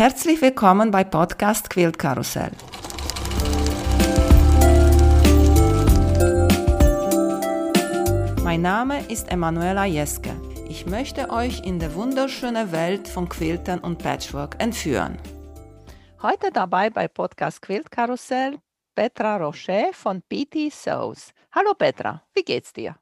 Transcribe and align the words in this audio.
Herzlich 0.00 0.40
willkommen 0.40 0.90
bei 0.90 1.04
Podcast 1.04 1.68
Quilt 1.68 1.98
Karussell. 1.98 2.52
Mein 8.42 8.62
Name 8.62 9.04
ist 9.10 9.30
Emanuela 9.30 9.84
Jeske. 9.84 10.30
Ich 10.70 10.86
möchte 10.86 11.28
euch 11.28 11.66
in 11.66 11.78
die 11.78 11.94
wunderschöne 11.94 12.72
Welt 12.72 13.08
von 13.08 13.28
Quiltern 13.28 13.80
und 13.80 13.98
Patchwork 13.98 14.56
entführen. 14.58 15.18
Heute 16.22 16.50
dabei 16.50 16.88
bei 16.88 17.06
Podcast 17.06 17.60
Quilt 17.60 17.90
Karussell 17.90 18.56
Petra 18.94 19.36
Rocher 19.36 19.92
von 19.92 20.22
PT 20.22 20.72
Sews. 20.72 21.34
Hallo 21.52 21.74
Petra, 21.74 22.22
wie 22.32 22.42
geht's 22.42 22.72
dir? 22.72 22.96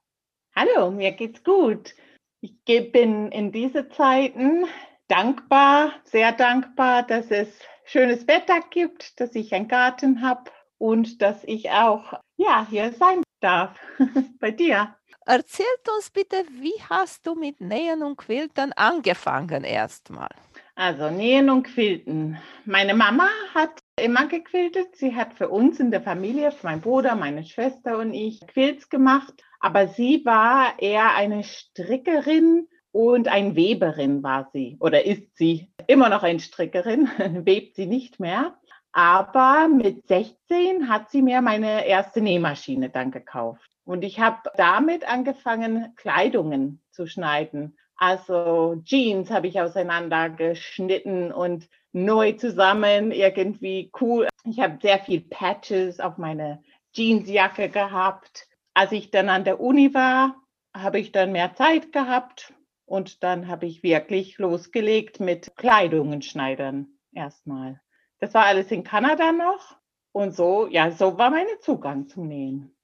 Hallo, 0.57 0.91
mir 0.91 1.13
geht's 1.13 1.45
gut. 1.45 1.95
Ich 2.41 2.91
bin 2.91 3.31
in 3.31 3.53
diesen 3.53 3.89
Zeiten 3.93 4.65
dankbar, 5.09 5.93
sehr 6.05 6.33
dankbar, 6.33 7.03
dass 7.03 7.31
es 7.31 7.49
schönes 7.85 8.27
Wetter 8.29 8.61
gibt, 8.71 9.19
dass 9.21 9.35
ich 9.35 9.53
einen 9.55 9.69
Garten 9.69 10.23
habe 10.23 10.51
und 10.79 11.21
dass 11.23 11.43
ich 11.45 11.71
auch 11.71 12.13
ja, 12.37 12.67
hier 12.71 12.93
sein 12.93 13.23
darf 13.41 13.79
bei 14.41 14.51
dir. 14.51 14.95
Erzählt 15.27 15.89
uns 15.95 16.11
bitte, 16.11 16.37
wie 16.53 16.73
hast 16.89 17.27
du 17.27 17.35
mit 17.35 17.61
Nähen 17.61 18.03
und 18.03 18.17
Quiltern 18.17 18.73
angefangen 18.73 19.63
erstmal? 19.65 20.31
Also 20.75 21.11
Nähen 21.11 21.51
und 21.51 21.65
Quilten. 21.65 22.39
Meine 22.65 22.95
Mama 22.95 23.29
hat 23.53 23.81
immer 24.01 24.27
gequiltet. 24.27 24.97
Sie 24.97 25.15
hat 25.15 25.35
für 25.35 25.49
uns 25.49 25.81
in 25.81 25.91
der 25.91 26.01
Familie, 26.01 26.53
für 26.53 26.67
meinen 26.69 26.81
Bruder, 26.81 27.15
meine 27.15 27.45
Schwester 27.45 27.99
und 27.99 28.15
ich 28.15 28.41
Quilts 28.47 28.89
gemacht. 28.89 29.35
Aber 29.61 29.89
sie 29.89 30.25
war 30.25 30.79
eher 30.79 31.15
eine 31.15 31.43
Strickerin 31.43 32.69
und 32.99 33.29
ein 33.29 33.55
Weberin 33.55 34.25
war 34.25 34.51
sie 34.53 34.77
oder 34.81 35.07
ist 35.07 35.37
sie. 35.37 35.71
Immer 35.87 36.09
noch 36.09 36.25
eine 36.25 36.41
Strickerin, 36.41 37.09
webt 37.47 37.77
sie 37.77 37.87
nicht 37.87 38.19
mehr. 38.19 38.59
Aber 38.91 39.69
mit 39.69 40.09
16 40.09 40.89
hat 40.89 41.09
sie 41.09 41.23
mir 41.23 41.41
meine 41.41 41.87
erste 41.87 42.21
Nähmaschine 42.21 42.91
dann 42.91 43.13
gekauft. 43.13 43.71
Und 43.85 44.03
ich 44.03 44.19
habe 44.19 44.39
damit 44.57 45.09
angefangen, 45.09 45.95
Kleidungen 45.95 46.83
zu 46.91 47.07
schneiden. 47.07 47.79
Also 47.95 48.83
Jeans 48.83 49.31
habe 49.31 49.47
ich 49.47 49.61
auseinandergeschnitten 49.61 51.31
und 51.31 51.69
neu 51.93 52.33
zusammen, 52.33 53.13
irgendwie 53.13 53.93
cool. 54.01 54.27
Ich 54.43 54.59
habe 54.59 54.79
sehr 54.83 54.99
viel 54.99 55.21
Patches 55.21 56.01
auf 56.01 56.19
meine 56.19 56.65
Jeansjacke 56.97 57.69
gehabt. 57.69 58.49
Als 58.75 58.91
ich 58.91 59.13
dann 59.13 59.29
an 59.29 59.45
der 59.45 59.61
Uni 59.61 59.95
war, 59.95 60.35
habe 60.77 60.99
ich 60.99 61.13
dann 61.13 61.31
mehr 61.31 61.55
Zeit 61.55 61.93
gehabt 61.93 62.53
und 62.89 63.23
dann 63.23 63.49
habe 63.49 63.67
ich 63.67 63.83
wirklich 63.83 64.39
losgelegt 64.39 65.21
mit 65.21 65.55
Kleidungen 65.57 66.23
schneidern 66.23 66.89
erstmal. 67.13 67.81
Das 68.19 68.35
war 68.35 68.47
alles 68.47 68.71
in 68.71 68.83
Kanada 68.83 69.33
noch 69.33 69.77
und 70.13 70.35
so, 70.35 70.67
ja, 70.67 70.91
so 70.91 71.19
war 71.19 71.31
mein 71.31 71.47
Zugang 71.61 72.09
zum 72.09 72.27
Nähen. 72.29 72.75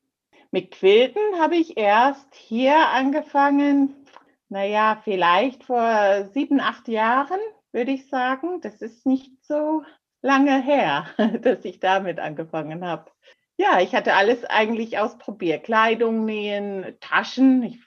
Mit 0.51 0.71
Quilten 0.71 1.41
habe 1.41 1.57
ich 1.57 1.77
erst 1.77 2.33
hier 2.35 2.89
angefangen, 2.91 4.07
naja, 4.49 5.01
vielleicht 5.03 5.65
vor 5.65 6.29
sieben, 6.33 6.61
acht 6.61 6.87
Jahren, 6.87 7.41
würde 7.73 7.91
ich 7.91 8.09
sagen. 8.09 8.61
Das 8.61 8.81
ist 8.83 9.05
nicht 9.05 9.33
so 9.45 9.83
lange 10.23 10.63
her, 10.63 11.07
dass 11.43 11.65
ich 11.65 11.81
damit 11.81 12.21
angefangen 12.21 12.85
habe. 12.85 13.11
Ja, 13.57 13.81
ich 13.81 13.95
hatte 13.95 14.15
alles 14.15 14.45
eigentlich 14.45 14.99
ausprobiert. 14.99 15.65
Kleidung 15.65 16.25
nähen, 16.25 16.97
Taschen. 17.01 17.63
Ich 17.63 17.81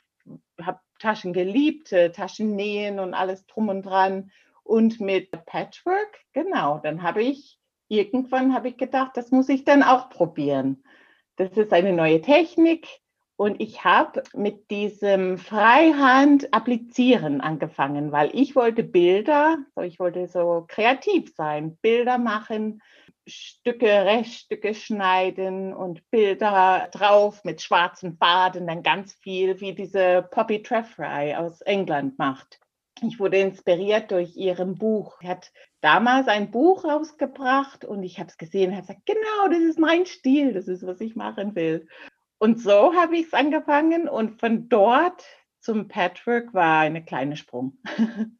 habe 0.61 0.79
Taschen 0.99 1.33
geliebt, 1.33 1.91
äh, 1.91 2.11
Taschen 2.11 2.55
nähen 2.55 2.99
und 2.99 3.13
alles 3.13 3.45
drum 3.45 3.69
und 3.69 3.83
dran. 3.83 4.31
Und 4.63 4.99
mit 4.99 5.31
Patchwork, 5.45 6.19
genau, 6.33 6.79
dann 6.83 7.01
habe 7.01 7.23
ich, 7.23 7.59
irgendwann 7.87 8.53
habe 8.53 8.69
ich 8.69 8.77
gedacht, 8.77 9.11
das 9.15 9.31
muss 9.31 9.49
ich 9.49 9.63
dann 9.63 9.83
auch 9.83 10.09
probieren. 10.09 10.83
Das 11.37 11.51
ist 11.51 11.71
eine 11.71 11.93
neue 11.93 12.21
Technik. 12.21 12.87
Und 13.37 13.61
ich 13.61 13.83
habe 13.83 14.23
mit 14.33 14.71
diesem 14.71 15.37
Freihand 15.37 16.51
applizieren 16.55 17.39
angefangen, 17.39 18.11
weil 18.11 18.31
ich 18.33 18.55
wollte 18.55 18.83
Bilder, 18.83 19.59
ich 19.83 19.99
wollte 19.99 20.27
so 20.27 20.65
kreativ 20.67 21.35
sein, 21.35 21.77
Bilder 21.77 22.17
machen, 22.17 22.81
Stücke, 23.27 23.87
Reststücke 23.87 24.73
schneiden 24.73 25.73
und 25.73 26.09
Bilder 26.09 26.89
drauf 26.91 27.43
mit 27.43 27.61
schwarzen 27.61 28.17
Faden, 28.17 28.67
dann 28.67 28.83
ganz 28.83 29.13
viel, 29.13 29.59
wie 29.59 29.75
diese 29.75 30.27
Poppy 30.31 30.63
Treffry 30.63 31.35
aus 31.35 31.61
England 31.61 32.17
macht. 32.17 32.59
Ich 33.01 33.19
wurde 33.19 33.37
inspiriert 33.37 34.11
durch 34.11 34.35
ihrem 34.35 34.75
Buch. 34.75 35.19
Sie 35.21 35.27
hat 35.27 35.51
damals 35.81 36.27
ein 36.27 36.49
Buch 36.49 36.83
rausgebracht 36.83 37.85
und 37.85 38.03
ich 38.03 38.19
habe 38.19 38.29
es 38.29 38.37
gesehen 38.37 38.71
und 38.71 38.77
habe 38.77 38.87
gesagt, 38.87 39.05
genau, 39.05 39.47
das 39.49 39.59
ist 39.59 39.79
mein 39.79 40.05
Stil, 40.05 40.53
das 40.53 40.67
ist, 40.67 40.85
was 40.85 40.99
ich 41.01 41.15
machen 41.15 41.55
will. 41.55 41.87
Und 42.39 42.59
so 42.59 42.93
habe 42.95 43.17
ich 43.17 43.27
es 43.27 43.33
angefangen 43.33 44.07
und 44.07 44.39
von 44.39 44.69
dort 44.69 45.23
zum 45.59 45.87
Patchwork 45.87 46.53
war 46.53 46.79
eine 46.79 47.03
kleine 47.03 47.35
Sprung. 47.35 47.77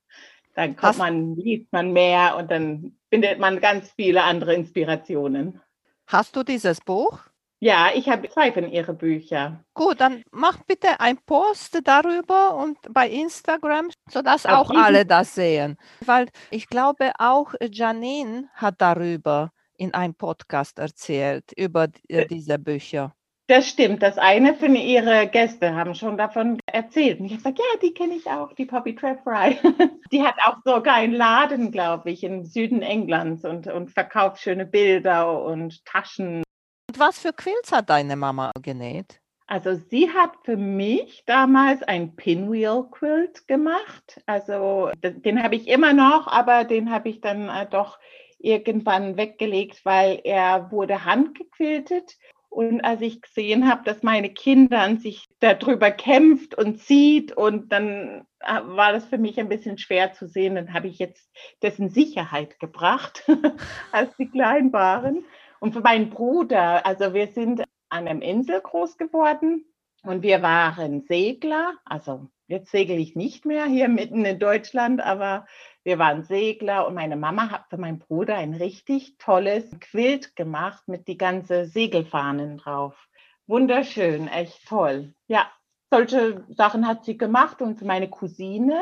dann 0.56 0.76
kommt 0.76 0.98
man, 0.98 1.36
liest 1.36 1.72
man 1.72 1.94
mehr 1.94 2.36
und 2.38 2.50
dann 2.50 2.97
findet 3.10 3.40
man 3.40 3.60
ganz 3.60 3.92
viele 3.92 4.24
andere 4.24 4.54
Inspirationen. 4.54 5.62
Hast 6.08 6.36
du 6.36 6.44
dieses 6.44 6.80
Buch? 6.82 7.20
Ja, 7.60 7.90
ich 7.94 8.08
habe 8.08 8.30
zwei 8.30 8.52
von 8.52 8.70
ihren 8.70 8.98
Büchern. 8.98 9.64
Gut, 9.74 10.00
dann 10.00 10.22
mach 10.32 10.64
bitte 10.66 11.00
einen 11.00 11.18
Post 11.26 11.80
darüber 11.84 12.56
und 12.56 12.78
bei 12.92 13.10
Instagram, 13.10 13.90
sodass 14.10 14.46
Auf 14.46 14.70
auch 14.70 14.72
alle 14.72 15.06
das 15.08 15.34
sehen. 15.34 15.76
Weil 16.06 16.28
ich 16.52 16.68
glaube, 16.68 17.12
auch 17.18 17.56
Janine 17.60 18.48
hat 18.54 18.76
darüber 18.78 19.52
in 19.76 19.94
einem 19.96 20.14
Podcast 20.14 20.78
erzählt, 20.78 21.52
über 21.56 21.88
äh, 22.08 22.28
diese 22.28 22.60
Bücher. 22.60 23.16
Das 23.48 23.70
stimmt. 23.70 24.04
Das 24.04 24.18
eine 24.18 24.56
von 24.56 24.76
ihren 24.76 25.32
Gäste 25.32 25.74
haben 25.74 25.96
schon 25.96 26.18
davon 26.18 26.60
erzählt. 26.66 27.22
Und 27.22 27.28
ich 27.28 27.32
habe 27.32 27.54
gesagt, 27.54 27.60
ja, 27.60 27.80
die 27.82 27.94
kenne 27.94 28.16
ich 28.16 28.28
auch, 28.28 28.52
die 28.52 28.66
Poppy 28.66 28.94
Treffry. 28.94 29.58
die 30.12 30.22
hat 30.22 30.36
auch 30.46 30.58
sogar 30.66 30.96
einen 30.96 31.14
Laden, 31.14 31.72
glaube 31.72 32.12
ich, 32.12 32.26
im 32.26 32.44
Süden 32.44 32.82
Englands 32.82 33.46
und, 33.46 33.68
und 33.68 33.92
verkauft 33.92 34.42
schöne 34.42 34.66
Bilder 34.66 35.42
und 35.42 35.86
Taschen. 35.86 36.44
Und 36.90 37.00
was 37.00 37.20
für 37.20 37.32
Quilts 37.32 37.72
hat 37.72 37.90
deine 37.90 38.18
Mama 38.18 38.52
genäht? 38.62 39.22
Also 39.50 39.76
sie 39.76 40.10
hat 40.10 40.32
für 40.44 40.58
mich 40.58 41.24
damals 41.26 41.82
ein 41.84 42.18
Pinwheel 42.18 42.84
Quilt 42.92 43.48
gemacht. 43.48 44.22
Also 44.26 44.92
den 45.02 45.42
habe 45.42 45.56
ich 45.56 45.70
immer 45.70 45.94
noch, 45.94 46.28
aber 46.28 46.66
den 46.66 46.92
habe 46.92 47.08
ich 47.08 47.22
dann 47.22 47.48
äh, 47.48 47.66
doch 47.66 47.98
irgendwann 48.40 49.16
weggelegt, 49.16 49.86
weil 49.86 50.20
er 50.26 50.70
wurde 50.70 51.06
handgequiltet 51.06 52.18
und 52.50 52.82
als 52.82 53.02
ich 53.02 53.22
gesehen 53.22 53.70
habe, 53.70 53.84
dass 53.84 54.04
meine 54.04 54.30
Kinder 54.30 54.96
sich 54.98 55.28
darüber 55.40 55.92
kämpft 55.92 56.56
und 56.58 56.80
zieht 56.80 57.32
und 57.32 57.72
dann 57.72 58.26
äh, 58.40 58.62
war 58.64 58.94
das 58.94 59.06
für 59.06 59.18
mich 59.18 59.40
ein 59.40 59.50
bisschen 59.50 59.78
schwer 59.78 60.14
zu 60.14 60.28
sehen, 60.28 60.56
dann 60.56 60.74
habe 60.74 60.88
ich 60.88 60.98
jetzt 60.98 61.30
dessen 61.62 61.90
Sicherheit 61.90 62.60
gebracht, 62.60 63.24
als 63.92 64.16
die 64.18 64.30
klein 64.30 64.74
waren. 64.74 65.24
Und 65.60 65.74
für 65.74 65.82
meinen 65.82 66.10
Bruder, 66.10 66.86
also 66.86 67.14
wir 67.14 67.28
sind 67.28 67.64
an 67.90 68.08
einem 68.08 68.22
Insel 68.22 68.62
groß 68.62 68.98
geworden 68.98 69.66
und 70.04 70.24
wir 70.24 70.42
waren 70.42 71.02
Segler, 71.02 71.74
also 71.86 72.28
jetzt 72.48 72.72
segel 72.72 72.98
ich 72.98 73.16
nicht 73.16 73.46
mehr 73.46 73.66
hier 73.66 73.88
mitten 73.88 74.24
in 74.26 74.40
Deutschland, 74.40 75.02
aber 75.02 75.46
wir 75.88 76.00
waren 76.00 76.24
Segler 76.24 76.86
und 76.86 76.96
meine 76.96 77.16
Mama 77.16 77.50
hat 77.50 77.70
für 77.70 77.78
meinen 77.78 78.00
Bruder 78.00 78.36
ein 78.36 78.54
richtig 78.54 79.18
tolles 79.20 79.72
Quilt 79.80 80.36
gemacht 80.36 80.86
mit 80.90 81.08
die 81.08 81.18
ganze 81.18 81.66
Segelfahnen 81.66 82.58
drauf. 82.58 83.08
Wunderschön, 83.48 84.28
echt 84.28 84.68
toll. 84.68 85.14
Ja, 85.30 85.50
solche 85.90 86.44
Sachen 86.50 86.86
hat 86.86 87.06
sie 87.06 87.18
gemacht 87.18 87.62
und 87.62 87.80
für 87.80 87.86
meine 87.86 88.10
Cousine 88.10 88.82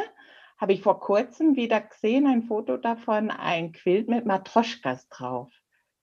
habe 0.57 0.73
ich 0.73 0.81
vor 0.81 0.99
kurzem 0.99 1.55
wieder 1.55 1.79
gesehen, 1.79 2.25
ein 2.25 2.41
Foto 2.41 2.75
davon, 2.75 3.29
ein 3.29 3.71
Quilt 3.71 4.09
mit 4.09 4.25
Matroschkas 4.25 5.07
drauf. 5.09 5.51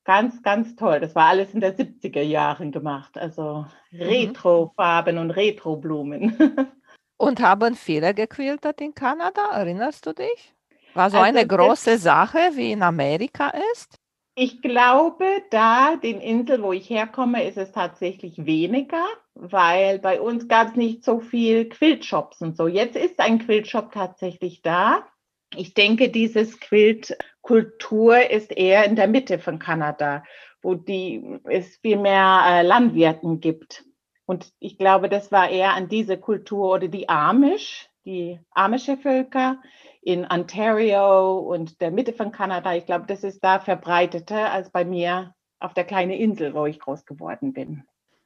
Ganz, 0.05 0.41
ganz 0.45 0.77
toll. 0.77 1.01
Das 1.01 1.17
war 1.17 1.27
alles 1.31 1.53
in 1.53 1.59
der 1.59 1.77
70er 1.77 2.23
Jahren 2.23 2.71
gemacht. 2.71 3.19
Also 3.19 3.67
mhm. 3.91 4.03
Retrofarben 4.03 5.19
und 5.19 5.33
Retroblumen. 5.33 6.39
Und 7.17 7.41
haben 7.41 7.75
viele 7.75 8.15
gequiltet 8.15 8.81
in 8.81 8.95
Kanada? 8.95 9.51
Erinnerst 9.53 10.07
du 10.07 10.13
dich? 10.13 10.55
War 10.95 11.11
so 11.11 11.19
also 11.19 11.19
eine 11.19 11.47
große 11.47 11.99
Sache, 11.99 12.39
wie 12.55 12.73
in 12.73 12.83
Amerika 12.83 13.53
ist? 13.73 13.99
Ich 14.35 14.63
glaube, 14.63 15.27
da 15.51 15.97
den 15.97 16.21
Insel, 16.21 16.63
wo 16.63 16.73
ich 16.73 16.89
herkomme, 16.89 17.45
ist 17.45 17.59
es 17.59 17.73
tatsächlich 17.73 18.47
weniger, 18.47 19.05
weil 19.35 19.99
bei 19.99 20.21
uns 20.21 20.49
gab 20.49 20.69
es 20.69 20.77
nicht 20.77 21.05
so 21.05 21.21
viel 21.21 21.69
Quiltshops 21.69 22.41
und 22.41 22.57
so. 22.57 22.67
Jetzt 22.67 22.97
ist 22.97 23.21
ein 23.21 23.39
Quiltshop 23.41 23.93
tatsächlich 23.93 24.63
da. 24.63 25.07
Ich 25.55 25.75
denke, 25.75 26.09
dieses 26.09 26.61
Quiltkultur 26.61 28.31
ist 28.31 28.57
eher 28.57 28.85
in 28.85 28.97
der 28.97 29.07
Mitte 29.07 29.39
von 29.39 29.59
Kanada, 29.59 30.25
wo 30.63 30.75
die, 30.75 31.39
es 31.45 31.77
viel 31.77 31.99
mehr 31.99 32.43
äh, 32.47 32.63
Landwirten 32.63 33.41
gibt. 33.41 33.85
Und 34.25 34.51
ich 34.61 34.79
glaube, 34.79 35.11
das 35.11 35.31
war 35.31 35.51
eher 35.51 35.75
an 35.75 35.89
diese 35.89 36.17
Kultur 36.17 36.73
oder 36.73 36.89
die 36.89 37.07
Amish, 37.07 37.91
die 38.07 38.41
amische 38.53 38.97
Völker, 38.97 39.61
in 40.03 40.27
Ontario 40.27 41.39
und 41.39 41.81
der 41.81 41.91
Mitte 41.91 42.13
von 42.13 42.33
Kanada. 42.33 42.75
Ich 42.75 42.87
glaube, 42.87 43.07
das 43.07 43.25
ist 43.25 43.43
da 43.43 43.61
verbreiteter 43.61 44.53
als 44.53 44.71
bei 44.71 44.85
mir 44.85 45.35
auf 45.61 45.75
der 45.75 45.85
kleinen 45.85 46.11
Insel, 46.11 46.55
wo 46.55 46.67
ich 46.67 46.81
groß 46.81 47.07
geworden 47.07 47.53
bin. 47.53 47.85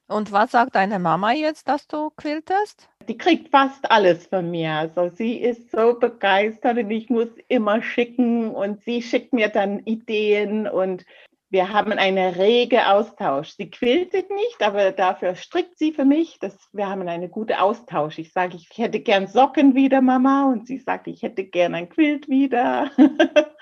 Und 0.08 0.30
was 0.30 0.52
sagt 0.52 0.76
deine 0.76 0.98
Mama 0.98 1.32
jetzt, 1.32 1.68
dass 1.68 1.88
du 1.88 2.10
quiltest? 2.10 2.88
Die 3.08 3.18
kriegt 3.18 3.50
fast 3.50 3.90
alles 3.90 4.26
von 4.28 4.50
mir. 4.50 4.72
Also 4.72 5.08
sie 5.14 5.36
ist 5.36 5.70
so 5.72 5.98
begeistert 5.98 6.78
und 6.78 6.90
ich 6.90 7.10
muss 7.10 7.28
immer 7.48 7.82
schicken 7.82 8.50
und 8.50 8.82
sie 8.82 9.02
schickt 9.02 9.32
mir 9.32 9.48
dann 9.48 9.80
Ideen 9.80 10.68
und 10.68 11.04
wir 11.48 11.72
haben 11.72 11.92
einen 11.92 12.34
rege 12.34 12.88
Austausch. 12.88 13.50
Sie 13.50 13.70
quiltet 13.70 14.30
nicht, 14.30 14.62
aber 14.62 14.90
dafür 14.90 15.36
strickt 15.36 15.78
sie 15.78 15.92
für 15.92 16.04
mich. 16.04 16.38
Das, 16.40 16.56
wir 16.72 16.88
haben 16.88 17.06
einen 17.08 17.30
guten 17.30 17.54
Austausch. 17.54 18.18
Ich 18.18 18.32
sage, 18.32 18.56
ich 18.56 18.68
hätte 18.76 19.00
gern 19.00 19.28
Socken 19.28 19.74
wieder, 19.74 20.00
Mama. 20.00 20.50
Und 20.50 20.66
sie 20.66 20.78
sagt, 20.78 21.06
ich 21.06 21.22
hätte 21.22 21.44
gern 21.44 21.74
ein 21.74 21.88
Quilt 21.88 22.28
wieder. 22.28 22.90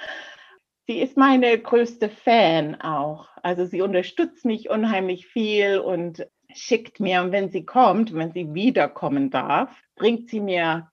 sie 0.87 0.99
ist 1.01 1.19
meine 1.19 1.59
größte 1.59 2.09
Fan 2.09 2.81
auch. 2.81 3.29
Also 3.43 3.67
sie 3.67 3.83
unterstützt 3.83 4.47
mich 4.47 4.71
unheimlich 4.71 5.27
viel 5.27 5.79
und 5.79 6.27
schickt 6.55 7.01
mir, 7.01 7.21
und 7.21 7.33
wenn 7.33 7.51
sie 7.51 7.67
kommt, 7.67 8.15
wenn 8.15 8.33
sie 8.33 8.55
wiederkommen 8.55 9.31
darf, 9.31 9.83
bringt 9.97 10.31
sie 10.31 10.41
mir 10.41 10.89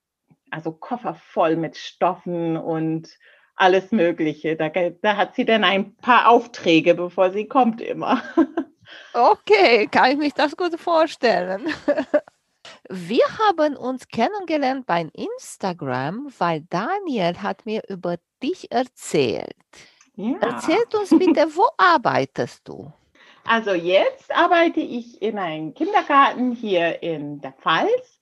also 0.49 0.73
Koffer 0.73 1.15
voll 1.15 1.55
mit 1.55 1.77
Stoffen 1.77 2.57
und 2.57 3.17
alles 3.62 3.92
Mögliche. 3.92 4.56
Da, 4.56 4.69
da 4.69 5.16
hat 5.16 5.36
sie 5.36 5.46
dann 5.46 5.63
ein 5.63 5.96
paar 5.96 6.30
Aufträge, 6.30 6.96
bevor 6.96 7.31
sie 7.31 7.48
kommt 7.48 7.81
immer. 7.81 8.22
Okay, 9.13 9.88
kann 9.88 10.12
ich 10.12 10.18
mich 10.18 10.34
das 10.34 10.58
gut 10.58 10.78
vorstellen. 10.78 11.69
Wir 12.90 13.24
haben 13.40 13.78
uns 13.78 14.08
kennengelernt 14.08 14.86
bei 14.86 15.08
Instagram, 15.13 16.28
weil 16.38 16.66
Daniel 16.69 17.38
hat 17.42 17.66
mir 17.66 17.81
über 17.88 18.18
dich 18.44 18.72
erzählt. 18.72 19.56
Ja. 20.16 20.38
Erzählt 20.42 20.94
uns 20.94 21.10
bitte, 21.18 21.48
wo 21.56 21.68
arbeitest 21.78 22.68
du? 22.68 22.92
Also 23.46 23.72
jetzt 23.72 24.34
arbeite 24.36 24.81
ich 24.81 25.22
in 25.22 25.40
einem 25.40 25.74
Kindergarten 25.74 26.52
hier 26.52 27.02
in 27.02 27.42
der 27.42 27.54
Pfalz. 27.54 28.20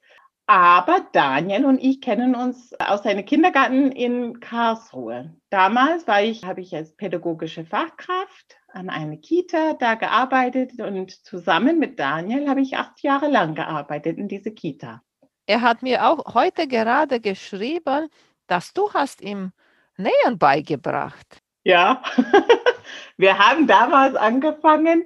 Aber 0.50 1.06
Daniel 1.12 1.66
und 1.66 1.78
ich 1.78 2.02
kennen 2.02 2.34
uns 2.34 2.74
aus 2.80 3.06
einem 3.06 3.24
Kindergarten 3.24 3.92
in 3.92 4.40
Karlsruhe. 4.40 5.36
Damals 5.52 6.08
war 6.08 6.24
ich, 6.24 6.44
habe 6.44 6.62
ich 6.62 6.76
als 6.76 6.96
pädagogische 6.96 7.66
Fachkraft 7.66 8.58
an 8.70 8.90
einer 8.90 9.18
Kita 9.18 9.74
da 9.74 9.94
gearbeitet 9.94 10.72
und 10.82 11.12
zusammen 11.24 11.78
mit 11.78 12.00
Daniel 12.00 12.50
habe 12.50 12.62
ich 12.62 12.78
acht 12.78 13.04
Jahre 13.04 13.30
lang 13.30 13.54
gearbeitet 13.54 14.18
in 14.18 14.28
diese 14.28 14.50
Kita. 14.50 15.04
Er 15.46 15.62
hat 15.62 15.84
mir 15.84 16.10
auch 16.10 16.34
heute 16.34 16.68
gerade 16.68 17.20
geschrieben, 17.20 18.10
dass 18.48 18.74
du 18.74 18.92
hast 18.92 19.22
ihm 19.22 19.52
Nähen 19.98 20.40
beigebracht. 20.40 21.44
Ja, 21.64 22.02
wir 23.18 23.38
haben 23.38 23.68
damals 23.68 24.16
angefangen 24.16 25.04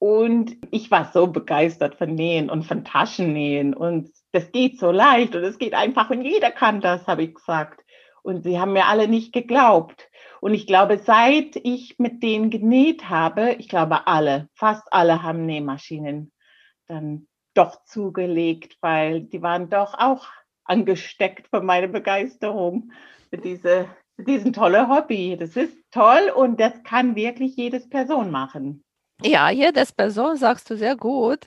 und 0.00 0.56
ich 0.72 0.90
war 0.90 1.12
so 1.12 1.28
begeistert 1.28 1.94
von 1.94 2.12
Nähen 2.12 2.50
und 2.50 2.64
von 2.64 2.84
Taschennähen 2.84 3.72
und 3.72 4.10
das 4.32 4.52
geht 4.52 4.78
so 4.78 4.90
leicht 4.90 5.34
und 5.34 5.42
es 5.42 5.58
geht 5.58 5.74
einfach 5.74 6.10
und 6.10 6.22
jeder 6.22 6.50
kann 6.50 6.80
das, 6.80 7.06
habe 7.06 7.24
ich 7.24 7.34
gesagt. 7.34 7.84
Und 8.22 8.42
sie 8.42 8.60
haben 8.60 8.74
mir 8.74 8.86
alle 8.86 9.08
nicht 9.08 9.32
geglaubt. 9.32 10.08
Und 10.40 10.52
ich 10.52 10.66
glaube, 10.66 10.98
seit 10.98 11.56
ich 11.56 11.98
mit 11.98 12.22
denen 12.22 12.50
genäht 12.50 13.08
habe, 13.08 13.52
ich 13.58 13.68
glaube 13.68 14.06
alle, 14.06 14.48
fast 14.54 14.92
alle 14.92 15.22
haben 15.22 15.46
Nähmaschinen 15.46 16.32
dann 16.86 17.26
doch 17.54 17.84
zugelegt, 17.84 18.76
weil 18.80 19.22
die 19.22 19.42
waren 19.42 19.70
doch 19.70 19.94
auch 19.94 20.28
angesteckt 20.64 21.48
von 21.48 21.64
meiner 21.64 21.88
Begeisterung 21.88 22.92
für 23.30 23.38
diese 23.38 23.88
diesen 24.26 24.52
tolle 24.52 24.88
Hobby. 24.88 25.36
Das 25.38 25.56
ist 25.56 25.76
toll 25.90 26.32
und 26.34 26.60
das 26.60 26.72
kann 26.84 27.16
wirklich 27.16 27.56
jedes 27.56 27.88
Person 27.88 28.30
machen. 28.30 28.84
Ja, 29.22 29.50
jedes 29.50 29.92
Person 29.92 30.36
sagst 30.36 30.70
du 30.70 30.76
sehr 30.76 30.96
gut, 30.96 31.46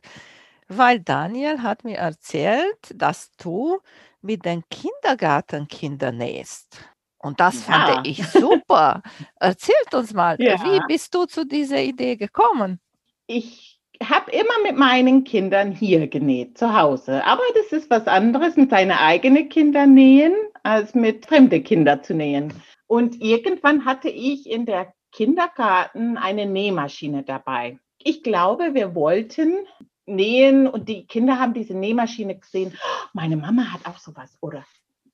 weil 0.77 0.99
Daniel 0.99 1.61
hat 1.61 1.83
mir 1.83 1.97
erzählt, 1.97 2.93
dass 2.93 3.31
du 3.37 3.79
mit 4.21 4.45
den 4.45 4.63
Kindergartenkindern 4.69 6.17
nähst. 6.17 6.79
Und 7.19 7.39
das 7.39 7.67
ja. 7.67 7.73
fand 7.73 8.07
ich 8.07 8.25
super. 8.27 9.01
Erzählt 9.39 9.93
uns 9.93 10.13
mal, 10.13 10.35
ja. 10.39 10.61
wie 10.63 10.79
bist 10.87 11.15
du 11.15 11.25
zu 11.25 11.45
dieser 11.45 11.81
Idee 11.81 12.15
gekommen? 12.15 12.79
Ich 13.27 13.79
habe 14.01 14.31
immer 14.31 14.61
mit 14.63 14.77
meinen 14.77 15.23
Kindern 15.23 15.71
hier 15.71 16.07
genäht, 16.07 16.57
zu 16.57 16.77
Hause. 16.77 17.23
Aber 17.25 17.41
das 17.55 17.71
ist 17.71 17.89
was 17.89 18.07
anderes, 18.07 18.57
mit 18.57 18.69
seinen 18.69 18.91
eigenen 18.91 19.49
Kindern 19.49 19.93
nähen, 19.93 20.33
als 20.63 20.93
mit 20.93 21.25
fremden 21.25 21.63
Kindern 21.63 22.03
zu 22.03 22.13
nähen. 22.13 22.53
Und 22.87 23.21
irgendwann 23.21 23.85
hatte 23.85 24.09
ich 24.09 24.49
in 24.49 24.65
der 24.65 24.93
Kindergarten 25.11 26.17
eine 26.17 26.45
Nähmaschine 26.45 27.23
dabei. 27.23 27.79
Ich 27.99 28.23
glaube, 28.23 28.73
wir 28.73 28.95
wollten 28.95 29.65
nähen 30.05 30.67
und 30.67 30.89
die 30.89 31.05
Kinder 31.05 31.39
haben 31.39 31.53
diese 31.53 31.73
Nähmaschine 31.73 32.37
gesehen. 32.37 32.77
Meine 33.13 33.37
Mama 33.37 33.71
hat 33.73 33.85
auch 33.85 33.97
sowas 33.97 34.37
oder 34.41 34.65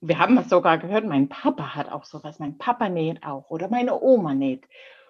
wir 0.01 0.17
haben 0.17 0.37
es 0.37 0.49
sogar 0.49 0.77
gehört, 0.77 1.05
mein 1.05 1.27
Papa 1.27 1.75
hat 1.75 1.91
auch 1.91 2.05
sowas, 2.05 2.39
mein 2.39 2.57
Papa 2.57 2.87
näht 2.87 3.23
auch 3.23 3.49
oder 3.49 3.67
meine 3.69 4.01
Oma 4.01 4.33
näht. 4.33 4.65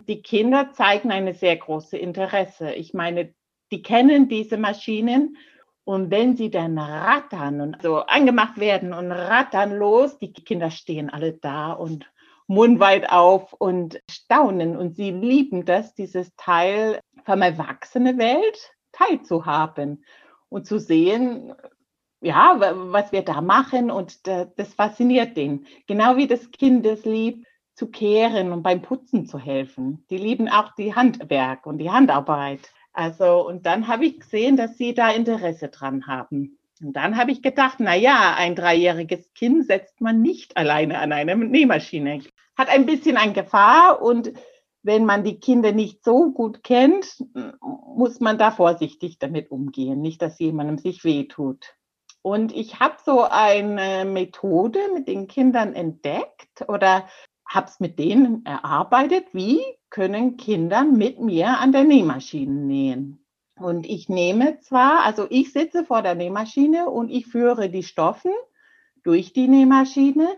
Die 0.07 0.21
Kinder 0.21 0.71
zeigen 0.73 1.11
eine 1.11 1.33
sehr 1.33 1.57
große 1.57 1.97
Interesse. 1.97 2.73
Ich 2.73 2.93
meine, 2.93 3.33
die 3.71 3.83
kennen 3.83 4.29
diese 4.29 4.57
Maschinen 4.57 5.37
und 5.83 6.11
wenn 6.11 6.35
sie 6.35 6.49
dann 6.49 6.77
rattern 6.77 7.61
und 7.61 7.81
so 7.81 7.97
angemacht 7.97 8.59
werden 8.59 8.93
und 8.93 9.11
rattern 9.11 9.77
los, 9.77 10.17
die 10.17 10.33
Kinder 10.33 10.71
stehen 10.71 11.09
alle 11.09 11.33
da 11.33 11.71
und 11.71 12.11
mundweit 12.47 13.11
auf 13.11 13.53
und 13.53 14.01
staunen. 14.09 14.75
Und 14.75 14.95
sie 14.95 15.11
lieben 15.11 15.65
das, 15.65 15.93
dieses 15.93 16.35
Teil 16.35 16.99
vom 17.25 17.41
erwachsenen 17.41 18.17
Welt 18.17 18.71
teilzuhaben 18.91 20.03
und 20.49 20.65
zu 20.65 20.79
sehen, 20.79 21.53
ja, 22.21 22.55
was 22.91 23.11
wir 23.11 23.23
da 23.23 23.41
machen. 23.41 23.91
Und 23.91 24.27
das 24.27 24.73
fasziniert 24.73 25.37
den. 25.37 25.65
Genau 25.87 26.17
wie 26.17 26.27
das 26.27 26.51
Kind 26.51 26.85
es 26.85 27.05
liebt, 27.05 27.45
zu 27.75 27.87
kehren 27.87 28.51
und 28.51 28.61
beim 28.61 28.81
Putzen 28.81 29.25
zu 29.25 29.39
helfen. 29.39 30.05
Die 30.09 30.17
lieben 30.17 30.49
auch 30.49 30.75
die 30.75 30.95
Handwerk 30.95 31.65
und 31.65 31.77
die 31.77 31.89
Handarbeit. 31.89 32.71
Also, 32.91 33.47
und 33.47 33.65
dann 33.65 33.87
habe 33.87 34.05
ich 34.05 34.19
gesehen, 34.19 34.57
dass 34.57 34.77
sie 34.77 34.93
da 34.93 35.11
Interesse 35.11 35.69
dran 35.69 36.05
haben. 36.07 36.57
Und 36.81 36.93
dann 36.93 37.15
habe 37.15 37.31
ich 37.31 37.41
gedacht, 37.41 37.77
na 37.79 37.95
ja, 37.95 38.35
ein 38.37 38.55
dreijähriges 38.55 39.33
Kind 39.33 39.65
setzt 39.65 40.01
man 40.01 40.21
nicht 40.21 40.57
alleine 40.57 40.99
an 40.99 41.13
eine 41.13 41.35
Nähmaschine. 41.35 42.21
Hat 42.57 42.67
ein 42.69 42.85
bisschen 42.85 43.15
eine 43.15 43.33
Gefahr 43.33 44.01
und 44.01 44.33
wenn 44.83 45.05
man 45.05 45.23
die 45.23 45.39
Kinder 45.39 45.71
nicht 45.71 46.03
so 46.03 46.31
gut 46.31 46.63
kennt, 46.63 47.23
muss 47.61 48.19
man 48.19 48.37
da 48.37 48.51
vorsichtig 48.51 49.19
damit 49.19 49.51
umgehen, 49.51 50.01
nicht, 50.01 50.21
dass 50.21 50.39
jemandem 50.39 50.77
sich 50.77 51.03
wehtut. 51.03 51.75
Und 52.21 52.53
ich 52.53 52.79
habe 52.79 52.95
so 53.05 53.23
eine 53.23 54.05
Methode 54.05 54.79
mit 54.93 55.07
den 55.07 55.27
Kindern 55.27 55.73
entdeckt 55.73 56.65
oder 56.67 57.07
habe 57.47 57.67
es 57.67 57.79
mit 57.79 57.97
denen 57.97 58.45
erarbeitet, 58.45 59.25
wie 59.33 59.59
können 59.89 60.37
Kinder 60.37 60.83
mit 60.83 61.19
mir 61.19 61.59
an 61.59 61.71
der 61.71 61.83
Nähmaschine 61.83 62.53
nähen. 62.53 63.25
Und 63.57 63.85
ich 63.85 64.07
nehme 64.07 64.59
zwar, 64.59 65.03
also 65.03 65.27
ich 65.29 65.51
sitze 65.51 65.83
vor 65.83 66.01
der 66.01 66.15
Nähmaschine 66.15 66.89
und 66.89 67.09
ich 67.09 67.27
führe 67.27 67.69
die 67.69 67.83
Stoffen 67.83 68.31
durch 69.03 69.33
die 69.33 69.47
Nähmaschine, 69.47 70.29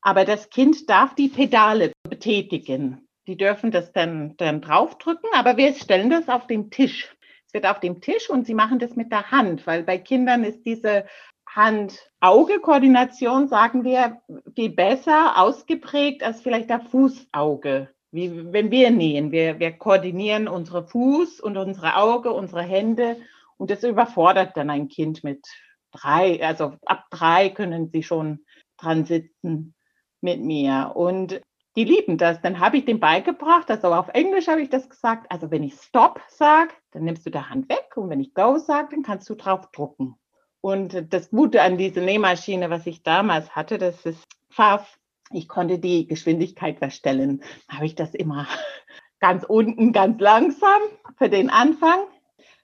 aber 0.00 0.24
das 0.24 0.48
Kind 0.50 0.88
darf 0.88 1.14
die 1.14 1.28
Pedale 1.28 1.92
betätigen. 2.08 3.03
Die 3.26 3.36
dürfen 3.36 3.70
das 3.70 3.92
dann, 3.92 4.36
dann 4.36 4.60
draufdrücken, 4.60 5.30
aber 5.32 5.56
wir 5.56 5.74
stellen 5.74 6.10
das 6.10 6.28
auf 6.28 6.46
den 6.46 6.70
Tisch. 6.70 7.14
Es 7.46 7.54
wird 7.54 7.66
auf 7.66 7.80
dem 7.80 8.00
Tisch 8.00 8.28
und 8.28 8.46
sie 8.46 8.54
machen 8.54 8.78
das 8.78 8.96
mit 8.96 9.12
der 9.12 9.30
Hand, 9.30 9.66
weil 9.66 9.82
bei 9.82 9.98
Kindern 9.98 10.44
ist 10.44 10.64
diese 10.64 11.06
Hand-Auge-Koordination, 11.48 13.48
sagen 13.48 13.84
wir, 13.84 14.20
viel 14.54 14.70
besser 14.70 15.38
ausgeprägt 15.38 16.22
als 16.22 16.42
vielleicht 16.42 16.70
der 16.70 16.80
Fuß-Auge 16.80 17.94
wie 18.14 18.52
wenn 18.52 18.70
wir 18.70 18.92
nähen. 18.92 19.32
Wir, 19.32 19.58
wir 19.58 19.72
koordinieren 19.72 20.46
unsere 20.46 20.86
Fuß 20.86 21.40
und 21.40 21.56
unsere 21.56 21.96
Auge, 21.96 22.32
unsere 22.32 22.62
Hände 22.62 23.16
und 23.56 23.70
das 23.70 23.82
überfordert 23.82 24.56
dann 24.56 24.70
ein 24.70 24.86
Kind 24.86 25.24
mit 25.24 25.44
drei. 25.90 26.40
Also 26.44 26.74
ab 26.86 27.06
drei 27.10 27.48
können 27.48 27.88
sie 27.88 28.04
schon 28.04 28.44
dran 28.76 29.04
sitzen 29.04 29.74
mit 30.20 30.40
mir. 30.40 30.92
Und 30.94 31.40
die 31.76 31.84
lieben 31.84 32.18
das. 32.18 32.40
Dann 32.40 32.60
habe 32.60 32.76
ich 32.76 32.84
dem 32.84 33.00
beigebracht, 33.00 33.70
also 33.70 33.92
auf 33.92 34.08
Englisch 34.08 34.48
habe 34.48 34.62
ich 34.62 34.70
das 34.70 34.88
gesagt. 34.88 35.30
Also 35.30 35.50
wenn 35.50 35.62
ich 35.62 35.74
Stop 35.74 36.20
sage, 36.28 36.70
dann 36.92 37.04
nimmst 37.04 37.26
du 37.26 37.30
die 37.30 37.38
Hand 37.38 37.68
weg 37.68 37.92
und 37.96 38.10
wenn 38.10 38.20
ich 38.20 38.34
Go 38.34 38.58
sage, 38.58 38.88
dann 38.92 39.02
kannst 39.02 39.28
du 39.28 39.34
drauf 39.34 39.70
drucken. 39.72 40.16
Und 40.60 41.12
das 41.12 41.30
Gute 41.30 41.62
an 41.62 41.76
dieser 41.76 42.00
Nähmaschine, 42.00 42.70
was 42.70 42.86
ich 42.86 43.02
damals 43.02 43.54
hatte, 43.54 43.78
das 43.78 44.06
ist 44.06 44.24
Pfaff 44.50 44.98
ich 45.34 45.48
konnte 45.48 45.78
die 45.78 46.06
Geschwindigkeit 46.06 46.78
verstellen. 46.78 47.42
Habe 47.68 47.86
ich 47.86 47.94
das 47.94 48.14
immer 48.14 48.46
ganz 49.20 49.44
unten, 49.44 49.92
ganz 49.92 50.20
langsam 50.20 50.80
für 51.16 51.28
den 51.28 51.50
Anfang. 51.50 52.00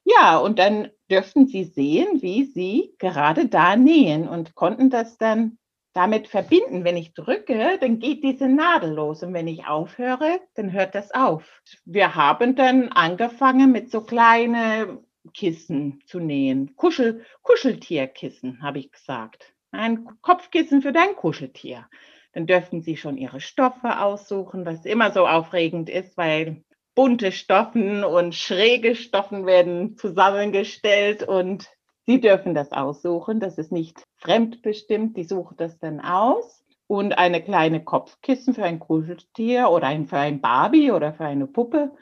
Ja, 0.04 0.38
und 0.38 0.58
dann 0.58 0.88
dürften 1.10 1.46
Sie 1.46 1.64
sehen, 1.64 2.22
wie 2.22 2.44
Sie 2.44 2.94
gerade 2.98 3.48
da 3.48 3.76
nähen 3.76 4.28
und 4.28 4.54
konnten 4.54 4.90
das 4.90 5.18
dann 5.18 5.58
damit 5.92 6.28
verbinden. 6.28 6.84
Wenn 6.84 6.96
ich 6.96 7.14
drücke, 7.14 7.78
dann 7.80 7.98
geht 7.98 8.22
diese 8.22 8.48
Nadel 8.48 8.92
los 8.92 9.22
und 9.22 9.34
wenn 9.34 9.48
ich 9.48 9.66
aufhöre, 9.66 10.40
dann 10.54 10.72
hört 10.72 10.94
das 10.94 11.12
auf. 11.12 11.62
Wir 11.84 12.14
haben 12.14 12.56
dann 12.56 12.88
angefangen 12.88 13.72
mit 13.72 13.90
so 13.90 14.02
kleinen 14.02 14.98
Kissen 15.34 16.00
zu 16.06 16.18
nähen. 16.18 16.76
Kuschel, 16.76 17.24
Kuscheltierkissen, 17.42 18.62
habe 18.62 18.78
ich 18.78 18.90
gesagt. 18.90 19.52
Ein 19.72 20.08
Kopfkissen 20.22 20.82
für 20.82 20.92
dein 20.92 21.14
Kuscheltier. 21.14 21.88
Dann 22.32 22.46
dürfen 22.46 22.80
Sie 22.80 22.96
schon 22.96 23.16
Ihre 23.16 23.40
Stoffe 23.40 24.00
aussuchen, 24.00 24.64
was 24.64 24.84
immer 24.84 25.12
so 25.12 25.26
aufregend 25.26 25.90
ist, 25.90 26.16
weil 26.16 26.64
bunte 26.94 27.32
Stoffen 27.32 28.04
und 28.04 28.34
schräge 28.34 28.94
Stoffen 28.94 29.46
werden 29.46 29.96
zusammengestellt 29.96 31.22
und 31.22 31.68
Sie 32.10 32.20
dürfen 32.20 32.54
das 32.54 32.72
aussuchen. 32.72 33.38
Das 33.38 33.56
ist 33.56 33.70
nicht 33.70 34.02
fremdbestimmt. 34.16 35.16
Die 35.16 35.22
suchen 35.22 35.56
das 35.56 35.78
dann 35.78 36.00
aus. 36.00 36.64
Und 36.88 37.16
eine 37.16 37.40
kleine 37.40 37.84
Kopfkissen 37.84 38.52
für 38.52 38.64
ein 38.64 38.80
Kuscheltier 38.80 39.68
oder 39.70 39.86
ein, 39.86 40.08
für 40.08 40.18
ein 40.18 40.40
Barbie 40.40 40.90
oder 40.90 41.12
für 41.14 41.24
eine 41.24 41.46
Puppe. 41.46 41.92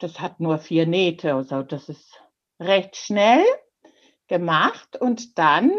Das 0.00 0.18
hat 0.18 0.40
nur 0.40 0.58
vier 0.58 0.88
Nähte. 0.88 1.34
Also 1.34 1.62
das 1.62 1.88
ist 1.88 2.20
recht 2.58 2.96
schnell 2.96 3.44
gemacht. 4.26 5.00
Und 5.00 5.38
dann 5.38 5.70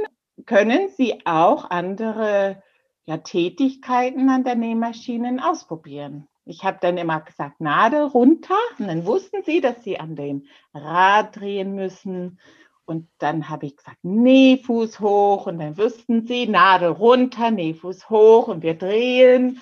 können 0.45 0.87
Sie 0.87 1.25
auch 1.25 1.69
andere 1.69 2.63
ja, 3.03 3.17
Tätigkeiten 3.17 4.29
an 4.29 4.45
der 4.45 4.55
Nähmaschine 4.55 5.45
ausprobieren. 5.45 6.29
Ich 6.45 6.63
habe 6.63 6.77
dann 6.79 6.97
immer 6.97 7.19
gesagt, 7.19 7.59
Nadel 7.59 8.03
runter. 8.03 8.55
Und 8.79 8.87
dann 8.87 9.05
wussten 9.05 9.43
sie, 9.43 9.59
dass 9.59 9.83
sie 9.83 9.99
an 9.99 10.15
dem 10.15 10.45
Rad 10.73 11.35
drehen 11.35 11.75
müssen. 11.75 12.39
Und 12.85 13.09
dann 13.17 13.49
habe 13.49 13.65
ich 13.65 13.75
gesagt, 13.75 13.97
Nähfuß 14.03 14.99
hoch. 14.99 15.47
Und 15.47 15.59
dann 15.59 15.77
wussten 15.77 16.25
sie, 16.27 16.47
Nadel 16.47 16.89
runter, 16.89 17.51
Nähfuß 17.51 18.09
hoch. 18.09 18.47
Und 18.47 18.63
wir 18.63 18.75
drehen. 18.75 19.61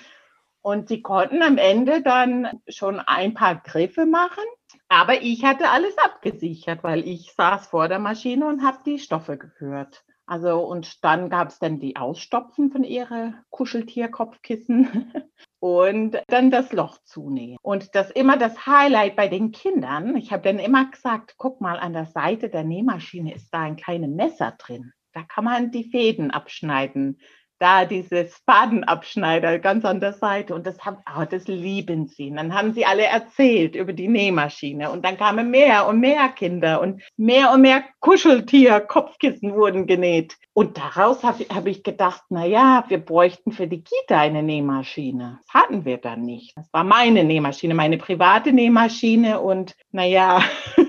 Und 0.62 0.90
sie 0.90 1.02
konnten 1.02 1.42
am 1.42 1.58
Ende 1.58 2.02
dann 2.02 2.62
schon 2.68 3.00
ein 3.00 3.34
paar 3.34 3.56
Griffe 3.56 4.06
machen. 4.06 4.44
Aber 4.88 5.22
ich 5.22 5.44
hatte 5.44 5.70
alles 5.70 5.98
abgesichert, 5.98 6.84
weil 6.84 7.08
ich 7.08 7.34
saß 7.34 7.68
vor 7.68 7.88
der 7.88 8.00
Maschine 8.00 8.48
und 8.48 8.64
habe 8.64 8.80
die 8.86 9.00
Stoffe 9.00 9.38
geführt. 9.38 10.04
Also 10.26 10.62
und 10.62 11.04
dann 11.04 11.30
gab 11.30 11.50
es 11.50 11.60
dann 11.60 11.80
die 11.80 11.98
Ausstopfen 11.98 12.72
von 12.72 12.84
ihre 12.84 13.34
Kuscheltierkopfkissen 13.50 15.12
und 15.60 16.22
dann 16.28 16.50
das 16.50 16.72
Loch 16.72 16.98
zunähen. 17.04 17.58
Und 17.62 17.94
das 17.96 18.10
immer 18.12 18.38
das 18.38 18.66
Highlight 18.66 19.16
bei 19.16 19.28
den 19.28 19.52
Kindern. 19.52 20.16
Ich 20.16 20.32
habe 20.32 20.44
dann 20.44 20.60
immer 20.60 20.90
gesagt, 20.90 21.36
guck 21.38 21.60
mal, 21.60 21.78
an 21.78 21.94
der 21.94 22.06
Seite 22.06 22.50
der 22.50 22.64
Nähmaschine 22.64 23.34
ist 23.34 23.54
da 23.54 23.62
ein 23.62 23.76
kleines 23.76 24.10
Messer 24.10 24.56
drin. 24.58 24.94
Da 25.14 25.24
kann 25.24 25.44
man 25.44 25.72
die 25.72 25.84
Fäden 25.84 26.32
abschneiden 26.32 27.20
da 27.64 27.86
dieses 27.86 28.36
Fadenabschneider 28.46 29.58
ganz 29.58 29.86
an 29.86 30.02
der 30.02 30.12
Seite 30.12 30.54
und 30.54 30.68
das, 30.68 30.80
haben, 30.80 30.98
oh, 31.18 31.24
das 31.24 31.48
lieben 31.48 32.08
sie. 32.08 32.30
Und 32.30 32.36
dann 32.36 32.54
haben 32.54 32.74
sie 32.74 32.86
alle 32.86 33.06
erzählt 33.06 33.76
über 33.76 33.94
die 33.94 34.10
Nähmaschine 34.10 34.92
und 34.92 35.06
dann 35.06 35.16
kamen 35.16 35.50
mehr 35.50 35.88
und 35.88 36.02
mehr 36.02 36.28
Kinder 36.28 36.82
und 36.82 37.02
mehr 37.16 37.54
und 37.54 37.62
mehr 37.62 37.86
Kuscheltier-Kopfkissen 38.02 39.54
wurden 39.56 39.88
genäht. 39.88 40.36
Und 40.52 40.78
daraus 40.78 41.24
habe 41.24 41.46
hab 41.56 41.66
ich 41.66 41.84
gedacht, 41.84 42.22
na 42.30 42.46
ja, 42.46 42.84
wir 42.90 42.98
bräuchten 42.98 43.54
für 43.54 43.68
die 43.68 43.82
Kita 43.82 44.20
eine 44.20 44.44
Nähmaschine. 44.44 45.40
Das 45.42 45.64
hatten 45.64 45.86
wir 45.86 46.00
dann 46.00 46.22
nicht. 46.22 46.58
Das 46.58 46.68
war 46.74 46.84
meine 46.84 47.24
Nähmaschine, 47.24 47.74
meine 47.76 47.98
private 47.98 48.52
Nähmaschine 48.52 49.40
und 49.40 49.74
naja, 49.94 50.44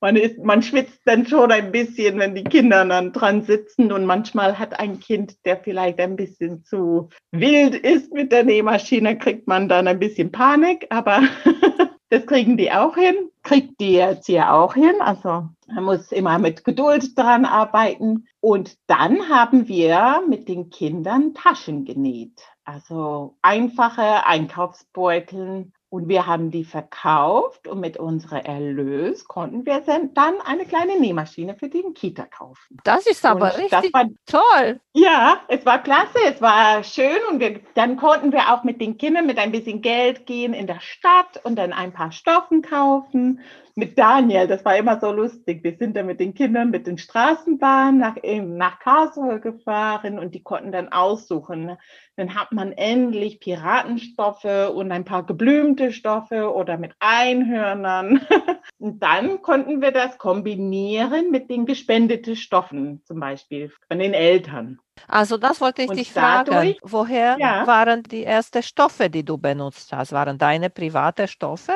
man, 0.00 0.16
ist, 0.16 0.38
man 0.38 0.62
schwitzt 0.62 1.00
dann 1.04 1.26
schon 1.26 1.50
ein 1.50 1.72
bisschen, 1.72 2.18
wenn 2.18 2.34
die 2.34 2.44
Kinder 2.44 2.84
dann 2.84 3.12
dran 3.12 3.42
sitzen. 3.42 3.92
Und 3.92 4.04
manchmal 4.04 4.58
hat 4.58 4.78
ein 4.78 5.00
Kind, 5.00 5.44
der 5.44 5.56
vielleicht 5.56 5.98
ein 6.00 6.16
bisschen 6.16 6.64
zu 6.64 7.08
wild 7.32 7.74
ist 7.74 8.12
mit 8.12 8.32
der 8.32 8.44
Nähmaschine, 8.44 9.18
kriegt 9.18 9.48
man 9.48 9.68
dann 9.68 9.88
ein 9.88 9.98
bisschen 9.98 10.32
Panik. 10.32 10.86
Aber 10.90 11.22
das 12.10 12.26
kriegen 12.26 12.56
die 12.56 12.70
auch 12.70 12.94
hin, 12.96 13.30
kriegt 13.42 13.80
die 13.80 13.96
Erzieher 13.96 14.54
auch 14.54 14.74
hin. 14.74 14.94
Also 15.00 15.48
man 15.66 15.84
muss 15.84 16.12
immer 16.12 16.38
mit 16.38 16.64
Geduld 16.64 17.16
dran 17.18 17.44
arbeiten. 17.44 18.26
Und 18.40 18.76
dann 18.86 19.28
haben 19.28 19.66
wir 19.66 20.22
mit 20.28 20.48
den 20.48 20.70
Kindern 20.70 21.34
Taschen 21.34 21.84
genäht. 21.84 22.42
Also 22.64 23.36
einfache 23.42 24.26
Einkaufsbeuteln 24.26 25.72
und 25.88 26.08
wir 26.08 26.26
haben 26.26 26.50
die 26.50 26.64
verkauft 26.64 27.68
und 27.68 27.80
mit 27.80 27.96
unserem 27.96 28.44
Erlös 28.44 29.24
konnten 29.24 29.64
wir 29.64 29.82
dann 30.14 30.40
eine 30.40 30.64
kleine 30.64 30.98
Nähmaschine 30.98 31.54
für 31.54 31.68
den 31.68 31.94
Kita 31.94 32.24
kaufen. 32.26 32.78
Das 32.84 33.06
ist 33.06 33.24
aber 33.24 33.54
und 33.54 33.58
richtig 33.58 33.94
war, 33.94 34.06
toll. 34.26 34.80
Ja, 34.94 35.40
es 35.48 35.64
war 35.64 35.82
klasse, 35.82 36.18
es 36.24 36.42
war 36.42 36.82
schön 36.82 37.18
und 37.30 37.40
wir, 37.40 37.60
dann 37.74 37.96
konnten 37.96 38.32
wir 38.32 38.52
auch 38.52 38.64
mit 38.64 38.80
den 38.80 38.98
Kindern 38.98 39.26
mit 39.26 39.38
ein 39.38 39.52
bisschen 39.52 39.80
Geld 39.80 40.26
gehen 40.26 40.54
in 40.54 40.66
der 40.66 40.80
Stadt 40.80 41.44
und 41.44 41.56
dann 41.56 41.72
ein 41.72 41.92
paar 41.92 42.10
Stoffen 42.10 42.62
kaufen 42.62 43.40
mit 43.78 43.98
Daniel, 43.98 44.46
das 44.46 44.64
war 44.64 44.74
immer 44.78 44.98
so 44.98 45.12
lustig. 45.12 45.62
Wir 45.62 45.76
sind 45.76 45.98
dann 45.98 46.06
mit 46.06 46.18
den 46.18 46.32
Kindern 46.32 46.70
mit 46.70 46.86
den 46.86 46.96
Straßenbahnen 46.96 47.98
nach, 47.98 48.16
nach 48.24 48.78
Karlsruhe 48.78 49.38
gefahren 49.38 50.18
und 50.18 50.34
die 50.34 50.42
konnten 50.42 50.72
dann 50.72 50.90
aussuchen. 50.90 51.76
Dann 52.16 52.34
hat 52.34 52.52
man 52.52 52.72
endlich 52.72 53.38
Piratenstoffe 53.38 54.70
und 54.74 54.90
ein 54.92 55.04
paar 55.04 55.26
geblümte 55.26 55.92
Stoffe 55.92 56.54
oder 56.54 56.78
mit 56.78 56.94
Einhörnern. 57.00 58.26
Und 58.78 59.02
dann 59.02 59.40
konnten 59.40 59.80
wir 59.80 59.90
das 59.90 60.18
kombinieren 60.18 61.30
mit 61.30 61.48
den 61.48 61.64
gespendeten 61.64 62.36
Stoffen, 62.36 63.02
zum 63.06 63.20
Beispiel 63.20 63.72
von 63.88 63.98
den 63.98 64.12
Eltern. 64.12 64.78
Also 65.08 65.38
das 65.38 65.62
wollte 65.62 65.82
ich 65.82 65.88
und 65.88 65.96
dich 65.96 66.12
dadurch, 66.12 66.76
fragen. 66.76 66.76
Woher 66.82 67.36
ja. 67.38 67.66
waren 67.66 68.02
die 68.02 68.24
ersten 68.24 68.62
Stoffe, 68.62 69.08
die 69.08 69.24
du 69.24 69.38
benutzt 69.38 69.92
hast? 69.92 70.12
Waren 70.12 70.36
deine 70.36 70.68
private 70.68 71.26
Stoffe? 71.26 71.72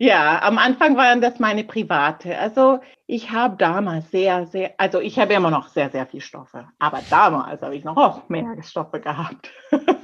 Ja, 0.00 0.42
am 0.42 0.58
Anfang 0.58 0.96
waren 0.96 1.20
das 1.20 1.40
meine 1.40 1.64
private. 1.64 2.38
Also 2.38 2.78
ich 3.06 3.32
habe 3.32 3.56
damals 3.56 4.08
sehr, 4.12 4.46
sehr, 4.46 4.74
also 4.78 5.00
ich 5.00 5.18
habe 5.18 5.34
immer 5.34 5.50
noch 5.50 5.68
sehr, 5.68 5.90
sehr 5.90 6.06
viel 6.06 6.20
Stoffe. 6.20 6.68
Aber 6.78 7.00
damals 7.10 7.60
habe 7.62 7.74
ich 7.74 7.82
noch 7.82 8.28
mehr 8.28 8.44
Stoffe 8.62 9.00
gehabt. 9.00 9.50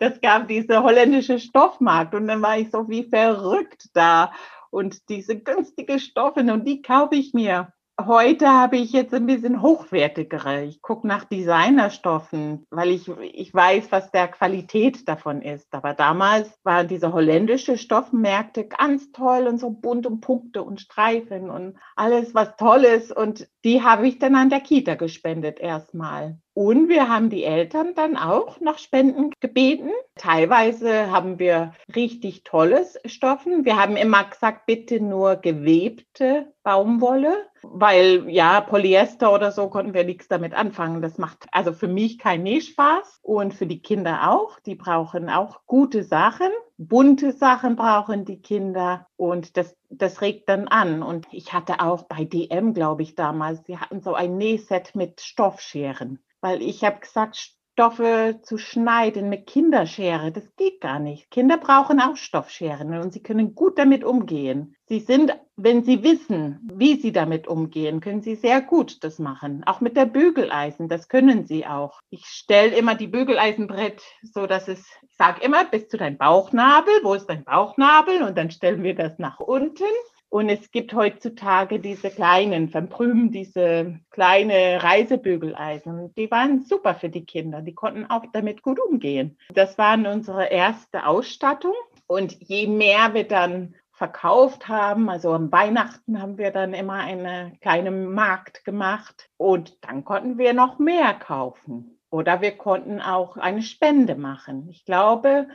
Das 0.00 0.20
gab 0.20 0.46
diese 0.46 0.84
holländische 0.84 1.40
Stoffmarkt 1.40 2.14
und 2.14 2.28
dann 2.28 2.40
war 2.40 2.56
ich 2.56 2.70
so 2.70 2.88
wie 2.88 3.08
verrückt 3.08 3.88
da. 3.94 4.32
Und 4.70 5.08
diese 5.08 5.36
günstige 5.36 5.98
Stoffe 5.98 6.38
und 6.40 6.64
die 6.66 6.82
kaufe 6.82 7.16
ich 7.16 7.34
mir. 7.34 7.72
Heute 8.00 8.48
habe 8.48 8.76
ich 8.76 8.92
jetzt 8.92 9.12
ein 9.12 9.26
bisschen 9.26 9.60
hochwertigere. 9.60 10.62
Ich 10.62 10.82
gucke 10.82 11.04
nach 11.08 11.24
Designerstoffen, 11.24 12.64
weil 12.70 12.90
ich, 12.90 13.08
ich 13.08 13.52
weiß, 13.52 13.90
was 13.90 14.12
der 14.12 14.28
Qualität 14.28 15.08
davon 15.08 15.42
ist. 15.42 15.66
Aber 15.74 15.94
damals 15.94 16.48
waren 16.62 16.86
diese 16.86 17.12
holländische 17.12 17.76
Stoffmärkte 17.76 18.68
ganz 18.68 19.10
toll 19.10 19.48
und 19.48 19.58
so 19.58 19.70
bunt 19.70 20.06
und 20.06 20.20
Punkte 20.20 20.62
und 20.62 20.80
Streifen 20.80 21.50
und 21.50 21.76
alles 21.96 22.36
was 22.36 22.54
Tolles. 22.54 23.10
Und 23.10 23.48
die 23.64 23.82
habe 23.82 24.06
ich 24.06 24.18
dann 24.18 24.34
an 24.34 24.50
der 24.50 24.60
Kita 24.60 24.94
gespendet 24.94 25.58
erstmal. 25.58 26.38
Und 26.54 26.88
wir 26.88 27.08
haben 27.08 27.30
die 27.30 27.44
Eltern 27.44 27.94
dann 27.94 28.16
auch 28.16 28.60
nach 28.60 28.78
Spenden 28.78 29.30
gebeten. 29.40 29.90
Teilweise 30.16 31.10
haben 31.10 31.38
wir 31.38 31.72
richtig 31.94 32.42
tolles 32.42 32.98
Stoffen. 33.04 33.64
Wir 33.64 33.76
haben 33.76 33.96
immer 33.96 34.24
gesagt, 34.24 34.66
bitte 34.66 35.00
nur 35.00 35.36
gewebte 35.36 36.52
Baumwolle, 36.64 37.46
weil 37.62 38.28
ja, 38.28 38.60
Polyester 38.60 39.32
oder 39.32 39.52
so 39.52 39.68
konnten 39.68 39.94
wir 39.94 40.04
nichts 40.04 40.28
damit 40.28 40.54
anfangen. 40.54 41.00
Das 41.00 41.18
macht 41.18 41.46
also 41.52 41.72
für 41.72 41.88
mich 41.88 42.18
keinen 42.18 42.42
Nähspaß 42.42 43.20
und 43.22 43.54
für 43.54 43.66
die 43.66 43.80
Kinder 43.80 44.30
auch. 44.30 44.58
Die 44.60 44.74
brauchen 44.74 45.30
auch 45.30 45.60
gute 45.66 46.02
Sachen. 46.02 46.50
Bunte 46.78 47.32
Sachen 47.32 47.76
brauchen 47.76 48.24
die 48.24 48.40
Kinder 48.40 49.06
und 49.16 49.56
das, 49.56 49.76
das 49.90 50.20
regt 50.22 50.48
dann 50.48 50.68
an. 50.68 51.02
Und 51.02 51.26
ich 51.32 51.52
hatte 51.52 51.80
auch 51.80 52.04
bei 52.04 52.24
DM, 52.24 52.72
glaube 52.72 53.02
ich, 53.02 53.14
damals, 53.14 53.64
sie 53.66 53.78
hatten 53.78 54.00
so 54.00 54.14
ein 54.14 54.36
Nähset 54.36 54.94
mit 54.94 55.20
Stoffscheren 55.20 56.20
weil 56.40 56.62
ich 56.62 56.84
habe 56.84 57.00
gesagt, 57.00 57.52
Stoffe 57.78 58.40
zu 58.42 58.58
schneiden 58.58 59.28
mit 59.28 59.46
Kinderschere, 59.46 60.32
das 60.32 60.56
geht 60.56 60.80
gar 60.80 60.98
nicht. 60.98 61.30
Kinder 61.30 61.58
brauchen 61.58 62.00
auch 62.00 62.16
Stoffscheren 62.16 62.98
und 62.98 63.12
sie 63.12 63.22
können 63.22 63.54
gut 63.54 63.78
damit 63.78 64.02
umgehen. 64.02 64.74
Sie 64.86 64.98
sind, 64.98 65.38
wenn 65.54 65.84
sie 65.84 66.02
wissen, 66.02 66.68
wie 66.74 66.96
sie 66.96 67.12
damit 67.12 67.46
umgehen, 67.46 68.00
können 68.00 68.20
sie 68.20 68.34
sehr 68.34 68.62
gut 68.62 69.04
das 69.04 69.20
machen. 69.20 69.62
Auch 69.64 69.80
mit 69.80 69.96
der 69.96 70.06
Bügeleisen, 70.06 70.88
das 70.88 71.06
können 71.06 71.46
sie 71.46 71.68
auch. 71.68 72.00
Ich 72.10 72.26
stelle 72.26 72.74
immer 72.74 72.96
die 72.96 73.06
Bügeleisenbrett 73.06 74.02
so, 74.24 74.48
dass 74.48 74.66
es, 74.66 74.84
ich 75.08 75.14
sage 75.16 75.40
immer, 75.44 75.64
bis 75.64 75.86
zu 75.86 75.98
deinem 75.98 76.18
Bauchnabel, 76.18 76.94
wo 77.04 77.14
ist 77.14 77.26
dein 77.26 77.44
Bauchnabel? 77.44 78.24
Und 78.24 78.36
dann 78.36 78.50
stellen 78.50 78.82
wir 78.82 78.96
das 78.96 79.20
nach 79.20 79.38
unten 79.38 79.84
und 80.30 80.50
es 80.50 80.70
gibt 80.70 80.92
heutzutage 80.92 81.80
diese 81.80 82.10
kleinen, 82.10 82.68
von 82.68 82.88
Prüm, 82.88 83.30
diese 83.30 83.98
kleine 84.10 84.82
Reisebügeleisen. 84.82 86.14
Die 86.16 86.30
waren 86.30 86.62
super 86.62 86.94
für 86.94 87.08
die 87.08 87.24
Kinder. 87.24 87.62
Die 87.62 87.74
konnten 87.74 88.06
auch 88.10 88.24
damit 88.32 88.62
gut 88.62 88.78
umgehen. 88.78 89.38
Das 89.54 89.78
war 89.78 89.94
unsere 89.94 90.46
erste 90.46 91.06
Ausstattung. 91.06 91.74
Und 92.06 92.32
je 92.40 92.66
mehr 92.66 93.14
wir 93.14 93.26
dann 93.26 93.74
verkauft 93.92 94.68
haben, 94.68 95.08
also 95.08 95.32
am 95.32 95.50
Weihnachten 95.50 96.20
haben 96.22 96.38
wir 96.38 96.50
dann 96.52 96.72
immer 96.72 96.94
einen 96.94 97.58
kleinen 97.60 98.12
Markt 98.12 98.64
gemacht 98.64 99.28
und 99.36 99.76
dann 99.84 100.04
konnten 100.04 100.38
wir 100.38 100.52
noch 100.52 100.78
mehr 100.78 101.14
kaufen. 101.14 101.98
Oder 102.10 102.40
wir 102.40 102.52
konnten 102.52 103.00
auch 103.00 103.36
eine 103.36 103.62
Spende 103.62 104.14
machen. 104.14 104.68
Ich 104.70 104.84
glaube, 104.84 105.48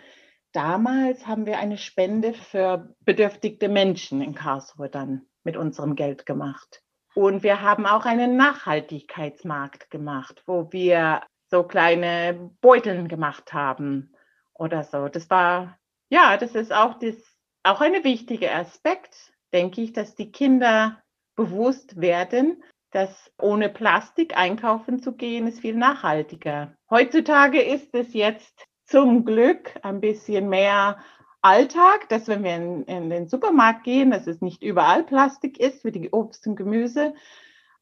damals 0.54 1.28
haben 1.28 1.46
wir 1.46 1.58
eine 1.58 1.78
Spende 1.78 2.34
für 2.34 2.96
bedürftige 3.02 3.68
Menschen 3.68 4.22
in 4.22 4.34
Karlsruhe 4.34 4.90
dann 4.90 5.26
mit 5.44 5.58
unserem 5.58 5.96
Geld 5.96 6.26
gemacht. 6.26 6.82
Und 7.16 7.44
wir 7.44 7.62
haben 7.62 7.86
auch 7.86 8.06
einen 8.06 8.38
Nachhaltigkeitsmarkt 8.38 9.92
gemacht, 9.92 10.42
wo 10.46 10.72
wir 10.72 11.22
so 11.50 11.64
kleine 11.64 12.52
Beuteln 12.62 13.08
gemacht 13.08 13.54
haben 13.54 14.14
oder 14.54 14.84
so. 14.84 15.08
Das 15.08 15.30
war, 15.30 15.78
ja, 16.10 16.38
das 16.38 16.56
ist 16.56 16.74
auch, 16.74 16.98
das, 16.98 17.16
auch 17.64 17.82
ein 17.82 18.04
wichtiger 18.04 18.56
Aspekt, 18.56 19.34
denke 19.54 19.82
ich, 19.82 19.94
dass 19.94 20.16
die 20.16 20.32
Kinder 20.32 21.04
bewusst 21.36 22.00
werden, 22.02 22.64
dass 22.92 23.32
ohne 23.40 23.70
Plastik 23.70 24.38
einkaufen 24.38 25.02
zu 25.02 25.16
gehen, 25.16 25.48
ist 25.48 25.60
viel 25.60 25.76
nachhaltiger. 25.76 26.76
Heutzutage 26.90 27.62
ist 27.62 27.94
es 27.94 28.14
jetzt 28.14 28.68
zum 28.94 29.26
Glück 29.26 29.80
ein 29.82 30.02
bisschen 30.02 30.50
mehr 30.50 31.00
Alltag, 31.42 32.10
dass 32.10 32.28
wenn 32.28 32.44
wir 32.44 32.56
in, 32.56 32.84
in, 32.84 33.10
den 33.10 33.28
Supermarkt 33.28 33.84
gehen, 33.86 34.12
dass 34.12 34.28
es 34.28 34.40
nicht 34.40 34.62
überall 34.62 35.02
Plastik 35.02 35.60
ist 35.60 35.82
für 35.82 35.92
die 35.92 36.12
Obst 36.12 36.46
und 36.46 36.56
Gemüse. 36.56 37.16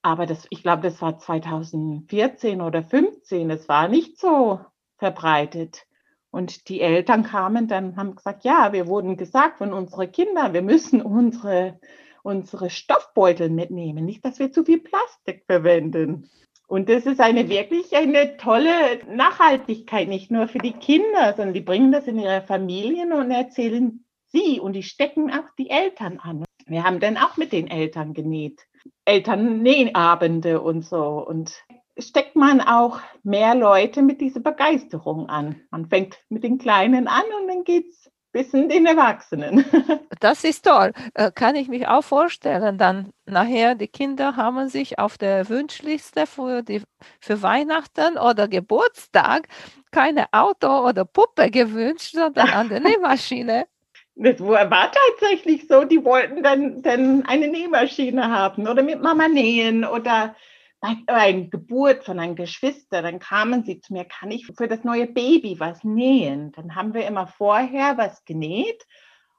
Aber 0.02 0.26
das, 0.26 0.48
ich 0.52 0.64
glaube, 0.64 0.84
das 0.84 1.02
war 1.02 1.18
2014 1.20 2.62
oder 2.62 2.88
2015. 2.88 3.50
Es 3.50 3.68
war 3.68 3.90
nicht 3.90 4.22
so 4.22 4.62
verbreitet. 5.00 5.86
Und 6.30 6.70
die 6.70 6.80
Eltern 6.80 7.24
kamen 7.24 7.68
dann, 7.68 7.98
haben 7.98 8.16
gesagt, 8.16 8.46
ja, 8.46 8.72
wir 8.72 8.88
wurden 8.88 9.18
gesagt 9.18 9.58
von 9.58 9.74
unseren 9.74 10.14
Kindern, 10.14 10.54
wir 10.54 10.62
müssen 10.62 11.02
unsere, 11.02 11.78
unsere 12.24 12.70
Stoffbeutel 12.70 13.50
mitnehmen, 13.50 14.06
nicht, 14.06 14.24
dass 14.24 14.40
wir 14.40 14.54
zu 14.54 14.64
viel 14.64 14.80
Plastik 14.80 15.44
verwenden. 15.46 16.30
Und 16.72 16.88
das 16.88 17.06
ist 17.06 17.20
eine 17.20 17.50
wirklich 17.50 17.94
eine 17.98 18.38
tolle 18.38 18.72
Nachhaltigkeit, 19.14 20.08
nicht 20.08 20.32
nur 20.32 20.48
für 20.48 20.60
die 20.60 20.72
Kinder, 20.72 21.34
sondern 21.36 21.54
die 21.54 21.60
bringen 21.60 21.92
das 21.92 22.08
in 22.08 22.18
ihre 22.18 22.44
Familien 22.44 23.12
und 23.12 23.30
erzählen 23.30 24.06
sie 24.28 24.62
und 24.62 24.72
die 24.72 24.84
stecken 24.84 25.34
auch 25.34 25.44
die 25.58 25.70
Eltern 25.70 26.18
an. 26.20 26.46
Wir 26.68 26.86
haben 26.86 27.02
dann 27.02 27.18
auch 27.18 27.36
mit 27.36 27.52
den 27.52 27.68
Eltern 27.68 28.14
genäht, 28.14 28.62
Elternnähabende 29.04 30.62
und 30.62 30.86
so. 30.86 31.04
Und 31.28 31.62
steckt 31.98 32.38
man 32.38 32.62
auch 32.62 33.02
mehr 33.22 33.54
Leute 33.54 34.02
mit 34.02 34.22
dieser 34.22 34.40
Begeisterung 34.40 35.28
an. 35.28 35.60
Man 35.72 35.90
fängt 35.90 36.20
mit 36.30 36.46
den 36.46 36.58
Kleinen 36.58 37.10
an 37.10 37.26
und 37.42 37.50
dann 37.50 37.66
geht 37.66 37.90
es 37.90 38.11
bis 38.32 38.54
in 38.54 38.70
den 38.70 38.86
Erwachsenen. 38.86 39.66
Das 40.20 40.44
ist 40.44 40.66
toll. 40.66 40.94
Äh, 41.16 41.32
kann 41.32 41.56
ich 41.56 41.68
mich 41.68 41.88
auch 41.88 42.04
vorstellen. 42.04 42.78
Dann 42.78 43.12
nachher, 43.26 43.74
die 43.74 43.88
Kinder 43.88 44.36
haben 44.36 44.70
sich 44.70 45.00
auf 45.00 45.18
der 45.18 45.50
Wünschliste 45.50 46.28
für, 46.28 46.62
die, 46.62 46.84
für 47.20 47.42
Weihnachten 47.42 48.20
oder 48.20 48.48
Geburtstag 48.48 49.48
keine 49.90 50.28
Auto 50.32 50.88
oder 50.88 51.06
Puppe 51.06 51.50
gewünscht, 51.50 52.14
sondern 52.14 52.50
an 52.50 52.70
der 52.70 52.82
Nähmaschine. 52.82 53.66
Das 54.14 54.40
war 54.40 54.92
tatsächlich 54.92 55.68
so, 55.68 55.86
die 55.86 56.04
wollten 56.06 56.44
dann, 56.44 56.84
dann 56.84 57.26
eine 57.26 57.48
Nähmaschine 57.48 58.30
haben 58.30 58.68
oder 58.68 58.84
mit 58.84 59.02
Mama 59.02 59.28
nähen 59.28 59.86
oder 59.86 60.36
bei 60.82 60.98
einer 61.08 61.48
Geburt 61.48 62.04
von 62.04 62.20
einem 62.20 62.36
Geschwister, 62.36 63.02
dann 63.02 63.20
kamen 63.20 63.64
sie 63.64 63.80
zu 63.80 63.94
mir, 63.94 64.06
kann 64.06 64.32
ich 64.32 64.48
für 64.48 64.68
das 64.68 64.84
neue 64.84 65.08
Baby 65.08 65.60
was 65.60 65.84
nähen? 65.84 66.52
Dann 66.54 66.76
haben 66.76 66.94
wir 66.94 67.06
immer 67.06 67.28
vorher 67.28 67.98
was 67.98 68.26
genäht, 68.26 68.86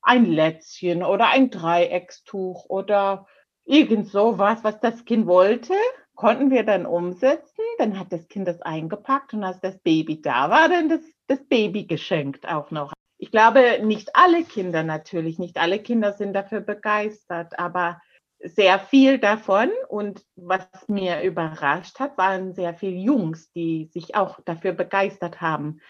ein 0.03 0.25
Lätzchen 0.25 1.03
oder 1.03 1.29
ein 1.29 1.51
Dreieckstuch 1.51 2.67
oder 2.69 3.27
irgend 3.65 4.09
sowas, 4.09 4.63
was 4.63 4.81
das 4.81 5.05
Kind 5.05 5.27
wollte, 5.27 5.75
konnten 6.15 6.51
wir 6.51 6.63
dann 6.63 6.87
umsetzen. 6.87 7.65
Dann 7.79 7.99
hat 7.99 8.13
das 8.13 8.29
Kind 8.29 8.47
das 8.47 8.63
eingepackt 8.63 9.35
und 9.35 9.43
als 9.43 9.61
das 9.61 9.79
Baby 9.81 10.23
da 10.23 10.49
war, 10.51 10.69
dann 10.69 10.89
das, 10.89 11.01
das 11.27 11.45
Baby 11.49 11.87
geschenkt 11.87 12.47
auch 12.47 12.71
noch. 12.71 12.93
Ich 13.19 13.31
glaube, 13.31 13.81
nicht 13.83 14.15
alle 14.15 14.43
Kinder 14.45 14.83
natürlich, 14.83 15.39
nicht 15.39 15.59
alle 15.59 15.79
Kinder 15.79 16.13
sind 16.13 16.35
dafür 16.35 16.61
begeistert, 16.61 17.59
aber 17.59 18.01
sehr 18.45 18.79
viel 18.79 19.19
davon 19.19 19.71
und 19.89 20.25
was 20.37 20.67
mir 20.89 21.23
überrascht 21.23 21.99
hat, 22.01 22.19
waren 22.19 22.55
sehr 22.55 22.75
viele 22.75 22.99
Jungs, 22.99 23.53
die 23.53 23.89
sich 23.93 24.15
auch 24.15 24.41
dafür 24.45 24.73
begeistert 24.73 25.41
haben. 25.41 25.81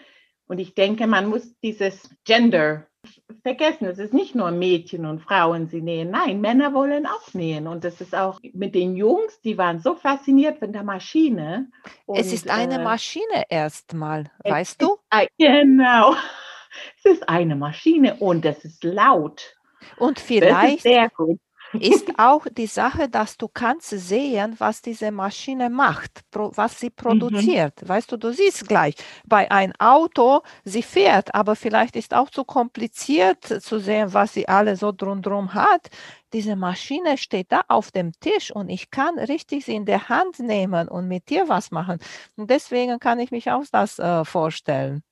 Und 0.45 0.59
ich 0.59 0.75
denke, 0.75 1.07
man 1.07 1.27
muss 1.27 1.57
dieses 1.61 2.09
Gender 2.25 2.87
vergessen. 3.41 3.85
Es 3.85 3.97
ist 3.97 4.13
nicht 4.13 4.35
nur 4.35 4.51
Mädchen 4.51 5.05
und 5.05 5.21
Frauen, 5.21 5.67
sie 5.67 5.81
nähen. 5.81 6.11
Nein, 6.11 6.41
Männer 6.41 6.73
wollen 6.73 7.05
auch 7.05 7.33
nähen. 7.33 7.67
Und 7.67 7.83
das 7.83 8.01
ist 8.01 8.15
auch 8.15 8.39
mit 8.53 8.75
den 8.75 8.95
Jungs, 8.95 9.41
die 9.41 9.57
waren 9.57 9.79
so 9.79 9.95
fasziniert 9.95 10.59
von 10.59 10.71
der 10.71 10.83
Maschine. 10.83 11.69
Und, 12.05 12.19
es 12.19 12.31
ist 12.31 12.49
eine 12.49 12.75
äh, 12.75 12.83
Maschine 12.83 13.45
erstmal, 13.49 14.31
weißt 14.43 14.81
du? 14.81 14.97
Ist, 15.11 15.29
genau. 15.37 16.15
Es 16.97 17.11
ist 17.11 17.29
eine 17.29 17.55
Maschine 17.55 18.15
und 18.15 18.45
es 18.45 18.63
ist 18.65 18.83
laut. 18.83 19.55
Und 19.97 20.19
vielleicht. 20.19 20.81
Sehr 20.81 21.09
gut 21.09 21.39
ist 21.79 22.19
auch 22.19 22.45
die 22.51 22.67
Sache, 22.67 23.09
dass 23.09 23.37
du 23.37 23.47
kannst 23.47 23.89
sehen, 23.89 24.55
was 24.57 24.81
diese 24.81 25.11
Maschine 25.11 25.69
macht, 25.69 26.21
was 26.31 26.79
sie 26.79 26.87
mhm. 26.87 26.95
produziert. 26.95 27.81
Mhm. 27.81 27.89
Weißt 27.89 28.11
du, 28.11 28.17
du 28.17 28.31
siehst 28.31 28.67
gleich, 28.67 28.95
bei 29.25 29.49
einem 29.51 29.73
Auto, 29.79 30.41
sie 30.63 30.83
fährt, 30.83 31.33
aber 31.33 31.55
vielleicht 31.55 31.95
ist 31.95 32.13
auch 32.13 32.29
zu 32.29 32.43
kompliziert 32.43 33.43
zu 33.43 33.79
sehen, 33.79 34.13
was 34.13 34.33
sie 34.33 34.47
alle 34.47 34.75
so 34.75 34.91
drumherum 34.91 35.53
hat. 35.53 35.89
Diese 36.33 36.55
Maschine 36.55 37.17
steht 37.17 37.51
da 37.51 37.61
auf 37.67 37.91
dem 37.91 38.11
Tisch 38.19 38.51
und 38.51 38.69
ich 38.69 38.89
kann 38.89 39.19
richtig 39.19 39.65
sie 39.65 39.75
in 39.75 39.85
der 39.85 40.09
Hand 40.09 40.39
nehmen 40.39 40.87
und 40.87 41.07
mit 41.07 41.29
dir 41.29 41.47
was 41.47 41.71
machen. 41.71 41.99
Und 42.35 42.49
deswegen 42.49 42.99
kann 42.99 43.19
ich 43.19 43.31
mich 43.31 43.51
auch 43.51 43.63
das 43.71 43.99
äh, 43.99 44.25
vorstellen. 44.25 45.03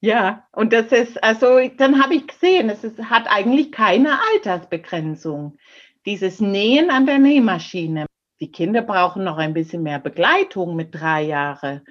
Ja, 0.00 0.46
und 0.52 0.72
das 0.72 0.92
ist, 0.92 1.22
also 1.24 1.68
dann 1.78 2.02
habe 2.02 2.14
ich 2.14 2.26
gesehen, 2.26 2.68
es 2.68 2.84
ist, 2.84 2.98
hat 3.10 3.26
eigentlich 3.28 3.72
keine 3.72 4.18
Altersbegrenzung 4.34 5.56
dieses 6.06 6.40
Nähen 6.40 6.90
an 6.90 7.04
der 7.04 7.18
Nähmaschine. 7.18 8.06
Die 8.40 8.52
Kinder 8.52 8.82
brauchen 8.82 9.24
noch 9.24 9.38
ein 9.38 9.54
bisschen 9.54 9.82
mehr 9.82 9.98
Begleitung 9.98 10.76
mit 10.76 10.94
drei 10.94 11.22
Jahren. 11.22 11.82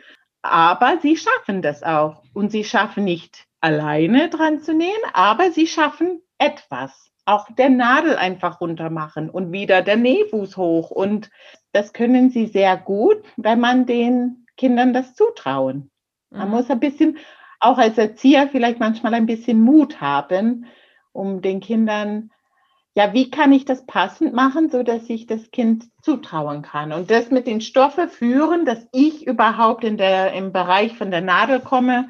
Aber 0.41 0.99
sie 1.01 1.17
schaffen 1.17 1.61
das 1.61 1.83
auch. 1.83 2.23
Und 2.33 2.51
sie 2.51 2.63
schaffen 2.63 3.03
nicht 3.03 3.45
alleine 3.61 4.29
dran 4.29 4.61
zu 4.61 4.73
nähen, 4.73 4.93
aber 5.13 5.51
sie 5.51 5.67
schaffen 5.67 6.21
etwas. 6.37 7.11
Auch 7.25 7.47
der 7.57 7.69
Nadel 7.69 8.15
einfach 8.15 8.61
runter 8.61 8.91
machen 8.91 9.29
und 9.31 9.51
wieder 9.51 9.81
der 9.81 9.97
Nähfuß 9.97 10.55
hoch. 10.57 10.91
Und 10.91 11.31
das 11.71 11.91
können 11.91 12.29
sie 12.29 12.45
sehr 12.45 12.77
gut, 12.77 13.23
wenn 13.35 13.59
man 13.59 13.85
den 13.87 14.45
Kindern 14.55 14.93
das 14.93 15.15
zutrauen. 15.15 15.89
Man 16.29 16.47
mhm. 16.47 16.53
muss 16.53 16.69
ein 16.69 16.79
bisschen, 16.79 17.17
auch 17.59 17.79
als 17.79 17.97
Erzieher, 17.97 18.47
vielleicht 18.49 18.79
manchmal 18.79 19.15
ein 19.15 19.25
bisschen 19.25 19.59
Mut 19.61 19.99
haben, 19.99 20.67
um 21.11 21.41
den 21.41 21.59
Kindern 21.59 22.29
ja, 22.95 23.11
wie 23.11 23.29
kann 23.29 23.51
ich 23.51 23.65
das 23.65 23.85
passend 23.85 24.33
machen, 24.33 24.69
so 24.69 24.81
dass 24.81 25.09
ich 25.09 25.27
das 25.27 25.51
Kind 25.51 25.89
zutrauen 26.01 26.61
kann? 26.61 26.93
Und 26.93 27.11
das 27.11 27.29
mit 27.29 27.45
den 27.45 27.59
Stoffen 27.59 28.07
führen, 28.07 28.65
dass 28.65 28.87
ich 28.93 29.27
überhaupt 29.27 29.83
in 29.83 29.97
der, 29.97 30.31
im 30.31 30.53
Bereich 30.53 30.97
von 30.97 31.11
der 31.11 31.19
Nadel 31.21 31.59
komme, 31.59 32.09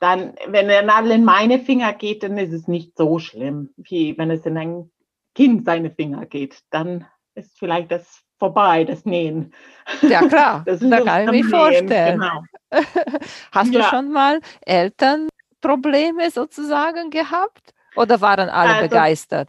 dann, 0.00 0.34
wenn 0.48 0.66
der 0.66 0.82
Nadel 0.82 1.12
in 1.12 1.24
meine 1.24 1.60
Finger 1.60 1.92
geht, 1.92 2.24
dann 2.24 2.36
ist 2.36 2.52
es 2.52 2.66
nicht 2.66 2.96
so 2.96 3.20
schlimm, 3.20 3.70
wie 3.76 4.18
wenn 4.18 4.30
es 4.30 4.44
in 4.44 4.58
ein 4.58 4.90
Kind 5.36 5.64
seine 5.64 5.90
Finger 5.90 6.26
geht. 6.26 6.58
Dann 6.70 7.06
ist 7.36 7.56
vielleicht 7.56 7.92
das 7.92 8.20
vorbei, 8.40 8.82
das 8.82 9.04
Nähen. 9.04 9.54
Ja, 10.02 10.26
klar, 10.26 10.62
das 10.66 10.80
da 10.80 11.00
kann 11.00 11.32
ich 11.32 11.44
mir 11.44 11.48
vorstellen. 11.48 12.20
Genau. 12.20 12.42
Hast 13.52 13.72
ja. 13.72 13.80
du 13.80 13.86
schon 13.86 14.10
mal 14.10 14.40
Elternprobleme 14.62 16.30
sozusagen 16.32 17.10
gehabt? 17.10 17.72
Oder 17.94 18.20
waren 18.20 18.48
alle 18.48 18.74
also, 18.74 18.88
begeistert? 18.88 19.48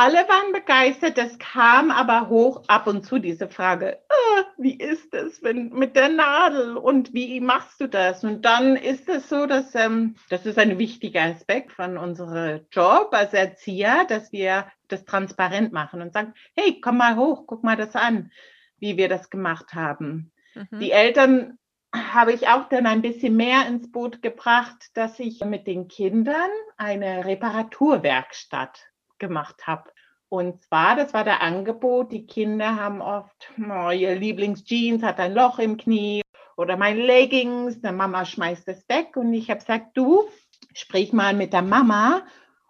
Alle 0.00 0.28
waren 0.28 0.52
begeistert, 0.52 1.18
das 1.18 1.40
kam 1.40 1.90
aber 1.90 2.28
hoch 2.28 2.62
ab 2.68 2.86
und 2.86 3.04
zu 3.04 3.18
diese 3.18 3.48
Frage, 3.48 3.98
ah, 4.08 4.44
wie 4.56 4.78
ist 4.78 5.12
es 5.12 5.42
wenn, 5.42 5.70
mit 5.70 5.96
der 5.96 6.08
Nadel 6.08 6.76
und 6.76 7.14
wie 7.14 7.40
machst 7.40 7.80
du 7.80 7.88
das? 7.88 8.22
Und 8.22 8.44
dann 8.44 8.76
ist 8.76 9.08
es 9.08 9.28
so, 9.28 9.46
dass 9.46 9.74
ähm, 9.74 10.14
das 10.30 10.46
ist 10.46 10.56
ein 10.56 10.78
wichtiger 10.78 11.22
Aspekt 11.22 11.72
von 11.72 11.98
unserem 11.98 12.60
Job 12.70 13.08
als 13.10 13.34
Erzieher, 13.34 14.04
dass 14.08 14.30
wir 14.30 14.70
das 14.86 15.04
transparent 15.04 15.72
machen 15.72 16.00
und 16.00 16.12
sagen, 16.12 16.32
hey, 16.54 16.80
komm 16.80 16.98
mal 16.98 17.16
hoch, 17.16 17.48
guck 17.48 17.64
mal 17.64 17.76
das 17.76 17.96
an, 17.96 18.30
wie 18.78 18.96
wir 18.96 19.08
das 19.08 19.30
gemacht 19.30 19.74
haben. 19.74 20.30
Mhm. 20.54 20.78
Die 20.78 20.92
Eltern 20.92 21.58
habe 21.92 22.32
ich 22.32 22.46
auch 22.46 22.68
dann 22.68 22.86
ein 22.86 23.02
bisschen 23.02 23.36
mehr 23.36 23.66
ins 23.66 23.90
Boot 23.90 24.22
gebracht, 24.22 24.90
dass 24.94 25.18
ich 25.18 25.44
mit 25.44 25.66
den 25.66 25.88
Kindern 25.88 26.50
eine 26.76 27.24
Reparaturwerkstatt 27.24 28.87
gemacht 29.18 29.66
habe. 29.66 29.90
Und 30.28 30.62
zwar, 30.62 30.96
das 30.96 31.14
war 31.14 31.24
der 31.24 31.42
Angebot, 31.42 32.12
die 32.12 32.26
Kinder 32.26 32.76
haben 32.76 33.00
oft, 33.00 33.50
oh, 33.58 33.90
ihr 33.90 34.14
Lieblingsjeans 34.14 35.02
hat 35.02 35.18
ein 35.20 35.32
Loch 35.32 35.58
im 35.58 35.78
Knie 35.78 36.22
oder 36.56 36.76
mein 36.76 36.98
Leggings, 36.98 37.80
der 37.80 37.92
Mama 37.92 38.24
schmeißt 38.24 38.68
es 38.68 38.86
weg. 38.88 39.16
Und 39.16 39.32
ich 39.32 39.48
habe 39.48 39.60
gesagt, 39.60 39.96
du, 39.96 40.28
sprich 40.74 41.12
mal 41.12 41.34
mit 41.34 41.52
der 41.52 41.62
Mama 41.62 42.22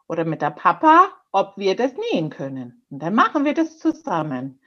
oder 0.07 0.25
mit 0.25 0.43
der 0.43 0.51
Papa, 0.51 1.09
ob 1.33 1.57
wir 1.57 1.75
das 1.75 1.93
nähen 2.13 2.31
können. 2.31 2.85
Und 2.91 3.03
dann 3.03 3.15
machen 3.15 3.45
wir 3.45 3.55
das 3.55 3.79
zusammen. 3.79 4.61